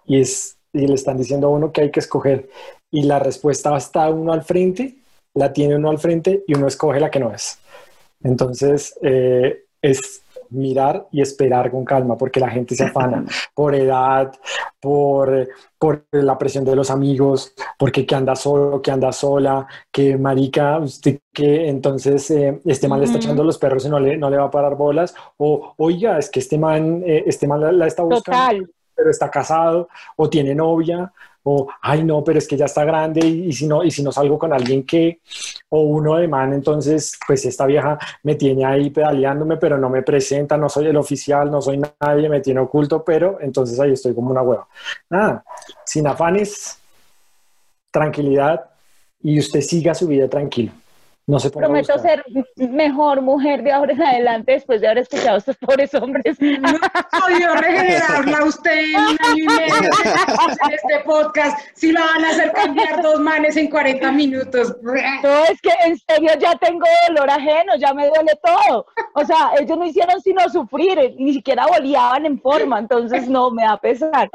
y, 0.06 0.20
es, 0.20 0.56
y 0.72 0.86
le 0.86 0.94
están 0.94 1.16
diciendo 1.18 1.48
a 1.48 1.50
uno 1.50 1.72
que 1.72 1.80
hay 1.80 1.90
que 1.90 1.98
escoger 1.98 2.48
y 2.92 3.02
la 3.02 3.18
respuesta 3.18 3.76
está 3.76 4.08
uno 4.10 4.32
al 4.32 4.42
frente, 4.42 4.94
la 5.34 5.52
tiene 5.52 5.74
uno 5.74 5.90
al 5.90 5.98
frente 5.98 6.44
y 6.46 6.54
uno 6.54 6.68
escoge 6.68 7.00
la 7.00 7.10
que 7.10 7.18
no 7.18 7.32
es. 7.32 7.58
Entonces, 8.22 8.96
eh, 9.02 9.64
es 9.80 10.21
mirar 10.52 11.06
y 11.10 11.20
esperar 11.20 11.70
con 11.70 11.84
calma, 11.84 12.16
porque 12.16 12.40
la 12.40 12.50
gente 12.50 12.74
se 12.74 12.84
afana 12.84 13.24
por 13.54 13.74
edad, 13.74 14.32
por, 14.80 15.48
por 15.78 16.04
la 16.12 16.38
presión 16.38 16.64
de 16.64 16.76
los 16.76 16.90
amigos, 16.90 17.54
porque 17.78 18.06
que 18.06 18.14
anda 18.14 18.36
solo, 18.36 18.80
que 18.80 18.90
anda 18.90 19.12
sola, 19.12 19.66
que 19.90 20.16
marica, 20.16 20.78
usted 20.78 21.20
que 21.32 21.68
entonces 21.68 22.30
eh, 22.30 22.60
este 22.64 22.88
man 22.88 23.00
le 23.00 23.06
está 23.06 23.18
echando 23.18 23.44
los 23.44 23.58
perros 23.58 23.84
y 23.86 23.88
no 23.88 23.98
le, 23.98 24.16
no 24.16 24.30
le 24.30 24.36
va 24.36 24.44
a 24.44 24.50
parar 24.50 24.76
bolas, 24.76 25.14
o 25.38 25.74
oiga, 25.78 26.18
es 26.18 26.30
que 26.30 26.40
este 26.40 26.58
man, 26.58 27.02
eh, 27.06 27.24
este 27.26 27.46
man 27.46 27.60
la, 27.60 27.72
la 27.72 27.86
está 27.86 28.02
buscando 28.02 28.40
Total. 28.40 28.70
pero 28.94 29.10
está 29.10 29.30
casado 29.30 29.88
o 30.16 30.28
tiene 30.28 30.54
novia 30.54 31.12
o, 31.44 31.68
ay 31.80 32.04
no, 32.04 32.22
pero 32.22 32.38
es 32.38 32.46
que 32.46 32.56
ya 32.56 32.66
está 32.66 32.84
grande 32.84 33.26
y, 33.26 33.52
si 33.52 33.66
no, 33.66 33.82
y 33.82 33.90
si 33.90 34.02
no 34.02 34.12
salgo 34.12 34.38
con 34.38 34.52
alguien 34.52 34.84
que, 34.84 35.20
o 35.68 35.80
uno 35.82 36.16
de 36.16 36.28
man, 36.28 36.52
entonces, 36.52 37.18
pues 37.26 37.44
esta 37.44 37.66
vieja 37.66 37.98
me 38.22 38.34
tiene 38.36 38.64
ahí 38.64 38.90
pedaleándome, 38.90 39.56
pero 39.56 39.78
no 39.78 39.88
me 39.88 40.02
presenta, 40.02 40.56
no 40.56 40.68
soy 40.68 40.86
el 40.86 40.96
oficial, 40.96 41.50
no 41.50 41.60
soy 41.60 41.80
nadie, 42.00 42.28
me 42.28 42.40
tiene 42.40 42.60
oculto, 42.60 43.04
pero 43.04 43.38
entonces 43.40 43.78
ahí 43.80 43.92
estoy 43.92 44.14
como 44.14 44.30
una 44.30 44.42
hueva. 44.42 44.68
Nada, 45.10 45.44
sin 45.84 46.06
afanes, 46.06 46.78
tranquilidad 47.90 48.64
y 49.20 49.38
usted 49.38 49.60
siga 49.60 49.94
su 49.94 50.06
vida 50.06 50.28
tranquilo. 50.28 50.72
No 51.26 51.38
se 51.38 51.50
Prometo 51.50 51.96
ser 52.00 52.24
mejor 52.56 53.22
mujer 53.22 53.62
de 53.62 53.70
ahora 53.70 53.92
en 53.92 54.02
adelante 54.02 54.52
después 54.52 54.80
de 54.80 54.88
haber 54.88 54.98
escuchado 55.04 55.36
a 55.36 55.38
estos 55.38 55.56
pobres 55.56 55.94
hombres. 55.94 56.36
No 56.40 57.38
yo 57.38 57.54
regenerarla 57.54 58.38
a 58.38 58.44
usted 58.44 58.72
en, 58.72 59.48
este 60.72 60.98
podcast. 61.04 61.58
Si 61.74 61.92
la 61.92 62.00
van 62.00 62.24
a 62.24 62.30
hacer 62.30 62.52
cambiar 62.52 63.02
dos 63.02 63.20
manes 63.20 63.56
en 63.56 63.70
40 63.70 64.10
minutos. 64.12 64.76
No, 64.82 64.94
es 64.94 65.60
que 65.60 65.70
en 65.84 65.96
serio 65.96 66.32
ya 66.40 66.56
tengo 66.56 66.84
dolor 67.08 67.30
ajeno, 67.30 67.76
ya 67.76 67.94
me 67.94 68.08
duele 68.08 68.32
todo. 68.42 68.86
O 69.14 69.24
sea, 69.24 69.52
ellos 69.60 69.78
no 69.78 69.86
hicieron 69.86 70.20
sino 70.20 70.48
sufrir, 70.48 71.14
ni 71.18 71.34
siquiera 71.34 71.66
boleaban 71.66 72.26
en 72.26 72.40
forma, 72.40 72.80
entonces 72.80 73.28
no, 73.28 73.50
me 73.50 73.62
da 73.62 73.76
pesar. 73.76 74.28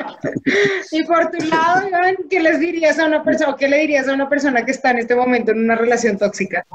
Y 0.91 1.03
por 1.03 1.31
tu 1.31 1.45
lado, 1.47 1.87
Iván, 1.87 2.15
¿qué 2.29 2.39
les 2.39 2.59
dirías 2.59 2.97
a 2.99 3.05
una 3.05 3.23
persona, 3.23 3.55
qué 3.57 3.67
le 3.67 3.77
dirías 3.79 4.07
a 4.07 4.13
una 4.13 4.29
persona 4.29 4.63
que 4.63 4.71
está 4.71 4.91
en 4.91 4.99
este 4.99 5.15
momento 5.15 5.51
en 5.51 5.59
una 5.59 5.75
relación 5.75 6.17
tóxica? 6.17 6.65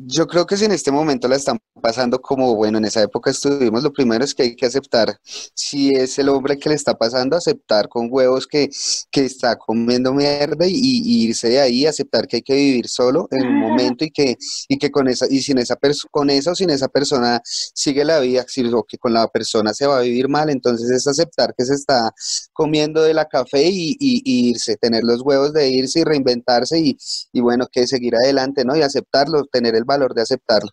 Yo 0.00 0.28
creo 0.28 0.46
que 0.46 0.56
si 0.56 0.64
en 0.64 0.70
este 0.70 0.92
momento 0.92 1.26
la 1.26 1.34
están 1.34 1.58
pasando 1.82 2.20
como, 2.20 2.54
bueno, 2.54 2.78
en 2.78 2.84
esa 2.84 3.02
época 3.02 3.30
estuvimos, 3.30 3.82
lo 3.82 3.92
primero 3.92 4.24
es 4.24 4.32
que 4.32 4.44
hay 4.44 4.54
que 4.54 4.66
aceptar, 4.66 5.18
si 5.54 5.90
es 5.90 6.18
el 6.20 6.28
hombre 6.28 6.56
que 6.56 6.68
le 6.68 6.76
está 6.76 6.96
pasando, 6.96 7.36
aceptar 7.36 7.88
con 7.88 8.06
huevos 8.08 8.46
que, 8.46 8.70
que 9.10 9.24
está 9.24 9.56
comiendo 9.56 10.14
mierda 10.14 10.66
y, 10.68 11.24
irse 11.24 11.48
de 11.48 11.60
ahí, 11.60 11.84
aceptar 11.84 12.28
que 12.28 12.36
hay 12.36 12.42
que 12.42 12.54
vivir 12.54 12.88
solo 12.88 13.26
en 13.32 13.48
un 13.48 13.58
momento 13.58 14.04
y 14.04 14.10
que, 14.12 14.36
y 14.68 14.78
que 14.78 14.90
con 14.92 15.08
esa, 15.08 15.26
y 15.28 15.42
sin 15.42 15.58
esa 15.58 15.76
con 16.12 16.30
eso, 16.30 16.54
sin 16.54 16.70
esa 16.70 16.86
persona 16.86 17.40
sigue 17.44 18.04
la 18.04 18.20
vida, 18.20 18.46
o 18.74 18.84
que 18.84 18.98
con 18.98 19.12
la 19.12 19.26
persona 19.26 19.74
se 19.74 19.86
va 19.86 19.98
a 19.98 20.02
vivir 20.02 20.28
mal, 20.28 20.48
entonces 20.48 20.90
es 20.90 21.08
aceptar 21.08 21.54
que 21.58 21.64
se 21.64 21.74
está 21.74 22.12
comiendo 22.52 23.02
de 23.02 23.14
la 23.14 23.24
café 23.26 23.66
y, 23.66 23.96
y 23.98 24.50
irse, 24.50 24.76
tener 24.76 25.02
los 25.02 25.22
huevos 25.22 25.52
de 25.52 25.68
irse 25.70 26.00
y 26.00 26.04
reinventarse 26.04 26.78
y, 26.78 26.96
y 27.32 27.40
bueno, 27.40 27.66
que 27.70 27.86
seguir 27.88 28.14
adelante, 28.14 28.64
¿no? 28.64 28.76
Y 28.76 28.82
aceptarlo, 28.82 29.44
tener 29.46 29.74
el 29.74 29.87
valor 29.88 30.14
de 30.14 30.22
aceptarlo. 30.22 30.70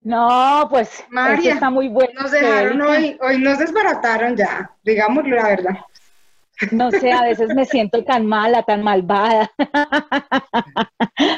No, 0.00 0.66
pues 0.70 1.04
María, 1.10 1.54
está 1.54 1.70
muy 1.70 1.88
bueno. 1.88 2.22
Nos 2.22 2.30
dejaron 2.30 2.80
hoy, 2.80 3.18
hoy 3.20 3.38
nos 3.40 3.58
desbarataron 3.58 4.36
ya, 4.36 4.70
digámoslo 4.82 5.36
la 5.36 5.48
verdad. 5.48 5.74
No 6.72 6.90
sé, 6.90 7.12
a 7.12 7.22
veces 7.22 7.54
me 7.54 7.64
siento 7.64 8.04
tan 8.04 8.26
mala, 8.26 8.62
tan 8.62 8.82
malvada. 8.82 9.50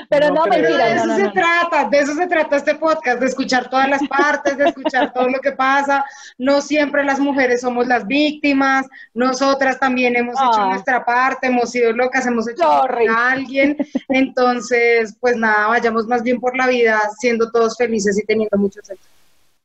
Pero 0.09 0.31
no, 0.31 0.47
mentira. 0.47 0.87
De 0.87 0.95
eso 0.95 1.15
se 1.17 1.29
trata, 1.29 1.89
de 1.89 1.99
eso 1.99 2.15
se 2.15 2.27
trata 2.27 2.57
este 2.57 2.75
podcast, 2.75 3.21
de 3.21 3.27
escuchar 3.27 3.69
todas 3.69 3.89
las 3.89 4.07
partes, 4.09 4.57
de 4.57 4.69
escuchar 4.69 5.13
todo 5.13 5.29
lo 5.29 5.39
que 5.41 5.53
pasa. 5.53 6.05
No 6.39 6.61
siempre 6.61 7.05
las 7.05 7.21
mujeres 7.21 7.61
somos 7.61 7.87
las 7.87 8.07
víctimas, 8.07 8.87
nosotras 9.15 9.79
también 9.79 10.17
hemos 10.17 10.35
hecho 10.37 10.61
ah. 10.61 10.71
nuestra 10.71 11.05
parte, 11.05 11.49
hemos 11.49 11.71
sido 11.71 11.93
locas, 11.93 12.27
hemos 12.27 12.49
hecho 12.49 12.65
a 12.65 13.31
alguien. 13.31 13.77
Entonces, 14.09 15.17
pues 15.21 15.37
nada, 15.37 15.69
vayamos 15.69 16.07
más 16.07 16.23
bien 16.23 16.41
por 16.41 16.57
la 16.57 16.67
vida 16.67 17.01
siendo 17.19 17.51
todos 17.51 17.77
felices 17.77 18.19
y 18.19 18.25
teniendo 18.25 18.57
mucho 18.57 18.81
sexo. 18.83 19.09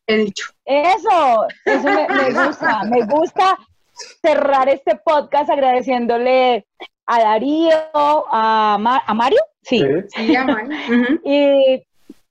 He 0.08 0.18
dicho. 0.18 0.48
Eso, 0.66 1.48
eso 1.66 1.90
me 2.10 2.46
gusta, 2.46 2.84
me 2.84 3.06
gusta 3.06 3.58
cerrar 4.22 4.70
este 4.70 4.96
podcast 4.98 5.50
agradeciéndole 5.50 6.66
a 7.06 7.20
Darío, 7.20 7.78
a, 7.94 9.02
a 9.06 9.14
Mario, 9.14 9.40
sí, 9.62 9.84
sí. 10.16 10.36
A 10.36 10.44
Mario. 10.44 10.70
y, 11.24 11.84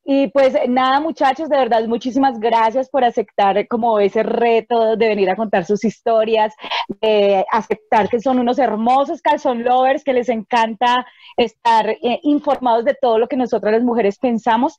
y 0.07 0.29
pues 0.29 0.55
nada, 0.69 1.01
muchachos, 1.01 1.49
de 1.49 1.57
verdad, 1.57 1.87
muchísimas 1.87 2.39
gracias 2.39 2.91
por 2.91 3.05
aceptar 3.05 3.67
como 3.69 3.99
ese 4.01 4.23
reto 4.23 4.97
de 4.97 5.09
venir 5.09 5.31
a 5.31 5.37
contar 5.37 5.65
sus 5.65 5.83
historias, 5.83 6.55
de 7.01 7.47
aceptar 7.51 8.11
que 8.11 8.21
son 8.21 8.39
unos 8.39 8.59
hermosos 8.59 9.23
calzón 9.23 9.65
lovers, 9.65 10.05
que 10.05 10.13
les 10.13 10.29
encanta 10.29 11.07
estar 11.39 11.89
eh, 11.89 12.21
informados 12.23 12.85
de 12.85 12.95
todo 13.01 13.19
lo 13.19 13.29
que 13.29 13.37
nosotras 13.37 13.73
las 13.73 13.83
mujeres 13.83 14.19
pensamos. 14.19 14.77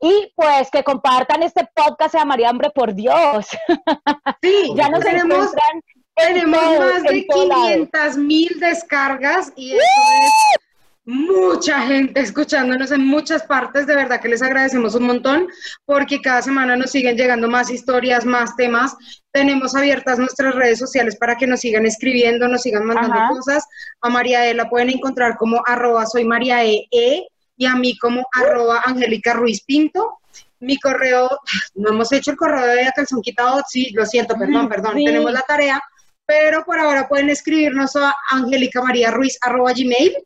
Y 0.00 0.32
pues 0.36 0.70
que 0.70 0.84
compartan 0.84 1.42
este 1.42 1.68
podcast 1.74 2.14
a 2.14 2.24
María 2.24 2.50
Hambre, 2.50 2.70
por 2.70 2.94
Dios. 2.94 3.48
Sí, 4.40 4.72
ya 4.76 4.88
nos 4.88 5.04
encuentran 5.04 5.82
tenemos 6.18 6.78
más 6.78 7.02
de 7.02 7.26
500 7.26 8.16
mil 8.16 8.60
descargas 8.60 9.52
y 9.56 9.72
eso 9.72 9.82
es 9.82 10.60
mucha 11.04 11.80
gente 11.82 12.20
escuchándonos 12.20 12.90
en 12.90 13.06
muchas 13.06 13.42
partes. 13.44 13.86
De 13.86 13.94
verdad 13.94 14.20
que 14.20 14.28
les 14.28 14.42
agradecemos 14.42 14.94
un 14.94 15.04
montón 15.04 15.48
porque 15.86 16.20
cada 16.20 16.42
semana 16.42 16.76
nos 16.76 16.90
siguen 16.90 17.16
llegando 17.16 17.48
más 17.48 17.70
historias, 17.70 18.26
más 18.26 18.54
temas. 18.56 18.94
Tenemos 19.32 19.74
abiertas 19.74 20.18
nuestras 20.18 20.54
redes 20.54 20.78
sociales 20.78 21.16
para 21.16 21.36
que 21.36 21.46
nos 21.46 21.60
sigan 21.60 21.86
escribiendo, 21.86 22.46
nos 22.46 22.62
sigan 22.62 22.84
mandando 22.84 23.18
cosas. 23.34 23.64
A 24.02 24.10
María 24.10 24.46
E 24.46 24.54
la 24.54 24.68
pueden 24.68 24.90
encontrar 24.90 25.36
como 25.38 25.62
arroba 25.66 26.04
soy 26.04 26.24
María 26.24 26.64
e, 26.64 26.86
e, 26.90 27.26
y 27.56 27.66
a 27.66 27.74
mí 27.74 27.96
como 27.98 28.26
arroba 28.32 28.82
Angélica 28.84 29.32
Ruiz 29.32 29.62
Pinto 29.64 30.18
mi 30.60 30.78
correo, 30.78 31.28
no 31.74 31.90
hemos 31.90 32.12
hecho 32.12 32.32
el 32.32 32.36
correo 32.36 32.66
de 32.66 32.90
calzón 32.94 33.22
quitado, 33.22 33.62
sí, 33.68 33.90
lo 33.92 34.04
siento, 34.04 34.34
perdón, 34.36 34.68
perdón, 34.68 34.96
tenemos 34.96 35.32
la 35.32 35.42
tarea, 35.42 35.80
pero 36.28 36.62
por 36.62 36.78
ahora 36.78 37.08
pueden 37.08 37.30
escribirnos 37.30 37.96
a 37.96 38.14
gmail. 38.38 40.16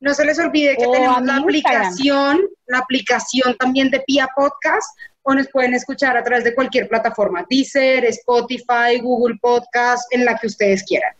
No 0.00 0.12
se 0.12 0.24
les 0.24 0.38
olvide 0.40 0.76
que 0.76 0.88
tenemos 0.88 1.22
la 1.22 1.36
aplicación, 1.36 2.40
la 2.66 2.78
aplicación 2.78 3.56
también 3.56 3.88
de 3.90 4.00
Pia 4.00 4.28
Podcast, 4.34 4.98
o 5.22 5.32
nos 5.34 5.48
pueden 5.48 5.74
escuchar 5.74 6.16
a 6.16 6.24
través 6.24 6.42
de 6.42 6.52
cualquier 6.52 6.88
plataforma, 6.88 7.46
Deezer, 7.48 8.04
Spotify, 8.06 8.98
Google 9.00 9.36
Podcast, 9.40 10.12
en 10.12 10.24
la 10.24 10.36
que 10.36 10.48
ustedes 10.48 10.82
quieran. 10.82 11.12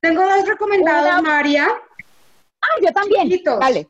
Tengo 0.00 0.22
dos 0.22 0.46
recomendados, 0.46 1.22
María. 1.24 1.66
Ah, 1.66 2.80
yo 2.80 2.92
también. 2.92 3.28
Vale. 3.58 3.88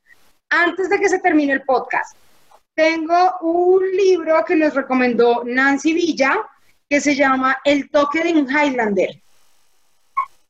Antes 0.48 0.88
de 0.88 0.98
que 0.98 1.10
se 1.10 1.18
termine 1.18 1.52
el 1.52 1.62
podcast, 1.64 2.16
tengo 2.74 3.34
un 3.42 3.84
libro 3.94 4.42
que 4.46 4.56
nos 4.56 4.72
recomendó 4.72 5.42
Nancy 5.44 5.92
Villa, 5.92 6.34
que 6.88 6.98
se 6.98 7.14
llama 7.14 7.58
El 7.62 7.90
toque 7.90 8.22
de 8.24 8.32
un 8.32 8.48
Highlander 8.48 9.20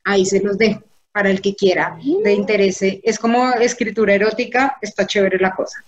ahí 0.07 0.25
se 0.25 0.41
los 0.41 0.57
dejo 0.57 0.83
para 1.13 1.31
el 1.31 1.41
que 1.41 1.55
quiera, 1.55 1.99
le 2.03 2.33
interese. 2.33 3.01
Es 3.03 3.19
como 3.19 3.51
escritura 3.53 4.15
erótica, 4.15 4.77
está 4.81 5.07
chévere 5.07 5.39
la 5.39 5.55
cosa. 5.55 5.83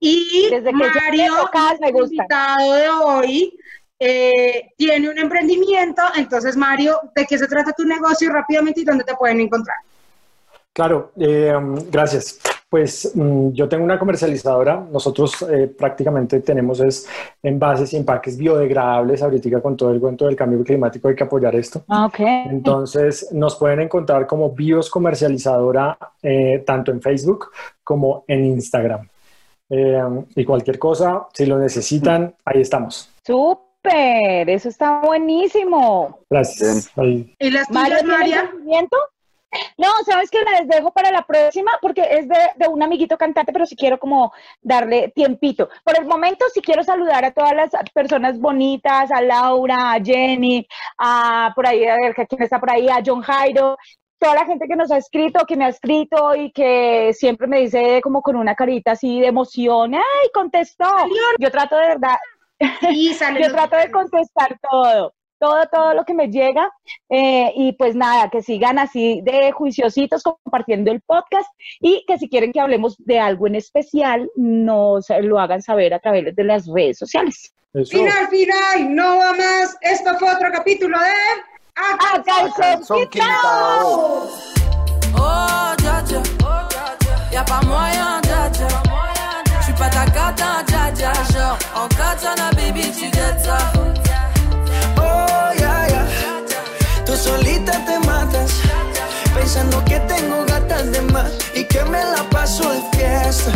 Y 0.00 0.50
Mario, 0.72 1.34
el 1.80 1.96
invitado 1.96 2.72
de 2.74 2.88
hoy, 2.88 3.58
eh, 3.98 4.70
tiene 4.76 5.10
un 5.10 5.18
emprendimiento. 5.18 6.02
Entonces, 6.16 6.56
Mario, 6.56 6.98
¿de 7.14 7.26
qué 7.26 7.38
se 7.38 7.46
trata 7.46 7.72
tu 7.72 7.84
negocio 7.84 8.32
rápidamente 8.32 8.80
y 8.80 8.84
dónde 8.84 9.04
te 9.04 9.14
pueden 9.14 9.40
encontrar? 9.40 9.76
Claro, 10.72 11.12
eh, 11.20 11.52
gracias. 11.90 12.38
Pues 12.72 13.12
mm, 13.14 13.50
yo 13.50 13.68
tengo 13.68 13.84
una 13.84 13.98
comercializadora, 13.98 14.82
nosotros 14.90 15.42
eh, 15.42 15.66
prácticamente 15.66 16.40
tenemos 16.40 16.80
es 16.80 17.06
envases 17.42 17.92
y 17.92 17.98
empaques 17.98 18.38
biodegradables, 18.38 19.22
ahorita 19.22 19.60
con 19.60 19.76
todo 19.76 19.90
el 19.92 20.00
cuento 20.00 20.24
del 20.24 20.36
cambio 20.36 20.64
climático 20.64 21.08
hay 21.08 21.14
que 21.14 21.24
apoyar 21.24 21.54
esto. 21.54 21.84
Ah, 21.88 22.06
okay. 22.06 22.44
Entonces 22.46 23.28
nos 23.30 23.56
pueden 23.56 23.82
encontrar 23.82 24.26
como 24.26 24.52
Bios 24.52 24.88
Comercializadora 24.88 25.98
eh, 26.22 26.62
tanto 26.64 26.92
en 26.92 27.02
Facebook 27.02 27.50
como 27.84 28.24
en 28.26 28.46
Instagram. 28.46 29.06
y 29.68 30.42
cualquier 30.46 30.78
cosa, 30.78 31.28
si 31.34 31.44
lo 31.44 31.58
necesitan, 31.58 32.34
ahí 32.42 32.62
estamos. 32.62 33.10
Súper, 33.26 34.48
eso 34.48 34.70
está 34.70 35.02
buenísimo. 35.02 36.20
Gracias. 36.30 36.90
¿Y 36.96 37.50
las 37.50 37.68
tuyas, 37.68 38.02
María? 38.02 38.50
No, 39.76 39.88
sabes 40.06 40.30
que 40.30 40.38
les 40.40 40.66
dejo 40.68 40.92
para 40.92 41.10
la 41.10 41.22
próxima 41.26 41.72
porque 41.80 42.02
es 42.02 42.28
de, 42.28 42.68
un 42.68 42.82
amiguito 42.82 43.18
cantante, 43.18 43.52
pero 43.52 43.66
si 43.66 43.76
quiero 43.76 43.98
como 43.98 44.32
darle 44.62 45.12
tiempito. 45.14 45.68
Por 45.84 45.98
el 45.98 46.06
momento, 46.06 46.46
si 46.52 46.62
quiero 46.62 46.82
saludar 46.82 47.24
a 47.24 47.32
todas 47.32 47.54
las 47.54 47.70
personas 47.92 48.38
bonitas, 48.38 49.10
a 49.10 49.20
Laura, 49.20 49.92
a 49.92 50.00
Jenny, 50.02 50.66
a 50.98 51.52
por 51.54 51.66
ahí, 51.66 51.84
a 51.84 51.96
ver 51.96 52.14
quién 52.14 52.42
está 52.42 52.58
por 52.58 52.70
ahí, 52.70 52.88
a 52.88 53.02
John 53.04 53.20
Jairo, 53.22 53.76
toda 54.18 54.34
la 54.34 54.46
gente 54.46 54.66
que 54.66 54.76
nos 54.76 54.90
ha 54.90 54.98
escrito, 54.98 55.44
que 55.46 55.56
me 55.56 55.64
ha 55.66 55.68
escrito 55.68 56.34
y 56.34 56.50
que 56.52 57.12
siempre 57.12 57.46
me 57.46 57.60
dice 57.60 58.00
como 58.02 58.22
con 58.22 58.36
una 58.36 58.54
carita 58.54 58.92
así 58.92 59.20
de 59.20 59.26
emoción, 59.26 59.94
¡ay, 59.94 60.30
contestó! 60.32 60.86
Yo 61.38 61.50
trato 61.50 61.76
de 61.76 61.88
verdad, 61.88 62.16
yo 63.40 63.52
trato 63.52 63.76
de 63.76 63.90
contestar 63.90 64.58
todo 64.60 65.12
todo, 65.42 65.66
todo 65.72 65.94
lo 65.94 66.04
que 66.04 66.14
me 66.14 66.28
llega. 66.28 66.70
Eh, 67.10 67.52
y 67.56 67.72
pues 67.72 67.96
nada, 67.96 68.30
que 68.30 68.42
sigan 68.42 68.78
así 68.78 69.20
de 69.24 69.50
juiciositos 69.50 70.22
compartiendo 70.22 70.92
el 70.92 71.00
podcast 71.00 71.48
y 71.80 72.04
que 72.06 72.16
si 72.18 72.28
quieren 72.28 72.52
que 72.52 72.60
hablemos 72.60 72.96
de 72.98 73.18
algo 73.18 73.48
en 73.48 73.56
especial, 73.56 74.30
nos 74.36 75.06
lo 75.20 75.40
hagan 75.40 75.60
saber 75.60 75.94
a 75.94 75.98
través 75.98 76.34
de 76.36 76.44
las 76.44 76.66
redes 76.72 76.98
sociales. 76.98 77.52
Final, 77.72 78.28
final, 78.28 78.94
no 78.94 79.18
va 79.18 79.32
más. 79.32 79.76
Esto 79.80 80.14
fue 80.18 80.32
otro 80.32 80.48
capítulo 80.52 80.96
de 80.98 81.06
Acá, 81.74 82.44
Acá 82.44 82.78
Oh, 85.14 85.74
dja 85.78 86.02
dja. 86.02 86.22
Y'a 87.32 87.44
pas 87.44 87.64
moyen, 87.66 88.20
dja 88.22 88.48
dja. 88.50 88.68
J'suis 89.60 89.74
pas 89.74 89.90
ta 89.90 90.04
cata, 90.06 90.62
dja 90.66 90.90
dja. 90.92 91.12
Genre, 91.32 91.58
en 91.76 91.88
katana, 91.88 92.50
baby, 92.56 92.90
tu 92.92 93.04
jettes 93.04 93.44
ça. 93.44 93.81
Solita 97.22 97.72
te 97.84 97.98
matas. 98.06 98.50
Pensando 99.34 99.82
que 99.84 99.98
tengo 100.00 100.44
gatas 100.46 100.90
de 100.90 101.00
más 101.12 101.30
y 101.54 101.64
que 101.64 101.84
me 101.84 102.02
la 102.04 102.22
paso 102.30 102.70
de 102.70 102.80
fiesta. 102.96 103.52